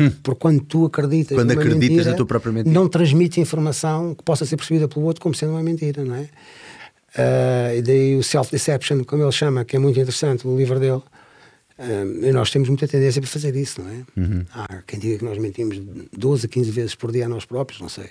[0.00, 0.10] Hum.
[0.22, 4.24] Porque quando tu acreditas quando acreditas mentira, na tua própria mentira, não transmite informação que
[4.24, 6.28] possa ser percebida pelo outro como sendo uma mentira, não é?
[7.16, 11.02] Uh, e daí o Self-Deception, como ele chama, que é muito interessante, o livro dele.
[11.78, 14.02] Uh, e nós temos muita tendência para fazer isso, não é?
[14.16, 14.44] Uhum.
[14.52, 15.78] Há quem diga que nós mentimos
[16.16, 18.08] 12 a 15 vezes por dia a nós próprios, não sei.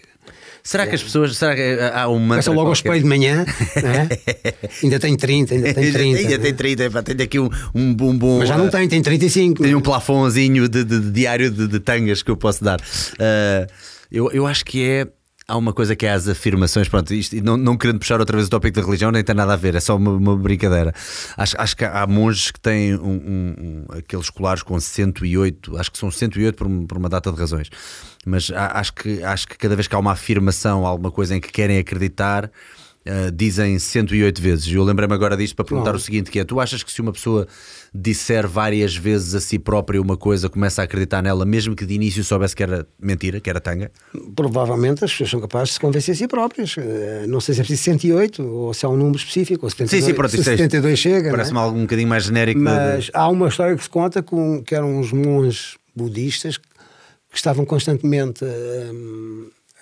[0.63, 0.87] Será é.
[0.87, 1.35] que as pessoas.
[1.35, 2.51] Será que há um mantra.
[2.51, 3.45] logo ao espelho de manhã,
[3.75, 4.67] é?
[4.83, 6.19] ainda tem 30, ainda tem 30.
[6.19, 7.01] ainda tem 30, é?
[7.01, 8.39] tenho aqui um, um bom.
[8.39, 9.63] Mas já não tem, tem 35.
[9.63, 12.79] Tem um plafonzinho de, de, de diário de, de, tangas que eu posso dar.
[12.79, 13.71] Uh,
[14.11, 15.07] eu, eu acho que é
[15.47, 18.47] há uma coisa que é as afirmações, pronto, isto, não, não querendo puxar outra vez
[18.47, 20.93] o tópico da religião, nem tem nada a ver, é só uma, uma brincadeira.
[21.37, 25.97] Acho, acho que há monges que têm um, um, aqueles colares com 108, acho que
[25.97, 27.69] são 108 por, por uma data de razões,
[28.25, 31.51] mas acho que, acho que cada vez que há uma afirmação, alguma coisa em que
[31.51, 32.49] querem acreditar
[33.07, 34.73] Uh, dizem 108 vezes.
[34.73, 37.13] Eu lembrei-me agora disto para perguntar o seguinte: que é, tu achas que se uma
[37.13, 37.47] pessoa
[37.93, 41.93] disser várias vezes a si própria uma coisa, começa a acreditar nela, mesmo que de
[41.93, 43.91] início soubesse que era mentira, que era tanga?
[44.35, 46.77] Provavelmente as pessoas são capazes de se convencer a si próprias.
[46.77, 50.03] Uh, não sei se é preciso 108 ou se há um número específico, ou 72,
[50.03, 51.29] sim, sim, pronto, se 72 é, chega.
[51.29, 51.61] Parece-me é?
[51.61, 52.59] algo um bocadinho mais genérico.
[52.59, 53.11] Mas de...
[53.13, 58.43] há uma história que se conta com, que eram uns monges budistas que estavam constantemente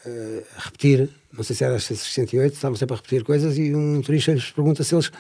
[0.06, 4.02] uh, a repetir não sei se era 68, estavam sempre a repetir coisas e um
[4.02, 5.12] turista lhes pergunta se eles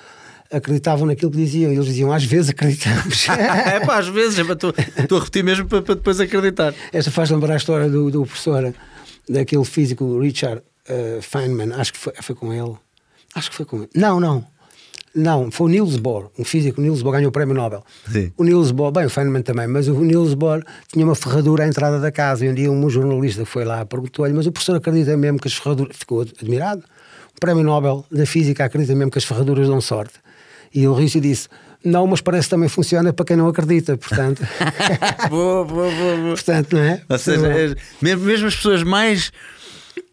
[0.51, 1.71] acreditavam naquilo que diziam.
[1.71, 3.27] E eles diziam, às vezes acreditamos.
[3.29, 4.71] é pá, às vezes, estou
[5.17, 6.73] a repetir mesmo para, para, depois acreditar.
[6.91, 8.73] Esta faz lembrar a história do, do professor,
[9.27, 12.75] daquele físico Richard uh, Feynman, acho que foi, foi com ele.
[13.33, 13.89] Acho que foi com ele.
[13.95, 14.45] Não, não.
[15.15, 16.81] Não, foi o Niels Bohr, um físico.
[16.81, 17.83] O Niels Bohr ganhou o prémio Nobel.
[18.11, 18.31] Sim.
[18.35, 21.67] O Niels Bohr, bem, o Feynman também, mas o Niels Bohr tinha uma ferradura à
[21.67, 22.45] entrada da casa.
[22.45, 25.53] E um dia um jornalista foi lá perguntou-lhe: Mas o professor acredita mesmo que as
[25.53, 25.95] ferraduras.
[25.95, 26.83] Ficou admirado.
[27.35, 30.15] O prémio Nobel da Física acredita mesmo que as ferraduras dão sorte.
[30.73, 31.47] E o Rício disse:
[31.83, 34.41] não, mas parece que também funciona para quem não acredita, portanto.
[35.29, 36.33] boa, boa, boa, boa.
[36.33, 37.01] Portanto, não é?
[37.09, 39.31] Ou seja, é, mesmo, mesmo as pessoas mais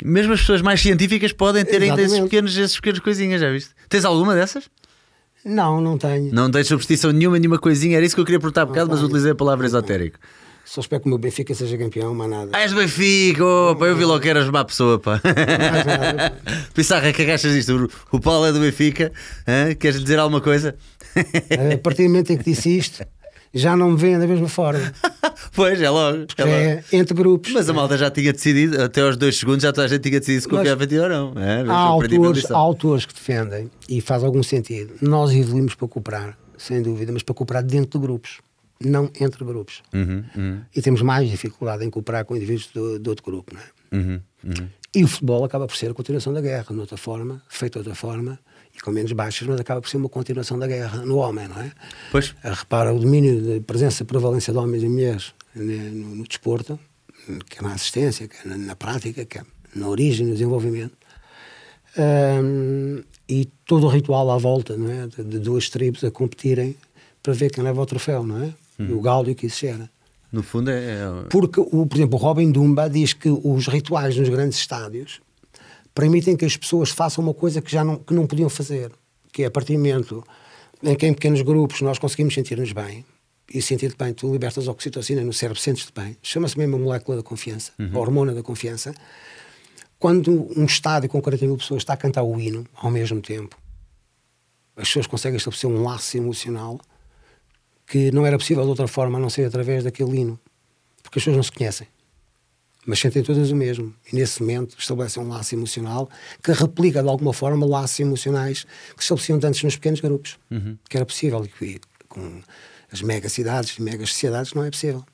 [0.02, 3.70] mesmo as pessoas mais científicas podem ter ainda esses pequenos, esses pequenos coisinhas, já viste?
[3.89, 4.64] Tens alguma dessas?
[5.45, 6.33] Não, não tenho.
[6.33, 7.97] Não tens superstição nenhuma, nenhuma coisinha.
[7.97, 10.19] Era isso que eu queria perguntar há bocado, mas utilizei a palavra esotérico.
[10.65, 12.51] Só espero que o meu Benfica seja campeão, mais nada.
[12.53, 15.21] Ah, és Benfica, opa, eu vi logo que eras má pessoa, pá.
[15.25, 16.39] Mais nada.
[16.73, 17.91] Pissarra, que agachas isto?
[18.12, 19.11] O o Paulo é do Benfica,
[19.49, 19.75] hã?
[19.75, 20.77] queres dizer alguma coisa?
[21.17, 23.05] A partir do momento em que disse isto,
[23.52, 24.93] já não me veem da mesma forma.
[25.55, 26.27] pois, é logo.
[26.39, 27.52] é é entre grupos.
[27.52, 30.20] Mas a malta já tinha decidido, até aos dois segundos já toda a gente tinha
[30.20, 31.32] decidido se confiava em ti ou não.
[31.36, 36.39] É, há, autores, há autores que defendem, e faz algum sentido, nós evoluímos para cooperar,
[36.56, 38.39] sem dúvida, mas para cooperar dentro de grupos,
[38.82, 39.82] não entre grupos.
[39.93, 43.55] Uhum, uhum, E temos mais dificuldade em cooperar com indivíduos do, de outro grupo.
[43.55, 44.02] Não é?
[44.02, 44.68] uhum, uhum.
[44.94, 47.78] E o futebol acaba por ser a continuação da guerra, de outra forma, feito de
[47.78, 48.39] outra forma,
[48.82, 51.70] com menos baixas, mas acaba por ser uma continuação da guerra no homem, não é?
[52.11, 56.16] Pois, Ah, Repara o domínio da presença e prevalência de homens e mulheres né, no,
[56.16, 56.78] no desporto,
[57.48, 59.43] que é na assistência, que é na, na prática, que é
[59.74, 60.94] na origem, no desenvolvimento.
[61.98, 65.07] Ahm, e todo o ritual à volta, não é?
[65.07, 66.77] De, de duas tribos a competirem
[67.23, 68.55] para ver quem leva o troféu, não é?
[68.78, 68.97] Uhum.
[68.97, 69.90] O gáudio que isso gera.
[70.32, 70.74] no fundo é.
[71.02, 75.20] é- Porque, o, por exemplo, o Robin Dumba diz que os rituais nos grandes estádios
[75.95, 78.93] permitem que as pessoas façam uma coisa que já não, que não podiam fazer,
[79.33, 80.25] que é a partir do momento
[80.83, 83.05] em que em pequenos grupos nós conseguimos sentir-nos bem,
[83.53, 87.23] e sentir-te bem, tu libertas oxitocina no cérebro, sentes-te bem, chama-se mesmo a molécula da
[87.23, 88.95] confiança, a hormona da confiança.
[89.99, 93.59] Quando um estádio com 40 mil pessoas está a cantar o hino ao mesmo tempo,
[94.77, 96.81] as pessoas conseguem estabelecer um laço emocional
[97.87, 100.39] que não era possível de outra forma a não ser através daquele hino.
[101.03, 101.89] Porque as pessoas não se conhecem,
[102.86, 103.94] mas sentem todas o mesmo.
[104.11, 106.09] E nesse momento estabelecem um laço emocional
[106.43, 108.65] que replica de alguma forma laços emocionais
[108.97, 110.39] que se estabeleciam antes nos pequenos grupos,
[110.89, 111.47] que era possível.
[111.61, 112.43] E com
[112.93, 115.05] as mega cidades e megas sociedades não é possível.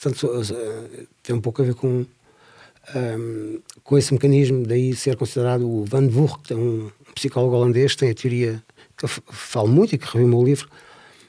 [0.00, 0.28] Portanto,
[1.22, 2.04] tem um pouco a ver com,
[2.94, 8.14] ehm, com esse mecanismo, daí ser considerado o Van Voort, um psicólogo holandês, tem a
[8.14, 8.62] teoria
[8.96, 10.68] que eu falo muito e que revi o meu livro.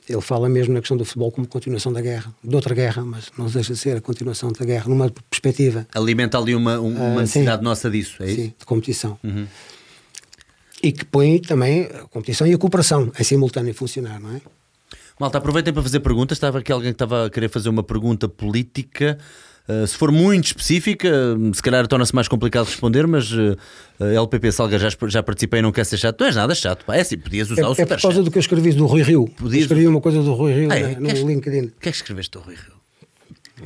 [0.10, 3.30] Ele fala mesmo na questão do futebol como continuação da guerra, de outra guerra, mas
[3.38, 7.20] não deixa de ser a continuação da guerra, numa perspectiva Alimenta ali uma, um- uma
[7.20, 7.64] Ah, necessidade sim.
[7.66, 8.38] nossa disso, é isso?
[8.40, 8.46] Uhum.
[8.48, 9.20] sim, de competição.
[10.82, 14.42] E que põe também a competição e a cooperação em simultâneo a funcionar, não é?
[15.20, 16.36] Malta, aproveitem para fazer perguntas.
[16.38, 19.18] Estava aqui alguém que estava a querer fazer uma pergunta política.
[19.70, 23.58] Uh, se for muito específica, um, se calhar torna-se mais complicado responder, mas uh,
[24.00, 26.16] uh, LPP Salga já, já participei e não quer ser chato.
[26.16, 26.96] Tu és nada chato, pá.
[26.96, 29.02] É assim, podias É, usar o é por causa do que eu escrevi do Rui
[29.02, 29.28] Rio.
[29.38, 30.98] Podias- Escrevi uma coisa do Rui Rio Ah, é?
[31.00, 31.66] na- no LinkedIn.
[31.66, 32.77] O que é que escreveste, Rui Rio?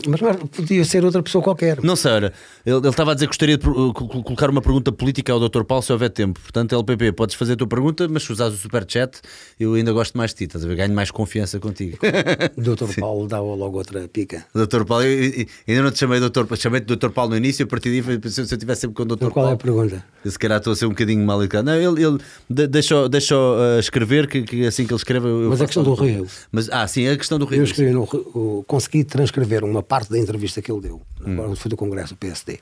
[0.07, 1.81] Mas não podia ser outra pessoa qualquer.
[1.83, 2.33] Não sei, olha,
[2.65, 5.39] ele, ele estava a dizer que gostaria de uh, col- colocar uma pergunta política ao
[5.49, 5.63] Dr.
[5.63, 6.39] Paulo se houver tempo.
[6.39, 9.19] Portanto, LPP, podes fazer a tua pergunta, mas se usares o superchat,
[9.59, 10.75] eu ainda gosto mais de ti, estás a ver?
[10.75, 11.97] Ganho mais confiança contigo.
[12.57, 12.99] Dr.
[12.99, 14.45] Paulo dava logo outra pica.
[14.55, 14.85] Dr.
[14.85, 16.45] Paulo, eu, eu- ainda não te chamei Dr.
[16.45, 17.09] Paulo, chamei-te Dr.
[17.09, 19.13] Paulo no início, a partir daí, se eu estivesse sempre com o Dr.
[19.15, 19.55] Então, qual é Paulo.
[19.55, 20.05] a pergunta?
[20.25, 21.65] Se calhar estou a ser um bocadinho mal educado.
[21.65, 22.17] Não, ele, ele
[22.49, 25.27] de- deixa, deixa uh, escrever, que, que assim que ele escreve.
[25.27, 25.93] Mas a questão do.
[25.95, 26.25] Rio.
[26.51, 27.59] Mas, ah, sim, a questão do Rio.
[27.59, 31.33] Eu escrevi no, consegui transcrever uma parte da entrevista que ele deu, Hum.
[31.33, 32.59] agora foi do Congresso do PSD,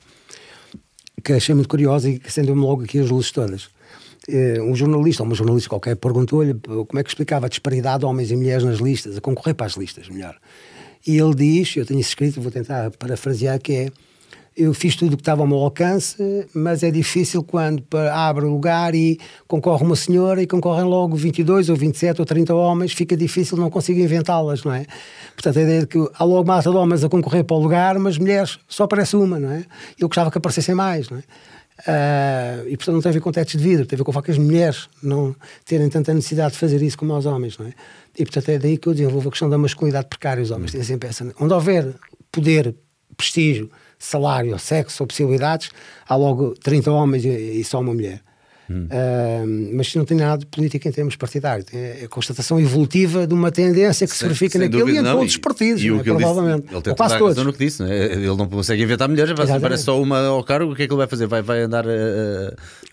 [1.24, 3.70] que achei muito curiosa e que acendeu-me logo aqui as luzes todas.
[4.28, 8.06] Eh, Um jornalista, ou uma jornalista qualquer, perguntou-lhe como é que explicava a disparidade de
[8.06, 10.36] homens e mulheres nas listas, a concorrer para as listas, melhor.
[11.08, 13.92] E ele diz, eu tenho isso escrito, vou tentar parafrasear, que é
[14.56, 18.50] eu fiz tudo o que estava ao meu alcance, mas é difícil quando abre o
[18.50, 23.16] lugar e concorre uma senhora e concorrem logo 22 ou 27 ou 30 homens, fica
[23.16, 24.86] difícil, não consigo inventá-las, não é?
[25.34, 27.98] Portanto, a ideia de que há logo massa de homens a concorrer para o lugar,
[28.00, 29.66] mas mulheres só aparece uma, não é?
[29.98, 31.24] Eu gostava que aparecessem mais, não é?
[31.88, 34.12] Ah, e portanto não tem a ver com tetos de vidro, tem a ver com
[34.12, 35.36] o facto que as mulheres não
[35.66, 37.74] terem tanta necessidade de fazer isso como os homens, não é?
[38.18, 40.44] E portanto é daí que eu desenvolvo a questão da masculinidade precária.
[40.44, 41.26] Os homens têm sempre essa.
[41.40, 41.94] Onde houver
[42.32, 42.76] poder,
[43.16, 45.70] prestígio, salário, sexo ou possibilidades,
[46.08, 48.22] há logo 30 homens e, só uma mulher.
[48.92, 49.44] Ah,
[49.74, 51.66] mas isso não tem nada de política em termos partidários.
[51.74, 55.12] É a constatação evolutiva de uma tendência que se verifica Sem naquele dúvida, e em
[55.16, 55.90] todos os partidos, e é?
[55.90, 56.68] que ele disse- provavelmente.
[56.72, 57.44] ele tem quase todos.
[57.44, 58.06] no que disse, não é?
[58.14, 59.62] ele não consegue inventar mulheres, Exatamente.
[59.62, 60.72] parece só uma ao cargo.
[60.72, 61.26] O que é que ele vai fazer?
[61.26, 61.92] Vai, vai andar a,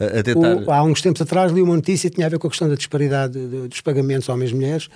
[0.00, 0.56] a- a tentar.
[0.56, 2.68] O- há uns tempos atrás li uma notícia que tinha a ver com a questão
[2.70, 4.88] da disparidade de- dos pagamentos homens e mulheres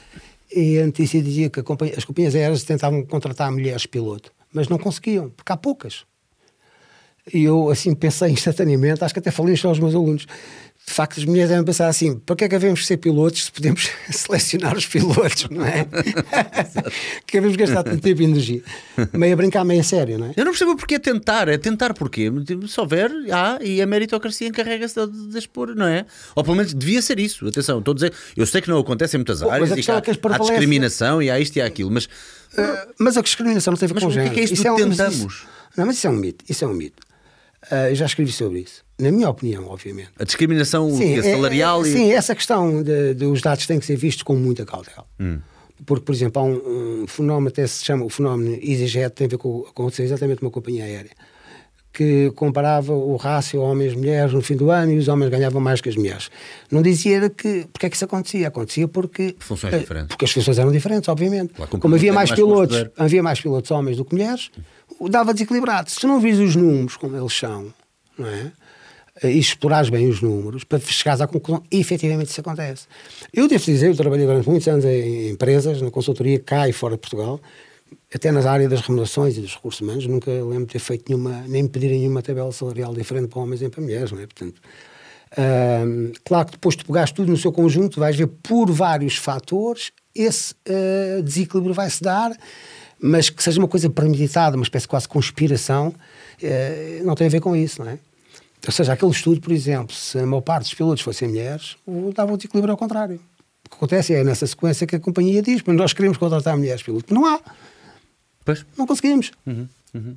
[0.55, 5.31] e a notícia dizia que as companhias aéreas tentavam contratar mulheres piloto, mas não conseguiam,
[5.31, 6.05] porque há poucas.
[7.33, 10.27] E eu assim pensei instantaneamente, acho que até falei isto aos meus alunos.
[10.87, 13.45] De facto, as mulheres devem pensar assim: para que é que havemos de ser pilotos
[13.45, 15.87] se podemos selecionar os pilotos, não é?
[17.27, 18.63] que havemos de gastar tanto tempo e energia.
[19.13, 20.33] Meio a brincar, meio a sério, não é?
[20.37, 22.33] Eu não percebo porque é tentar, é tentar porquê?
[22.67, 26.07] Se houver, há, e a meritocracia encarrega-se de, de expor, não é?
[26.35, 27.47] Ou pelo menos devia ser isso.
[27.47, 29.97] Atenção, estou a dizer, eu sei que não acontece em muitas mas áreas e questão
[29.97, 32.09] há, é há discriminação e há isto e há aquilo, mas
[32.57, 34.35] Uh, mas a discriminação não tem a ver Mas com o que é género.
[34.35, 35.17] que é isto Isso do um- mas tentamos?
[35.35, 35.47] isso-
[35.77, 36.45] Não, mas isso é um mito.
[36.49, 37.03] Isso é um mito.
[37.71, 38.83] Uh, eu já escrevi sobre isso.
[38.99, 40.11] Na minha opinião, obviamente.
[40.19, 41.93] a discriminação Sim, é é- salarial é- e.
[41.93, 45.07] sim essa questão de, de os dados têm que ser vistos com muita cautela.
[45.19, 45.39] Hum.
[45.87, 49.31] Porque, por exemplo, há um, um fenómeno, até se chama o fenómeno EasyJet, tem a
[49.31, 51.11] ver com, com exatamente uma companhia aérea,
[51.93, 55.89] que comparava o rácio homens-mulheres no fim do ano e os homens ganhavam mais que
[55.89, 56.31] as mulheres.
[56.71, 58.49] Não dizia que porque é que isso acontecia.
[58.49, 59.35] Acontecia porque.
[59.39, 60.09] Funções eh, diferentes.
[60.09, 61.55] Porque as funções eram diferentes, obviamente.
[61.55, 62.93] Como Como havia mais, mais pilotos, poder.
[62.97, 64.51] havia mais pilotos homens do que mulheres,
[65.11, 65.91] dava desequilibrado.
[65.91, 67.73] Se tu não vis os números como eles são,
[68.17, 68.53] não é?
[69.23, 72.87] E explorares bem os números para chegares à conclusão, efetivamente isso acontece.
[73.35, 76.95] Eu devo dizer, eu trabalhei durante muitos anos em empresas, na consultoria cá e fora
[76.95, 77.39] de Portugal,
[78.15, 81.45] até nas áreas das remunerações e dos recursos humanos, nunca lembro de ter feito nenhuma,
[81.47, 84.27] nem pedir nenhuma tabela salarial diferente para homens e para mulheres, não é?
[84.27, 84.61] Portanto,
[86.25, 90.55] claro que depois de pegares tudo no seu conjunto, vais ver por vários fatores, esse
[90.69, 92.37] ah, desequilíbrio vai-se dar,
[93.01, 95.95] mas que seja uma coisa premeditada, uma espécie de quase conspiração,
[96.43, 97.99] eh, não tem a ver com isso, não é?
[98.67, 101.77] Ou seja, aquele estudo, por exemplo, se a maior parte dos pilotos fossem mulheres,
[102.15, 103.19] dava o desequilíbrio ao contrário.
[103.65, 106.83] O que acontece é nessa sequência que a companhia diz, mas nós queremos contratar mulheres
[106.83, 107.11] pilotos.
[107.11, 107.41] Não há,
[108.45, 108.65] Pois.
[108.77, 109.31] não conseguimos.
[109.47, 109.69] Uhum,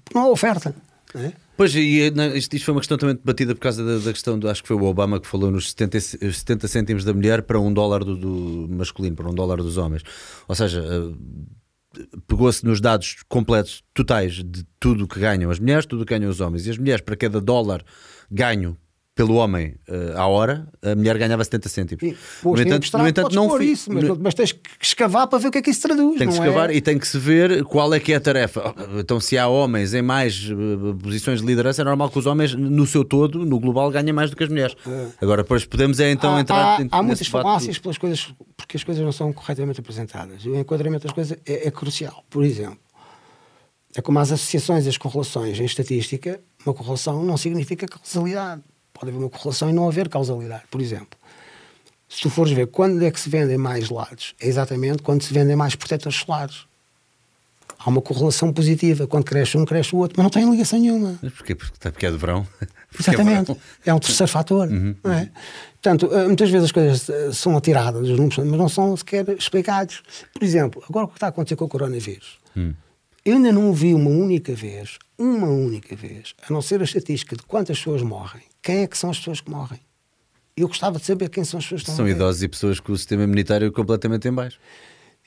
[0.04, 0.76] Porque não há oferta.
[1.16, 1.32] É?
[1.56, 4.40] Pois, e não, isto, isto foi uma questão também debatida por causa da, da questão,
[4.40, 7.14] do, acho que foi o Obama que falou nos 70, e- os 70 cêntimos da
[7.14, 10.02] mulher para um dólar do, do masculino, para um dólar dos homens.
[10.48, 15.86] Ou seja, eh, pegou-se nos dados completos, totais, de tudo o que ganham as mulheres,
[15.86, 16.66] tudo o que ganham os homens.
[16.66, 17.86] E as mulheres, para cada dólar
[18.32, 18.76] ganho
[19.16, 22.04] pelo homem eh, à hora, a mulher ganhava 70 cêntimos.
[22.04, 25.50] E, No entanto, no entanto não isso, mas, no- mas tens que escavar para ver
[25.50, 26.18] o que é que isso traduz.
[26.18, 26.74] tem que escavar é?
[26.76, 28.74] e tem que se ver qual é que é a tarefa.
[28.98, 30.56] Então, se há homens em mais eh,
[31.04, 34.32] posições de liderança, é normal que os homens, no seu todo, no global, ganhem mais
[34.32, 34.76] do que as mulheres.
[35.22, 38.84] Agora, depois podemos é então há, entrar há, há muitas falácias pelas coisas, porque as
[38.84, 40.44] coisas não são corretamente apresentadas.
[40.44, 42.24] O enquadramento das coisas é, é crucial.
[42.32, 42.80] Por exemplo,
[43.96, 48.64] é como as associações e as correlações em estatística, uma correlação não significa causalidade.
[48.94, 50.64] Pode haver uma correlação e não haver causalidade.
[50.70, 51.18] Por exemplo,
[52.08, 55.34] se tu fores ver quando é que se vendem mais lados, é exatamente quando se
[55.34, 56.66] vendem mais protetores solares.
[57.80, 59.08] Há uma correlação positiva.
[59.08, 61.20] Quando cresce um, cresce o outro, mas não tem ligação nenhuma.
[61.22, 61.56] Mas porquê?
[61.56, 62.48] Porque, porque é de verão.
[62.94, 63.48] Porque é Exatamente.
[63.48, 63.62] verão.
[63.88, 64.70] É um terceiro fator.
[64.70, 65.32] Não é?
[65.82, 70.04] Portanto, eh, muitas vezes as coisas eh, são atiradas, mas não são sequer explicados.
[70.32, 72.38] Por exemplo, agora o que está a acontecer com o coronavírus?
[73.26, 77.36] Eu ainda não vi uma única vez, uma única vez, a não ser a estatística
[77.36, 79.80] de quantas pessoas morrem, quem é que são as pessoas que morrem?
[80.58, 82.98] Eu gostava de saber quem são as pessoas que São idosos e pessoas com o
[82.98, 84.60] sistema imunitário completamente em baixo.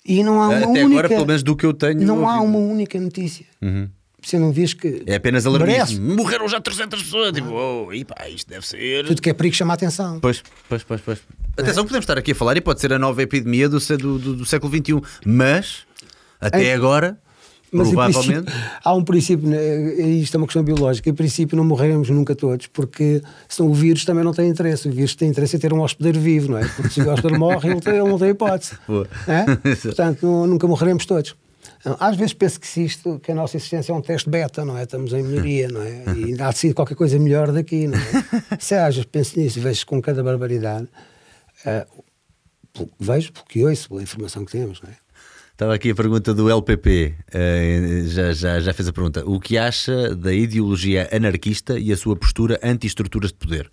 [0.05, 2.41] E não há uma Até única, agora, pelo menos do que eu tenho Não há
[2.41, 2.49] ouvido.
[2.49, 3.45] uma única notícia.
[3.61, 3.89] Uhum.
[4.23, 5.03] Você não vês que.
[5.07, 5.95] É apenas merece.
[5.95, 6.17] alarmismo.
[6.17, 7.33] Morreram já 300 pessoas.
[7.33, 9.05] Tipo, oh, e pá, isto deve ser.
[9.07, 10.21] Tudo que é perigo chama a atenção.
[10.21, 11.19] Pois, pois, pois, pois.
[11.57, 14.35] Atenção, podemos estar aqui a falar e pode ser a nova epidemia do, do, do-
[14.37, 15.87] do século XXI, mas
[16.41, 17.19] até Em- agora,
[17.73, 18.53] Mas provavelmente.
[18.85, 19.59] há um princípio, né,
[20.05, 24.05] isto é uma questão biológica, em princípio não morreremos nunca todos, porque senão o vírus
[24.05, 24.89] também não tem interesse.
[24.89, 26.67] O vírus tem interesse em ter um hospedeiro vivo, não é?
[26.69, 28.73] Porque se o hospedeiro morre, ele, tem- ele não tem hipótese.
[29.27, 29.75] É?
[29.83, 31.35] Portanto, nu- nunca morreremos todos.
[32.01, 34.83] Às vezes penso que, isto, que a nossa existência é um teste beta, não é?
[34.85, 36.03] Estamos em melhoria, não é?
[36.17, 38.57] E ainda há de sair qualquer coisa melhor daqui, não é?
[38.59, 40.89] Se às vezes penso nisso e vejo com cada barbaridade,
[42.73, 44.95] pelo- vejo porque ouço pela informação que temos, não é?
[45.57, 49.25] Estava aqui a pergunta do LPP, eh, já, já, já fez a pergunta.
[49.25, 53.73] O que acha da ideologia anarquista e a sua postura anti-estruturas de poder?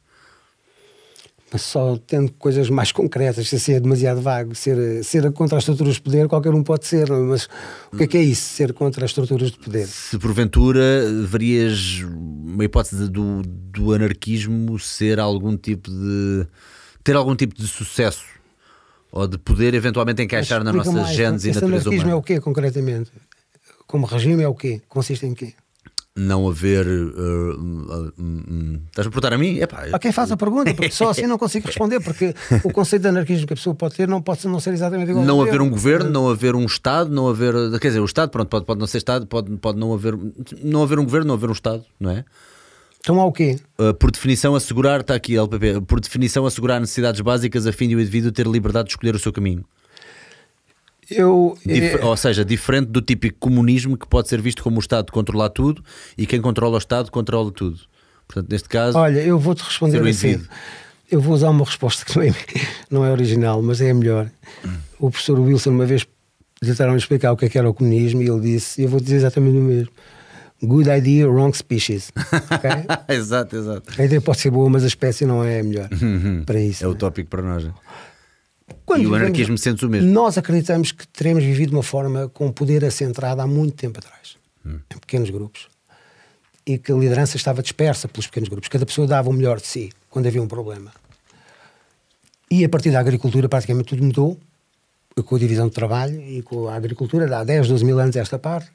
[1.51, 5.63] Mas só tendo coisas mais concretas, se assim é demasiado vago, ser, ser contra as
[5.63, 7.17] estruturas de poder, qualquer um pode ser, é?
[7.17, 7.49] mas
[7.91, 9.85] o que é que é isso, ser contra as estruturas de poder?
[9.85, 10.81] Se porventura
[11.27, 16.47] verias uma hipótese do, do anarquismo ser algum tipo de.
[17.03, 18.32] ter algum tipo de sucesso
[19.13, 22.11] ou de poder eventualmente encaixar na nossa mais, gênese e natureza anarquismo humana.
[22.13, 23.11] é o quê, concretamente?
[23.85, 24.81] Como regime é o quê?
[24.89, 25.53] Consiste em quê?
[26.15, 26.85] Não haver.
[26.87, 28.79] eh, hum, hum.
[28.87, 29.59] Estás a perguntar a mim?
[29.59, 32.33] Epá, A quem faz a pergunta, porque só assim não consigo responder, porque
[32.63, 35.23] o conceito de anarquismo que a pessoa pode ter não pode não ser exatamente igual
[35.25, 37.53] não haver um governo, não haver um Estado, não haver.
[37.79, 40.17] Quer dizer, o Estado, pronto, pode, pode não ser Estado, pode, pode não haver.
[40.63, 42.25] Não haver um governo, não haver um Estado, não é?
[43.03, 43.57] Então há o quê?
[43.77, 47.95] Uh, por definição, assegurar, está aqui LPP, por definição, assegurar necessidades básicas a fim de
[47.97, 49.65] o indivíduo ter liberdade de escolher o seu caminho.
[51.11, 54.79] Eu, Dif- eh, Ou seja, diferente do típico comunismo que pode ser visto como o
[54.79, 55.83] Estado controlar tudo
[56.17, 57.77] e quem controla o Estado controla tudo.
[58.25, 60.41] Portanto, neste caso, Olha, eu vou-te responder assim.
[61.11, 62.33] Eu vou usar uma resposta que não é,
[62.89, 64.31] não é original, mas é a melhor.
[64.97, 66.07] O professor Wilson, uma vez,
[66.61, 69.17] tentaram explicar o que é que era o comunismo e ele disse: Eu vou dizer
[69.17, 69.91] exatamente o mesmo.
[70.63, 72.11] Good idea, wrong species.
[72.49, 72.69] Ok?
[73.15, 74.01] exato, exato.
[74.01, 75.89] A ideia pode ser boa, mas a espécie não é a melhor
[76.45, 76.83] para isso.
[76.83, 77.63] É o tópico para nós.
[78.85, 80.09] Quando e o vivemos- anarquismo sente-se o mesmo.
[80.11, 84.37] Nós acreditamos que teremos vivido de uma forma com poder assentrado há muito tempo atrás,
[84.65, 84.79] Hum.
[84.95, 85.67] em pequenos grupos.
[86.65, 88.69] E que a liderança estava dispersa pelos pequenos grupos.
[88.69, 90.91] Cada pessoa dava o melhor de si quando havia um problema.
[92.49, 94.39] E a partir da agricultura praticamente tudo mudou.
[95.25, 98.39] com a divisão de trabalho e com a agricultura, dá 10, 12 mil anos esta
[98.39, 98.71] parte,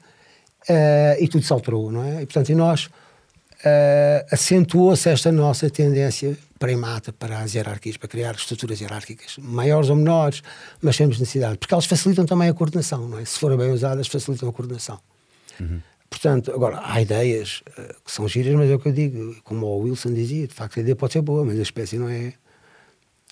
[0.67, 2.21] uh, e tudo se alterou, não é?
[2.21, 8.81] E, portanto, nós uh, acentuou-se esta nossa tendência primata para as hierarquias, para criar estruturas
[8.81, 10.43] hierárquicas, maiores ou menores,
[10.81, 13.25] mas temos necessidade, porque elas facilitam também a coordenação, não é?
[13.25, 14.99] Se forem bem usadas, facilitam a coordenação.
[15.59, 15.81] Uhum.
[16.09, 19.65] Portanto, agora, há ideias uh, que são giras, mas é o que eu digo, como
[19.67, 22.33] o Wilson dizia, de facto a ideia pode ser boa, mas a espécie não é,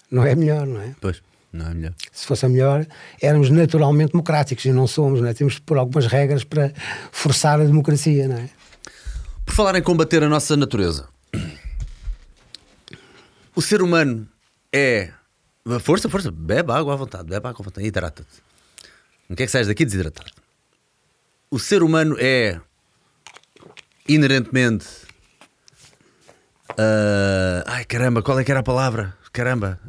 [0.09, 0.95] não é melhor, não é?
[1.01, 1.21] Pois.
[1.57, 1.93] Não é melhor.
[2.11, 2.85] Se fosse a melhor,
[3.19, 5.33] éramos naturalmente democráticos e não somos, não é?
[5.33, 6.71] Temos que pôr algumas regras para
[7.11, 8.49] forçar a democracia, não é?
[9.43, 11.07] Por falar em combater a nossa natureza,
[13.55, 14.27] o ser humano
[14.71, 15.11] é.
[15.81, 18.29] Força, força, bebe água à vontade, bebe água à vontade, hidrata-te.
[19.27, 20.31] Não quer que saias daqui desidratado.
[21.49, 22.61] O ser humano é
[24.07, 24.85] inerentemente.
[26.71, 27.63] Uh...
[27.65, 29.17] ai caramba, qual é que era a palavra?
[29.33, 29.79] Caramba.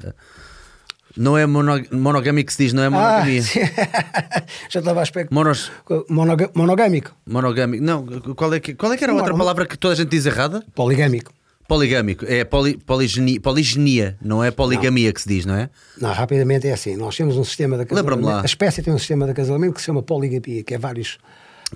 [1.19, 3.43] Não é monogâmico que se diz, não é monogamia.
[3.43, 5.28] Ah, Já estava a esperar.
[5.32, 5.73] Monos...
[6.09, 7.12] Monoga monogâmico.
[7.27, 7.82] Monogâmico.
[7.82, 10.11] Não, qual é que, qual é que era a outra palavra que toda a gente
[10.11, 10.65] diz errada?
[10.77, 11.32] Poligâmico.
[11.66, 12.24] Poligâmico.
[12.27, 15.12] É poli, poligenia, poligenia, não é poligamia não.
[15.12, 15.69] que se diz, não é?
[16.01, 16.97] Não, rapidamente é assim.
[16.97, 18.27] Nós temos um sistema de acasalamento.
[18.27, 18.40] lá.
[18.40, 21.19] A espécie tem um sistema de acasalamento que se chama poligamia, que é vários.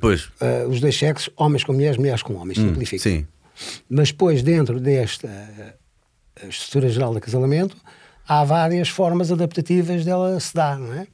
[0.01, 0.27] Pois.
[0.41, 3.03] Uh, os dois sexos, homens com mulheres, mulheres com homens, hum, simplifica.
[3.03, 3.27] Sim.
[3.91, 7.77] Mas depois, dentro desta uh, estrutura geral de acasalamento,
[8.27, 11.07] há várias formas adaptativas dela se dar, não é?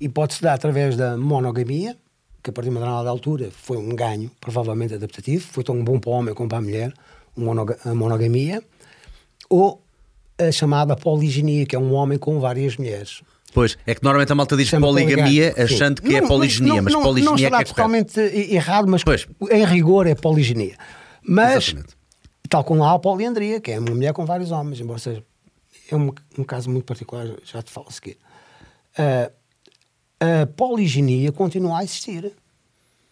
[0.00, 1.96] E pode-se dar através da monogamia,
[2.42, 5.98] que a partir de uma determinada altura foi um ganho, provavelmente adaptativo, foi tão bom
[5.98, 6.92] para o homem como para a mulher,
[7.84, 8.62] a monogamia,
[9.48, 9.82] ou
[10.38, 13.22] a chamada poliginia, que é um homem com várias mulheres.
[13.52, 16.74] Pois, é que normalmente a malta diz Chama poligamia achando que é não, é poliginia,
[16.74, 19.26] não, mas não, poliginia não é que é totalmente errado, mas pois.
[19.50, 20.76] em rigor é poliginia.
[21.22, 21.96] Mas, Exatamente.
[22.48, 25.24] tal como há a poliandria, que é uma mulher com vários homens, embora seja
[25.90, 28.18] é um, um caso muito particular, já te falo a seguir.
[28.98, 29.32] Uh,
[30.20, 32.32] a poliginia continua a existir.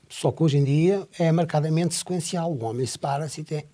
[0.08, 2.52] Só que hoje em dia é marcadamente sequencial.
[2.52, 3.64] O homem separa-se e tem,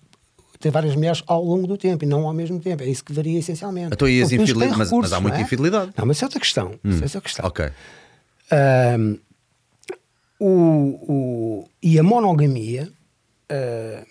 [0.59, 2.83] tem várias mulheres ao longo do tempo e não ao mesmo tempo.
[2.83, 3.93] É isso que varia essencialmente.
[3.93, 4.77] Então, e as infidelidades?
[4.77, 5.41] Mas, mas, há muita é?
[5.41, 5.93] infidelidade.
[5.97, 6.71] Não, mas é outra questão.
[6.83, 6.99] Hum.
[6.99, 7.45] é outra questão.
[7.45, 7.65] Ok.
[8.51, 9.19] Uh,
[10.39, 12.91] o, o, e a monogamia,
[13.51, 14.05] uh,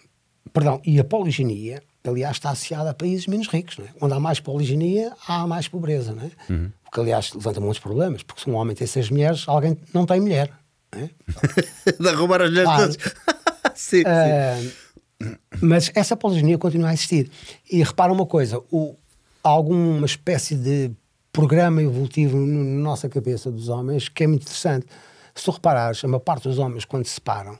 [0.52, 3.88] perdão, e a poliginia aliás, está associada a países menos ricos, é?
[4.00, 6.30] onde há mais poliginia, há mais pobreza, não é?
[6.52, 6.70] Uhum.
[6.84, 10.20] Porque, aliás, levanta muitos problemas, porque se um homem tem seis mulheres, alguém não tem
[10.20, 10.50] mulher.
[10.94, 11.10] Não é?
[11.98, 12.92] de roubar as mulheres claro.
[12.92, 13.14] todas.
[13.74, 15.36] sim, uh, sim.
[15.60, 17.30] Mas essa poliginia continua a existir.
[17.70, 18.96] E repara uma coisa: o,
[19.42, 20.90] há alguma espécie de
[21.32, 24.86] programa evolutivo na nossa cabeça dos homens que é muito interessante.
[25.34, 27.58] Se tu reparares, a maior parte dos homens, quando se separam,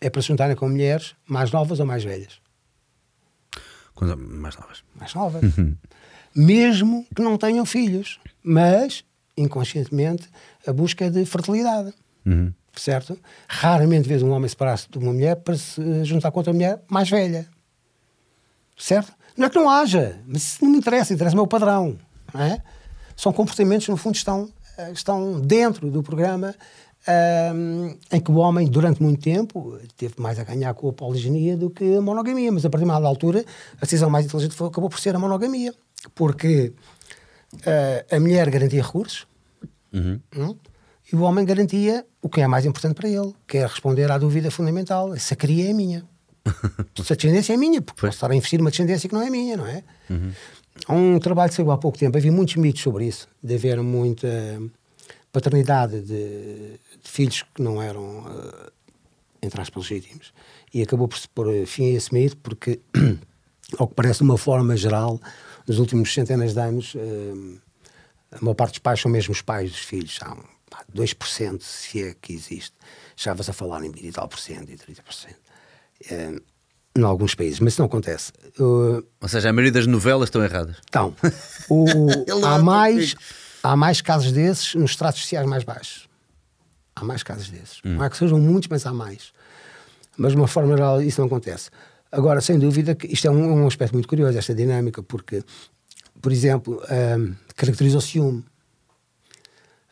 [0.00, 2.41] é para se juntarem com mulheres mais novas ou mais velhas.
[3.94, 4.82] Quando, mais novas.
[4.98, 5.42] Mais novas.
[5.58, 5.76] Uhum.
[6.34, 8.18] Mesmo que não tenham filhos.
[8.42, 9.04] Mas,
[9.36, 10.28] inconscientemente,
[10.66, 11.92] a busca é de fertilidade.
[12.24, 12.52] Uhum.
[12.74, 13.18] Certo?
[13.48, 17.08] Raramente vês um homem separar-se de uma mulher para se juntar com outra mulher mais
[17.08, 17.46] velha.
[18.78, 19.12] Certo?
[19.36, 21.98] Não é que não haja, mas isso não me interessa, interessa-me o padrão.
[22.32, 22.62] Não é?
[23.16, 26.54] São comportamentos, no fundo, estão, eh, estão dentro do programa
[27.08, 31.56] um, em que o homem, durante muito tempo, teve mais a ganhar com a poliginia
[31.56, 32.52] do que a monogamia.
[32.52, 33.44] Mas a partir de uma altura,
[33.76, 35.74] a decisão mais inteligente foi, acabou por ser a monogamia.
[36.14, 36.72] Porque
[37.54, 39.26] uh, a mulher garantia recursos
[39.92, 40.20] uhum.
[40.36, 40.56] um,
[41.12, 44.18] e o homem garantia o que é mais importante para ele, que é responder à
[44.18, 46.04] dúvida fundamental: se a cria é minha.
[47.02, 49.30] se a descendência é minha, porque posso estar a investir numa descendência que não é
[49.30, 49.82] minha, não é?
[50.10, 50.32] Uhum.
[50.88, 53.80] Há um trabalho que saiu há pouco tempo, havia muitos mitos sobre isso, de haver
[53.82, 54.28] muita
[55.32, 58.72] paternidade de, de filhos que não eram, uh,
[59.42, 60.32] entre aspas, legítimos.
[60.72, 62.80] E acabou por se pôr fim a esse mito, porque,
[63.78, 65.20] ao que parece, de uma forma geral,
[65.66, 67.60] nos últimos centenas de anos, uh,
[68.32, 70.16] a maior parte dos pais são mesmo os pais dos filhos.
[70.16, 70.36] São
[70.70, 72.72] pá, 2%, se é que existe.
[73.16, 75.34] Já vas a falar em 20 e tal por cento e 30%.
[76.10, 76.42] Uh,
[76.94, 78.32] em alguns países, mas isso não acontece.
[78.58, 80.76] Uh, Ou seja, a maioria das novelas estão erradas.
[80.88, 81.14] Então,
[81.70, 81.86] o,
[82.44, 83.14] há, mais,
[83.62, 86.08] há mais casos desses nos estratos sociais mais baixos.
[87.02, 87.80] Há mais casos desses.
[87.84, 87.96] Hum.
[87.96, 89.32] Não é que sejam muitos, mas há mais.
[90.16, 91.68] Mas de uma forma geral isso não acontece.
[92.12, 95.42] Agora, sem dúvida que isto é um, um aspecto muito curioso, esta dinâmica, porque,
[96.20, 96.80] por exemplo,
[97.18, 98.44] um, caracteriza o ciúme.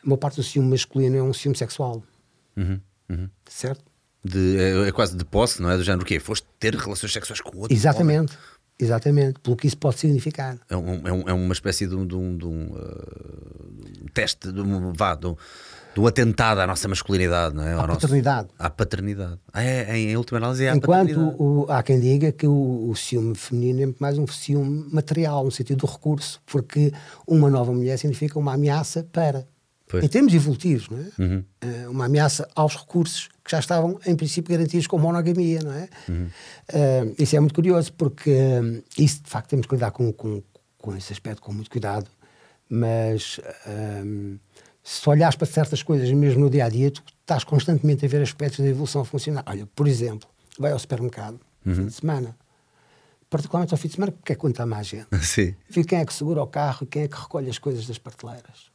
[0.01, 2.01] A maior parte do ciúme masculino é um ciúme sexual.
[2.55, 2.79] Uhum,
[3.09, 3.29] uhum.
[3.49, 3.83] Certo?
[4.23, 5.75] De, é, é, quase de posse, não é?
[5.75, 6.17] Do género o quê?
[6.17, 8.33] Foste ter relações sexuais com outro Exatamente.
[8.33, 8.60] Homem?
[8.83, 10.57] Exatamente, pelo que isso pode significar.
[10.69, 14.51] É, um, é, um, é uma espécie de um, de um, de um, uh, teste,
[14.51, 15.35] de um, vá, de um,
[15.97, 17.73] um atentado à nossa masculinidade, não é?
[17.73, 18.47] À Ao nosso- paternidade.
[18.57, 19.39] à paternidade.
[19.53, 21.35] Ah, é, em, em última análise, é Enquanto paternidade.
[21.39, 25.43] o- há quem diga que o, o ciúme feminino é muito mais um ciúme material,
[25.45, 26.91] no sentido do recurso, porque
[27.27, 29.47] uma nova mulher significa uma ameaça para.
[29.91, 30.05] Pois.
[30.05, 31.43] Em termos evolutivos, não é?
[31.59, 35.89] Eh, uma ameaça aos recursos que já estavam, em princípio, garantidos com monogamia, não é?
[36.69, 40.41] Eh, isso é muito curioso, porque eh, isso, de facto, temos que lidar com, com,
[40.77, 42.09] com esse aspecto com muito cuidado,
[42.69, 43.41] mas
[44.81, 48.21] se olhares para certas coisas, mesmo no dia a dia, tu estás constantemente a ver
[48.21, 49.43] aspectos da evolução funcional.
[49.45, 52.33] Olha, por exemplo, vai ao supermercado, fim de semana,
[53.29, 55.07] particularmente ao fim de semana, porque é quando está mais gente.
[55.21, 55.53] Sim.
[55.69, 57.97] Vê quem é que segura o carro e quem é que recolhe as coisas das
[57.97, 58.71] prateleiras.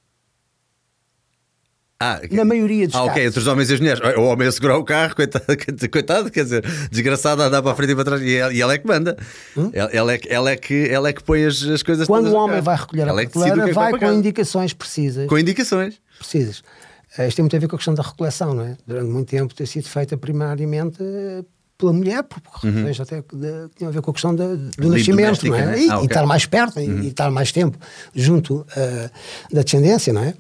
[1.98, 3.27] Ah, Na maioria dos ah, ok, casos.
[3.28, 4.02] entre os homens e as mulheres.
[4.18, 5.44] O homem a segurar o carro, coitado,
[5.90, 8.20] coitado quer dizer, desgraçado a andar para a frente e para trás.
[8.23, 9.16] E ela, e ela é que manda.
[9.73, 12.12] Ela, ela é, que- ela, é que, ela é que põe as, as coisas Hum?
[12.12, 14.14] Quando o homem vai recolher ela a é prateleira, é que vai com casa.
[14.14, 15.27] indicações precisas.
[15.27, 15.94] Com indicações.
[16.18, 16.62] precisas.
[17.16, 18.77] Eh, Isto tem muito a ver com a questão da recoleção, não é?
[18.86, 21.43] Durante muito tempo ter sido feita primariamente eh,
[21.78, 24.55] pela mulher, por por razões até que, que tinham a ver com a questão da-
[24.55, 25.64] do nascimento, não é?
[25.66, 25.78] né?
[25.78, 26.06] E, Ah, e ok.
[26.09, 27.78] estar mais perto e- e estar mais tempo
[28.14, 29.10] junto eh,
[29.51, 30.35] da descendência, não é?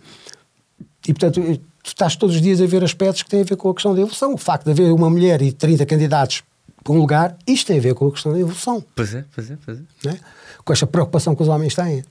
[1.06, 3.70] E portanto, tu estás todos os dias a ver aspectos que têm a ver com
[3.70, 4.34] a questão da evolução.
[4.34, 6.42] O facto de haver uma mulher e 30 candidatos
[6.82, 9.50] para um lugar, isto tem a ver com a questão da evolução Pois é, pois
[9.50, 10.08] é, pois é.
[10.08, 10.20] é?
[10.64, 12.04] com esta preocupação que os homens têm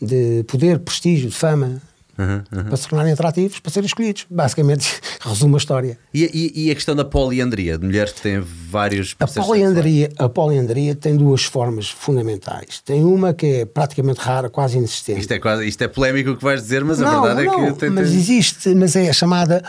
[0.00, 1.80] de poder, prestígio, de fama,
[2.18, 2.64] Uhum, uhum.
[2.64, 4.26] para se tornarem atrativos, para serem escolhidos.
[4.30, 5.98] Basicamente, resume a história.
[6.12, 6.24] E,
[6.54, 10.94] e- e a questão da poliandria, de mulheres que têm vários A poliandria, a poliandria
[10.94, 12.80] tem duas formas fundamentais.
[12.84, 15.20] Tem uma que é praticamente rara, quase inexistente.
[15.20, 17.66] Isto é, quase, isto é polémico o que vais dizer, mas a não, verdade não,
[17.68, 19.62] é que tem, mas tem- existe, mas é a chamada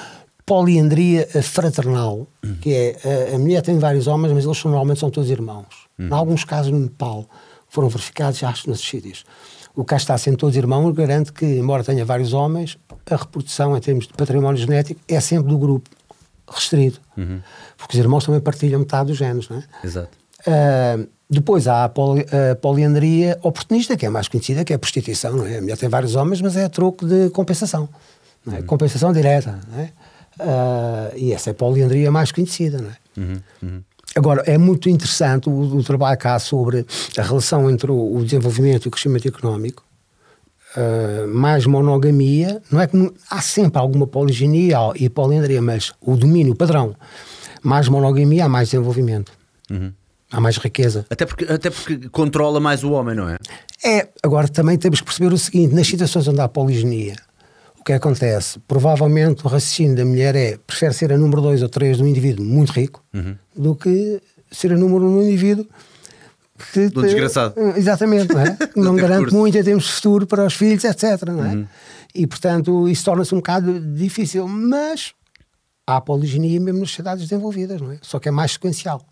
[0.45, 2.27] poliandria fraternal,
[2.61, 5.65] que é a, a mulher tem vários homens, mas eles normalmente são todos irmãos.
[5.97, 7.25] Em alguns casos no Nepal
[7.69, 9.23] foram verificados, acho, nesses sítios.
[9.75, 12.77] O cá está sendo todos irmãos garante que, embora tenha vários homens,
[13.09, 15.89] a reprodução em termos de património genético é sempre do grupo
[16.47, 17.01] restrito.
[17.77, 19.63] Porque os irmãos também partilham metade dos genes, não é?
[19.83, 20.09] Exato.
[20.45, 24.75] Uh, depois há a, poli- a poliandria oportunista, que é a mais conhecida, que é
[24.75, 25.35] a prostituição.
[25.37, 25.57] Não é?
[25.57, 27.89] A mulher tem vários homens, mas é a troco de compensação.
[28.51, 28.61] É?
[28.61, 29.59] Compensação direta.
[29.71, 29.91] Não é?
[30.39, 32.79] Uh, e essa é a poliandria mais conhecida.
[32.79, 32.97] Não é?
[34.15, 36.85] Agora, é muito interessante o, o trabalho cá sobre
[37.17, 39.83] a relação entre o, o desenvolvimento e o crescimento económico.
[40.75, 46.15] Uh, mais monogamia, não é que não- há sempre alguma poliginia e poliandria, mas o
[46.15, 46.95] domínio, o padrão,
[47.61, 49.31] mais monogamia, há mais desenvolvimento,
[50.31, 51.05] há mais riqueza.
[51.11, 53.37] Até porque, até porque controla mais o homem, não é?
[53.85, 57.15] É, agora também temos que perceber o seguinte: nas situações onde há poliginia,
[57.83, 58.59] o que acontece?
[58.65, 62.07] Provavelmente o raciocínio da mulher é prefere ser a número 2 ou 3 de um
[62.07, 63.03] indivíduo muito rico
[63.53, 65.67] do que ser a número 1 um de um indivíduo
[66.71, 67.59] que De um desgraçado.
[67.75, 68.57] Exatamente, não é?
[68.73, 71.27] Não garante muito em termos de futuro para os filhos, etc.
[71.27, 71.67] Não é?
[72.15, 75.13] E portanto isso torna-se um bocado difícil, mas
[75.85, 77.97] há poliginia mesmo nas sociedades desenvolvidas, não é?
[78.01, 79.05] Só que é mais sequencial.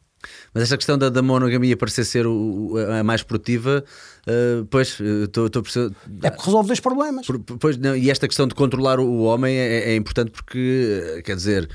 [0.54, 3.84] Mas esta questão da, da monogamia parecer ser o- a mais produtiva,
[4.28, 5.96] eh, pois, eh, estou a perceber.
[6.24, 7.26] É porque resolve dois problemas.
[7.26, 11.16] Por- Pois, não, e esta questão de controlar o, o homem é, é importante porque,
[11.18, 11.70] eh, quer dizer,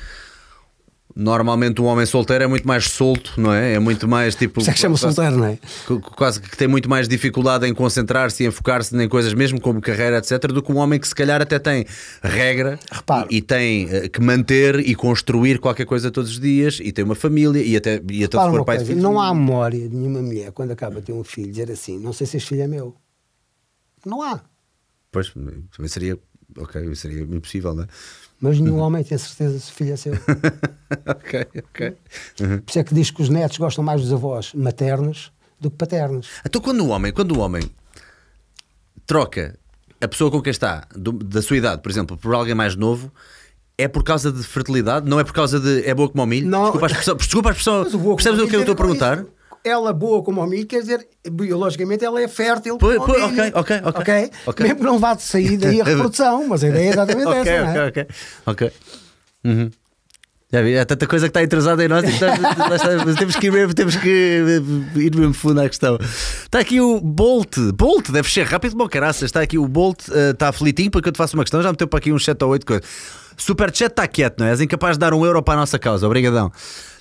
[1.19, 3.73] normalmente um homem solteiro é muito mais solto, não é?
[3.73, 4.61] É muito mais tipo.
[4.61, 5.59] Isso é que chama quase- solteiro, não é?
[5.87, 9.59] qu- Quase que tem muito mais dificuldade em concentrar-se e em focar-se em coisas mesmo
[9.61, 11.87] como carreira, etc., do que um homem que se calhar até tem
[12.23, 12.79] regra
[13.31, 17.15] e, tem eh, que manter e construir qualquer coisa todos os dias e tem uma
[17.15, 19.03] família e até, e até Repara se for pai de coisa, filhos.
[19.03, 22.13] não há memória de nenhuma mulher quando acaba de ter um filho dizer assim: não
[22.13, 22.95] sei se este filho é meu.
[24.05, 24.41] Não há.
[25.11, 26.19] Pois, também seria.
[26.59, 27.87] Ok, seria impossível, não é?
[28.41, 30.13] Mas nenhum homem tem certeza se o filho é seu.
[31.07, 31.97] ok, ok.
[32.37, 35.77] Por isso é que diz que os netos gostam mais dos avós maternos do que
[35.77, 36.29] paternos.
[36.45, 37.63] Então, quando o homem, quando o homem
[39.07, 39.59] troca
[40.01, 43.11] a pessoa com quem está, do- da sua idade, por exemplo, por alguém mais novo,
[43.79, 45.09] é por causa de fertilidade?
[45.09, 46.49] Não é por causa de é boa como ao milho?
[46.49, 46.63] Não.
[46.65, 47.17] Desculpa a expressão.
[47.17, 47.83] Desculpa a expressão.
[47.83, 49.19] O Percebes o que eu estou a perguntar?
[49.21, 49.29] isso.
[49.69, 52.79] Ela boa como milho quer dizer, biologicamente, ela é fértil.
[52.79, 53.25] Pois, milho.
[53.27, 54.31] ok, ok, ok.
[54.47, 54.67] Ok.
[54.67, 57.65] Mesmo não vá de sair daí a reprodução, mas a ideia é exatamente ok, essa.
[57.65, 57.87] não é?
[57.89, 58.17] ok, ok.
[58.47, 58.73] Ok.
[59.45, 59.71] Uhum.
[60.53, 63.47] Já vi, há tanta coisa que está atrasada em nós e lá está, temos que
[63.49, 64.63] ir mesmo, temos que
[64.95, 65.99] ir mesmo fundo à questão.
[66.01, 69.25] Está aqui o Bolt, Bolt, deve ser rápido, bom caraças.
[69.25, 71.61] Está aqui o Bolt, eh, está aflitinho para que eu te faça uma questão.
[71.61, 72.87] Já meteu para aqui uns 7 ou 8 coisas.
[73.37, 74.51] Superchat está quieto, não é?
[74.51, 76.51] És incapaz de dar um euro para a nossa causa, obrigadão.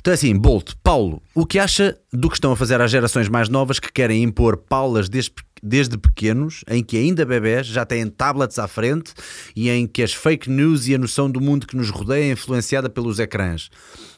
[0.06, 3.28] Então é assim, Bolt, Paulo, o que acha do que estão a fazer às gerações
[3.28, 5.34] mais novas que querem impor paulas desde,
[5.64, 9.16] desde pequenos, em que ainda bebés já têm tablets à frente
[9.56, 12.32] e em que as fake news e a noção do mundo que nos rodeia é
[12.34, 13.72] influenciada pelos ecrãs.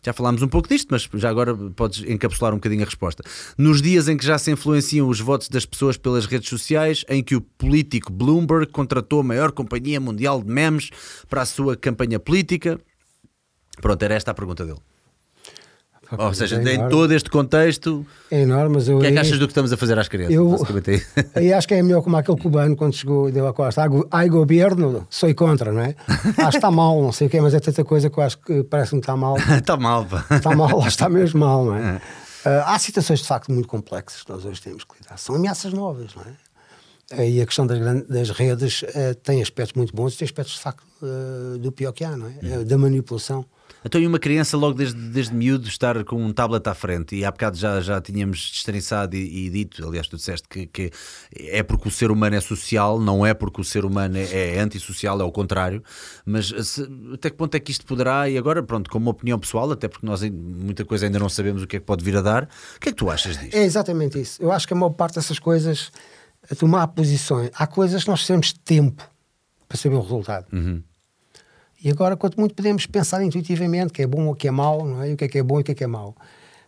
[0.05, 3.23] Já falámos um pouco disto, mas já agora podes encapsular um bocadinho a resposta.
[3.57, 7.23] Nos dias em que já se influenciam os votos das pessoas pelas redes sociais, em
[7.23, 10.89] que o político Bloomberg contratou a maior companhia mundial de memes
[11.29, 12.77] para a sua campanha política.
[13.79, 14.79] Pronto, era esta a pergunta dele.
[16.17, 18.97] Ou seja, é em todo este contexto, É enorme, mas eu.
[18.97, 20.33] o que é que achas do que estamos a fazer às crianças?
[20.35, 20.55] Eu-
[21.57, 23.81] acho que é melhor como aquele cubano quando chegou e deu a costa.
[24.11, 25.95] Ai, governo, sou contra, não é?
[26.37, 28.37] Acho que está mal, não sei o quê, mas é tanta coisa que eu acho
[28.39, 29.37] que parece-me que está mal.
[29.37, 30.25] Está mal, pá.
[30.31, 32.01] Está mal, está mesmo mal, não é?
[32.45, 35.17] Ah, há situações de facto muito complexas que nós hoje temos que lidar.
[35.17, 36.47] São ameaças novas, não é?
[37.29, 40.59] E a questão das, das redes eh, tem aspectos muito bons e tem aspectos de
[40.61, 42.33] facto eh, do pior que há, não é?
[42.43, 43.45] Eh, Da manipulação.
[43.85, 47.23] Então, e uma criança logo desde, desde miúdo estar com um tablet à frente, e
[47.23, 50.91] há bocado já, já tínhamos destrinçado e, e dito, aliás, tu disseste que, que
[51.33, 54.59] é porque o ser humano é social, não é porque o ser humano é, é
[54.59, 55.81] antissocial, é o contrário,
[56.25, 59.71] mas se- até que ponto é que isto poderá, e agora, pronto, como opinião pessoal,
[59.71, 62.21] até porque nós muita coisa ainda não sabemos o que é que pode vir a
[62.21, 62.43] dar,
[62.75, 63.55] o que é que tu achas disto?
[63.55, 64.41] É exatamente isso.
[64.41, 65.91] Eu acho que a maior parte dessas coisas,
[66.51, 69.03] a tomar posições, há coisas que nós de tempo
[69.69, 70.45] para saber o resultado.
[71.83, 75.01] E agora, quanto muito podemos pensar intuitivamente que é bom ou que é mau, não
[75.03, 75.09] é?
[75.11, 76.15] E o que é que é bom e o que é que é mau.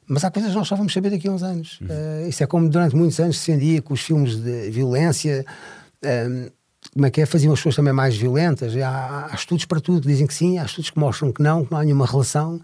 [0.07, 1.79] Mas há coisas que nós só vamos saber daqui a uns anos.
[1.87, 5.45] Eh, isso é como durante muitos anos se defendia com os filmes de violência.
[6.01, 6.51] eh,
[6.93, 7.25] como é que é?
[7.25, 8.73] Faziam as pessoas também mais violentas.
[8.73, 11.41] E Há, há estudos para tudo que dizem que sim, há estudos que mostram que
[11.43, 12.59] não, que não há nenhuma relação.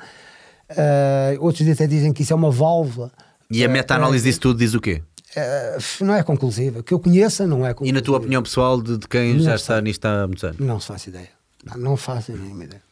[0.69, 3.11] Eh, outros até dizem que isso é uma válvula.
[3.51, 5.01] E a Eh, meta-análise disso tudo diz o quê?
[5.35, 6.81] eh, não é conclusiva.
[6.81, 7.99] Que eu conheça, não é E conclusiva.
[7.99, 10.57] na tua opinião pessoal de, de quem já Não está nisto há muitos anos?
[10.59, 11.30] Não se faz ideia.
[11.66, 12.84] Não, não faço a mínima ideia.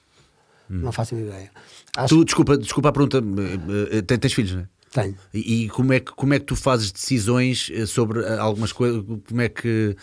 [0.70, 1.52] Não faço a mínima ideia.
[1.96, 4.68] Acho Tu, desculpa, desculpa a pergunta, eh, eh, tens, tens filhos, não é?
[4.94, 5.16] tenho.
[5.34, 9.04] E, e como, é que, como é que tu fazes decisões eh, sobre algumas coisas?
[9.28, 9.96] Como é que,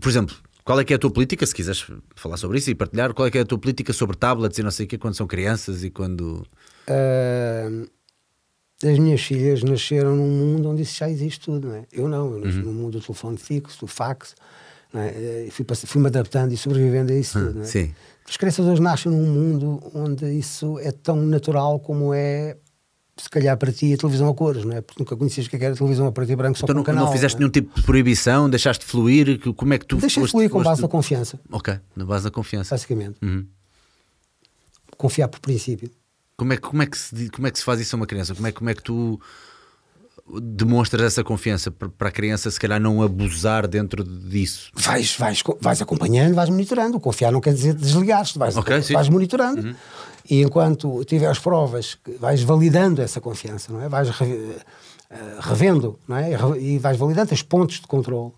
[0.00, 1.46] por exemplo, qual é que é a tua política?
[1.46, 4.16] Se quiseres falar sobre isso e partilhar, qual é que é a tua política sobre
[4.16, 6.44] tablets e não sei o quê, quando são crianças e quando.
[6.88, 7.68] Ah,
[8.82, 11.86] as minhas filhas nasceram num mundo onde isso já existe tudo, não é?
[11.92, 14.34] Eu não, eu nasci num mundo do telefone fixo, do fax,
[15.02, 15.48] é?
[15.50, 17.64] Fui fui-me adaptando e sobrevivendo a isso tudo, não é?
[17.64, 17.94] sim.
[18.28, 22.56] As crianças hoje nascem num mundo onde isso é tão natural como é,
[23.16, 24.80] se calhar para ti, a televisão a cores, não é?
[24.80, 26.74] Porque nunca conhecias o que é era a televisão a preto e branco só Então
[26.74, 27.04] com não, um canal.
[27.06, 27.40] não fizeste não é?
[27.42, 29.38] nenhum tipo de proibição, deixaste fluir?
[29.54, 32.30] Como é que tu Deixa foste- fluir com base na confiança, Ok, na base da
[32.32, 32.74] confiança.
[32.74, 33.16] basicamente.
[33.22, 33.46] Uhum.
[34.96, 35.90] Confiar por princípio.
[36.36, 38.06] Como é, que- como, é que se, como é que se faz isso a uma
[38.06, 38.34] criança?
[38.34, 39.20] Como é, como é que tu
[40.42, 44.70] demonstras essa confiança para a criança, se calhar, não abusar dentro disso?
[44.74, 46.98] vais, vais, vais acompanhando, vais monitorando.
[46.98, 48.92] Confiar não quer dizer desligar-te, vais, Ok, sim.
[48.94, 49.76] vais monitorando.
[50.28, 53.88] E enquanto tiveres provas, que vais validando essa confiança, não é?
[53.88, 54.56] Vais re-
[55.10, 56.30] eh, revendo, não é?
[56.58, 58.32] E vais validando os pontos de controle.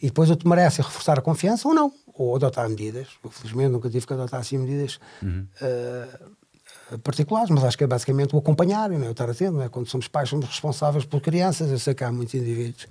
[0.00, 1.92] E depois ou te merece reforçar a confiança ou não.
[2.14, 3.08] Ou adotar medidas.
[3.24, 5.00] Eu, felizmente, nunca tive que adotar assim medidas
[5.60, 6.08] eh,
[7.02, 9.08] particulares, mas acho que é basicamente o acompanhar, não é?
[9.08, 9.60] o estar atento.
[9.60, 9.68] É?
[9.68, 11.70] Quando somos pais, somos responsáveis por crianças.
[11.70, 12.86] Eu sei que há muitos indivíduos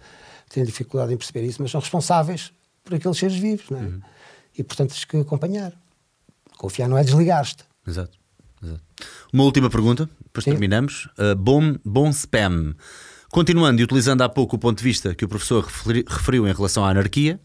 [0.47, 2.51] que têm dificuldade em perceber isso, mas são responsáveis
[2.83, 3.69] por aqueles seres vivos.
[3.69, 3.89] Não é?
[4.57, 5.73] E, portanto, tens que acompanhar.
[6.57, 7.63] Confiar não é desligar-te.
[7.87, 8.17] Exato.
[8.63, 8.81] exato.
[9.31, 10.51] Uma última pergunta, depois Sim.
[10.51, 11.07] terminamos.
[11.17, 12.75] Uh, bom, bom spam.
[13.29, 16.53] Continuando e utilizando há pouco o ponto de vista que o professor referi- referiu em
[16.53, 17.39] relação à anarquia,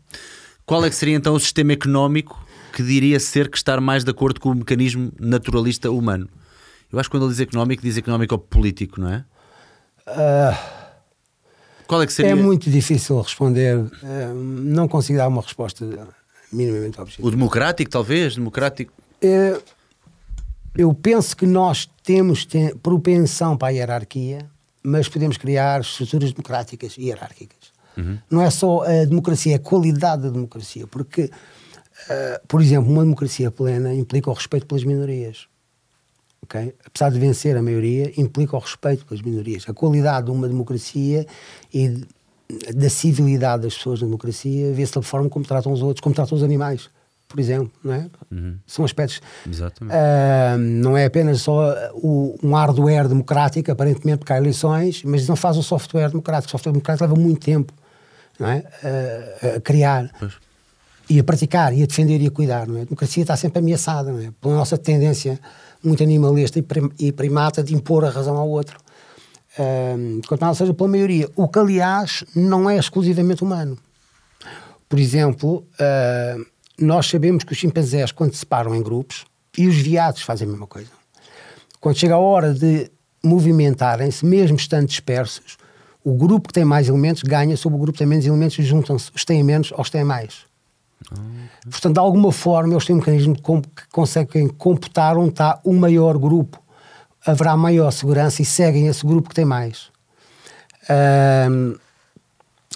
[0.64, 2.42] qual é que seria então o sistema económico
[2.72, 6.28] que diria ser que estar mais de acordo com o mecanismo naturalista humano?
[6.92, 9.24] Eu acho que quando ele diz económico, diz económico ou político, não é?
[11.86, 13.78] Qual é que seria É muito difícil responder.
[14.02, 15.86] eh, não consigo dar uma resposta
[16.52, 17.26] minimamente objetiva.
[17.26, 18.34] o democrático, talvez?
[18.34, 18.92] Democrático.
[19.20, 19.60] Eh,
[20.76, 24.46] eu penso que nós temos te- propensão para a hierarquia,
[24.82, 27.72] mas podemos criar estruturas democráticas e hierárquicas.
[28.30, 31.30] Não é só a democracia, é a qualidade da democracia, porque,
[32.08, 35.46] eh, por exemplo, uma democracia plena implica o respeito pelas minorias.
[36.42, 36.74] Ok?
[36.84, 39.64] Apesar de vencer a maioria, implica o respeito pelas minorias.
[39.68, 41.26] A qualidade de uma democracia
[41.72, 42.04] e
[42.74, 46.36] da civilidade das pessoas na democracia vê-se da forma como tratam os outros, como tratam
[46.36, 46.90] os animais,
[47.28, 47.70] por exemplo.
[47.82, 48.06] Não é?
[48.66, 49.22] São aspectos.
[49.48, 49.94] Exatamente.
[49.96, 55.36] Ah, não é apenas só o- um hardware democrático, aparentemente, porque há eleições, mas não
[55.36, 56.48] faz o software democrático.
[56.48, 57.72] O software democrático leva muito tempo
[58.38, 58.64] não é?
[58.82, 60.32] Ah, a criar Pois.
[61.08, 62.66] e a praticar e a defender e a cuidar.
[62.66, 62.82] Não é?
[62.82, 64.30] A democracia está sempre ameaçada não é?
[64.40, 65.38] pela nossa tendência
[65.82, 68.78] muito animalista e prim- primata de impor a razão ao outro.
[70.26, 73.76] Quanto mais seja pela maioria, o que aliás não é exclusivamente humano.
[74.88, 75.66] Por exemplo,
[76.78, 79.24] nós sabemos que os chimpanzés, quando se param em grupos,
[79.56, 80.90] e os veados fazem a mesma coisa,
[81.80, 82.90] quando chega a hora de
[83.22, 85.58] movimentarem-se, mesmo estando dispersos,
[86.04, 88.62] O grupo que tem mais elementos ganha sobre o grupo que tem menos elementos e
[88.62, 90.44] juntam-se os têm menos aos que têm mais.
[91.70, 96.18] Portanto, de alguma forma, eles têm um mecanismo que conseguem computar onde está o maior
[96.18, 96.60] grupo.
[97.24, 99.90] Haverá maior segurança e seguem esse grupo que tem mais.
[100.90, 101.76] Um,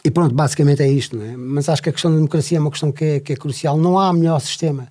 [0.05, 1.16] e pronto, basicamente é isto.
[1.16, 1.36] Não é?
[1.36, 3.77] Mas acho que a questão da democracia é uma questão que é, que é crucial.
[3.77, 4.86] Não há melhor sistema.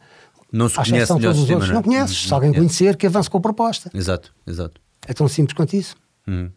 [0.52, 1.68] Não se conhece melhor todos sistema, os outros.
[1.70, 2.28] Não, não conheces.
[2.28, 3.90] Se alguém conhecer, que avance com a proposta.
[3.94, 4.82] Exato, exato.
[5.08, 5.96] É tão simples quanto isso.
[6.28, 6.50] Hum.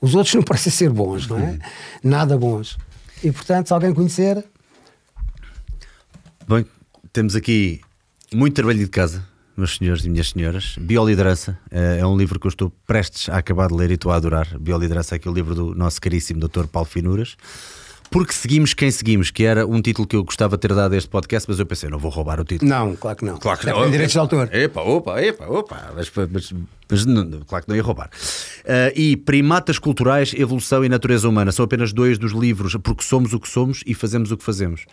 [0.00, 1.58] Os outros não parecem ser bons, não é?
[2.02, 2.76] Nada bons.
[3.22, 4.44] E portanto, se alguém conhecer.
[6.50, 6.66] Bem,
[7.12, 7.80] temos aqui
[8.34, 9.24] muito trabalho de casa,
[9.56, 10.74] meus senhores e minhas senhoras.
[10.80, 14.10] Bioliderança eh, é um livro que eu estou prestes a acabar de ler e estou
[14.10, 14.58] a adorar.
[14.58, 16.66] Bioliderança é aquele livro do nosso caríssimo Dr.
[16.66, 17.36] Paulo Finuras.
[18.10, 20.96] Porque seguimos quem seguimos, que era um título que eu gostava de ter dado a
[20.96, 22.68] este podcast, mas eu pensei, não vou roubar o título.
[22.68, 23.38] Não, claro que não.
[23.38, 23.82] Claro que não.
[23.82, 23.88] não.
[23.88, 24.52] direitos de autor.
[24.52, 25.92] Epa, opa, epa, opa.
[25.94, 26.52] Mas, mas,
[26.90, 28.10] mas não, claro que não ia roubar.
[28.64, 33.32] Uh, e Primatas Culturais, Evolução e Natureza Humana são apenas dois dos livros, porque somos
[33.32, 34.84] o que somos e fazemos o que fazemos.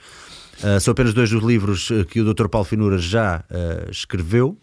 [0.63, 2.47] Uh, são apenas dois dos livros que o Dr.
[2.47, 4.57] Paulo Finura já uh, escreveu.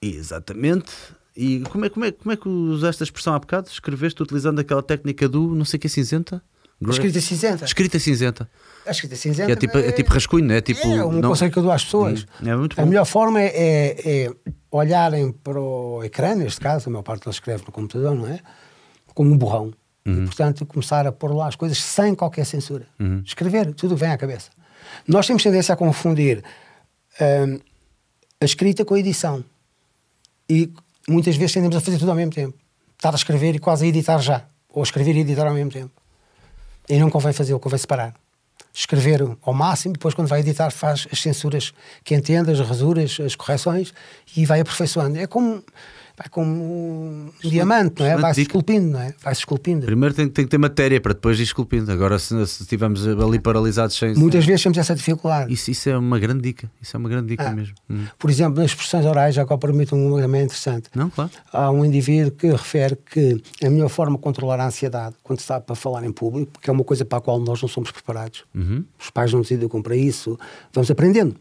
[0.00, 0.90] Exatamente.
[1.36, 3.68] E como é, como, é, como é que usaste a expressão há bocado?
[3.68, 6.42] Escreveste utilizando aquela técnica do não sei que é cinzenta?
[6.90, 7.64] Escrita cinzenta.
[7.64, 8.50] Escrita cinzenta.
[8.84, 9.52] A escrita cinzenta.
[9.52, 10.60] É, tipo, é, é tipo rascunho, não é?
[10.60, 11.30] Tipo, é um não...
[11.30, 12.26] conselho que eu dou às pessoas.
[12.42, 12.82] Hum, é muito bom.
[12.82, 14.32] A melhor forma é, é, é,
[14.70, 18.40] olharem para o ecrã, neste caso, a maior parte deles escreve no computador, não é?
[19.14, 19.72] Como um borrão.
[20.04, 20.22] Uhum.
[20.22, 22.86] E, portanto, começar a pôr lá as coisas sem qualquer censura.
[22.98, 23.22] Uhum.
[23.24, 24.50] Escrever, tudo vem à cabeça.
[25.06, 26.42] Nós temos tendência a confundir
[27.20, 27.58] hum,
[28.40, 29.44] a escrita com a edição.
[30.48, 30.72] E
[31.08, 32.56] muitas vezes tendemos a fazer tudo ao mesmo tempo.
[32.96, 34.44] Estar a escrever e quase a editar já.
[34.68, 35.90] Ou escrever e editar ao mesmo tempo.
[36.88, 38.14] E não convém fazer, convém separar.
[38.72, 43.34] Escrever ao máximo, depois, quando vai editar, faz as censuras que entende, as rasuras, as
[43.34, 43.92] correções
[44.36, 45.18] e vai aperfeiçoando.
[45.18, 45.62] É como
[46.16, 48.16] vai como um diamante, não é?
[48.16, 49.14] Vai-se esculpindo, não é?
[49.22, 49.86] Vai-se esculpindo.
[49.86, 51.90] Primeiro tem, tem, que ter matéria para depois ir esculpindo.
[51.90, 54.14] Agora, se, se estivermos ali paralisados sem.
[54.14, 55.52] Muitas vezes temos essa dificuldade.
[55.52, 56.70] Isso, isso é uma grande dica.
[56.80, 57.74] Isso é uma grande dica ah, mesmo.
[57.88, 58.04] Hum.
[58.18, 60.88] Por exemplo, nas expressões orais, já que eu permito um também interessante.
[60.94, 61.30] Não, claro.
[61.52, 65.60] Há um indivíduo que refere que a melhor forma de controlar a ansiedade quando está
[65.60, 68.44] para falar em público, que é uma coisa para a qual nós não somos preparados.
[68.54, 68.84] Uhum.
[68.98, 70.38] Os pais não nos educam para isso.
[70.72, 71.36] Vamos aprendendo.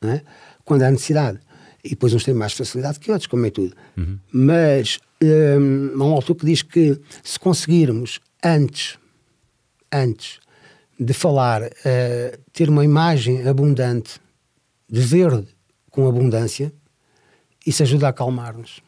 [0.00, 0.22] Não é?
[0.64, 1.40] Quando há necessidade
[1.88, 3.74] e depois uns têm mais facilidade que outros, como é tudo.
[3.96, 4.18] Uhum.
[4.30, 8.98] Mas hum, há um autor que diz que se conseguirmos antes,
[9.90, 10.38] antes
[11.00, 14.20] de falar, uh, ter uma imagem abundante
[14.90, 15.48] de verde
[15.90, 16.72] com abundância,
[17.66, 18.80] isso ajuda a acalmar-nos.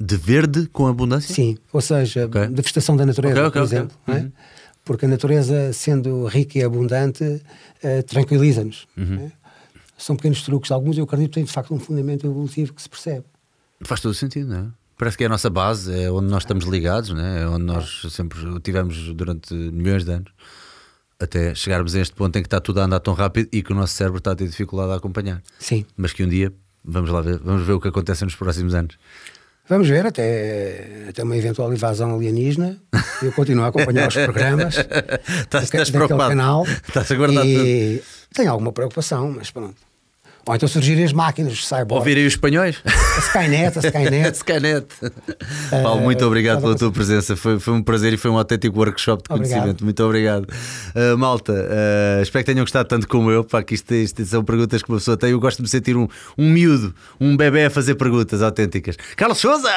[0.00, 1.34] De verde com abundância?
[1.34, 2.46] Sim, ou seja, okay.
[2.46, 3.96] de vegetação da natureza, okay, okay, por exemplo.
[4.06, 4.12] É?
[4.12, 4.32] Uhum.
[4.84, 8.86] Porque a natureza, sendo rica e abundante, uh, tranquiliza-nos.
[8.96, 9.30] Uhum.
[9.98, 10.70] São pequenos truques.
[10.70, 13.24] Alguns eu acredito que têm de facto um fundamento evolutivo que se percebe.
[13.82, 14.66] Faz todo sentido, não é?
[14.96, 17.42] Parece que é a nossa base, é onde nós estamos ligados, né?
[17.42, 20.32] é onde nós sempre tivemos durante milhões de anos,
[21.20, 23.70] até chegarmos a este ponto em que está tudo a andar tão rápido e que
[23.70, 25.40] o nosso cérebro está a ter dificuldade a acompanhar.
[25.60, 25.86] Sim.
[25.96, 26.52] Mas que um dia,
[26.84, 28.98] vamos lá ver, vamos ver o que acontece nos próximos anos.
[29.68, 32.76] Vamos ver, até, até uma eventual invasão alienígena.
[33.22, 34.78] Eu continuo a acompanhar os programas.
[35.42, 36.30] estás, estás preocupado?
[36.30, 38.08] Canal, estás a guardar e tudo.
[38.34, 39.87] Tenho alguma preocupação, mas pronto.
[40.48, 41.92] Ou então surgirem as máquinas, cyborg.
[41.92, 42.80] Ouvirem os espanhóis?
[42.86, 44.32] A Skynet, a Skynet.
[44.38, 44.86] Skynet.
[45.02, 47.36] Uh, Paulo, muito obrigado pela tua presença.
[47.36, 49.60] Foi, foi um prazer e foi um autêntico workshop de conhecimento.
[49.60, 49.84] Obrigado.
[49.84, 50.44] Muito obrigado.
[50.44, 53.44] Uh, malta, uh, espero que tenham gostado tanto como eu.
[53.44, 55.32] Pá, que isto, isto, são perguntas que uma pessoa tem.
[55.32, 56.08] Eu gosto de me sentir um,
[56.38, 58.96] um miúdo, um bebê a fazer perguntas autênticas.
[59.16, 59.68] Carlos Souza,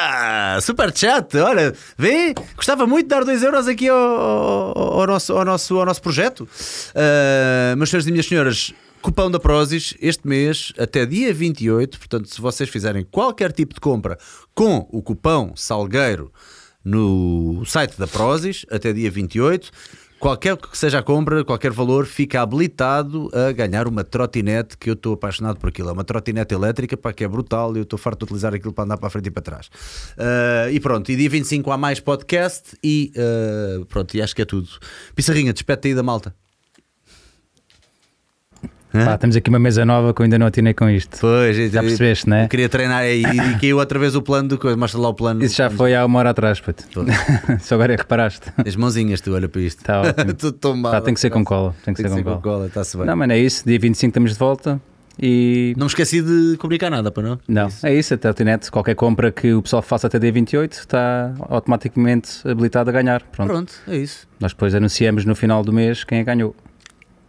[0.62, 1.36] super chat.
[1.36, 5.78] Olha, vem, gostava muito de dar 2 euros aqui ao, ao, ao, nosso, ao, nosso,
[5.78, 6.48] ao nosso projeto.
[7.76, 8.72] Meus senhores e minhas senhoras,
[9.02, 11.98] Cupão da Prozis este mês até dia 28.
[11.98, 14.16] Portanto, se vocês fizerem qualquer tipo de compra
[14.54, 16.32] com o cupão Salgueiro
[16.84, 19.72] no site da Prozis até dia 28,
[20.20, 24.94] qualquer que seja a compra, qualquer valor, fica habilitado a ganhar uma trotinete que eu
[24.94, 25.88] estou apaixonado por aquilo.
[25.88, 28.72] É uma trotinete elétrica para que é brutal e eu estou farto de utilizar aquilo
[28.72, 29.66] para andar para a frente e para trás.
[29.66, 34.42] Uh, e pronto, e dia 25 há mais podcast e uh, pronto, e acho que
[34.42, 34.68] é tudo.
[35.16, 36.32] Pissarrinha, despete aí da malta.
[38.92, 41.18] Pá, temos aqui uma mesa nova que eu ainda não atinei com isto.
[41.20, 42.48] Pois, já percebeste, não é?
[42.48, 44.76] queria treinar aí e, caiu outra vez o plano do coisa.
[44.76, 45.42] Mostra lá o plano.
[45.42, 46.84] Isso já foi há uma hora atrás, puto.
[47.60, 48.52] Só agora é que reparaste.
[48.56, 49.78] As mãozinhas, tu olha para isto.
[49.78, 50.34] Está ótimo.
[50.34, 50.96] Tudo tombado.
[50.96, 51.74] Tá, tem que ser com cola.
[51.84, 52.66] Tem que, tem ser, que com, ser com cola.
[52.66, 53.06] Está-se bem.
[53.06, 53.64] Não, mas é isso.
[53.66, 54.80] Dia 25 estamos de volta.
[55.20, 55.74] E...
[55.76, 57.38] Não me esqueci de comunicar nada, para não?
[57.46, 57.86] Não, isso.
[57.86, 62.46] é isso, a Teltinet, qualquer compra que o pessoal faça até dia 28 está automaticamente
[62.48, 63.22] habilitado a ganhar.
[63.30, 64.26] Pronto, Pronto é isso.
[64.40, 66.56] Nós depois anunciamos no final do mês quem a ganhou.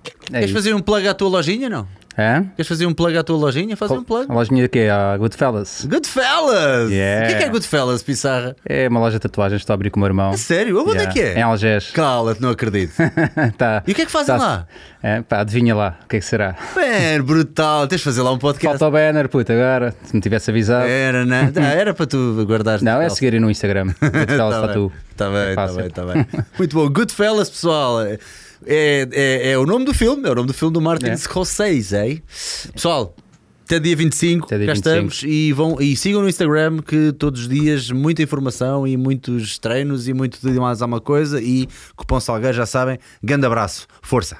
[0.05, 0.53] É Queres isso.
[0.53, 1.87] fazer um plug à tua lojinha, não?
[2.17, 2.45] Hã?
[2.55, 3.75] Queres fazer um plug à tua lojinha?
[3.75, 4.29] Faz um plug.
[4.29, 5.87] A lojinha aqui, a Goodfellas.
[5.89, 6.91] Goodfellas!
[6.91, 7.25] Yeah.
[7.25, 8.55] O que é que é Goodfellas, Pissarra?
[8.63, 10.31] É uma loja de tatuagens que estou a abrir com o meu irmão.
[10.31, 10.79] É sério?
[10.79, 11.11] Onde é Yeah.
[11.11, 11.39] que é?
[11.39, 11.89] Em Algés.
[11.91, 12.93] Cala-te, não acredito.
[13.57, 13.81] tá.
[13.87, 14.67] E o que é que fazem Tá- lá?
[15.01, 16.55] É, pá, adivinha lá, o que é que será?
[16.75, 17.87] Man, brutal.
[17.87, 18.77] Tens de fazer lá um podcast.
[18.77, 20.87] Falta o banner, puta, agora, se me tivesse avisado.
[20.87, 21.35] Era, não.
[21.57, 22.83] Ah, era para tu guardares.
[22.83, 23.87] Não, é seguirem no Instagram.
[23.99, 24.91] Goodfellas Tá Tattoo.
[25.11, 25.77] Está bem, É está fácil.
[25.77, 26.27] bem, está bem.
[26.59, 26.89] Muito bom.
[26.89, 27.97] Goodfellas, pessoal.
[28.65, 31.17] É, é, é, o nome do filme, é o nome do filme do Martin é.
[31.17, 32.23] Scorsese, hein?
[32.73, 33.15] Pessoal,
[33.65, 34.89] até dia 25, até dia cá 25.
[34.89, 39.57] estamos e, vão, e sigam no Instagram que todos os dias muita informação e muitos
[39.57, 44.37] treinos e muito de mais alguma coisa e cupom Salgueiro, já sabem, grande abraço, força!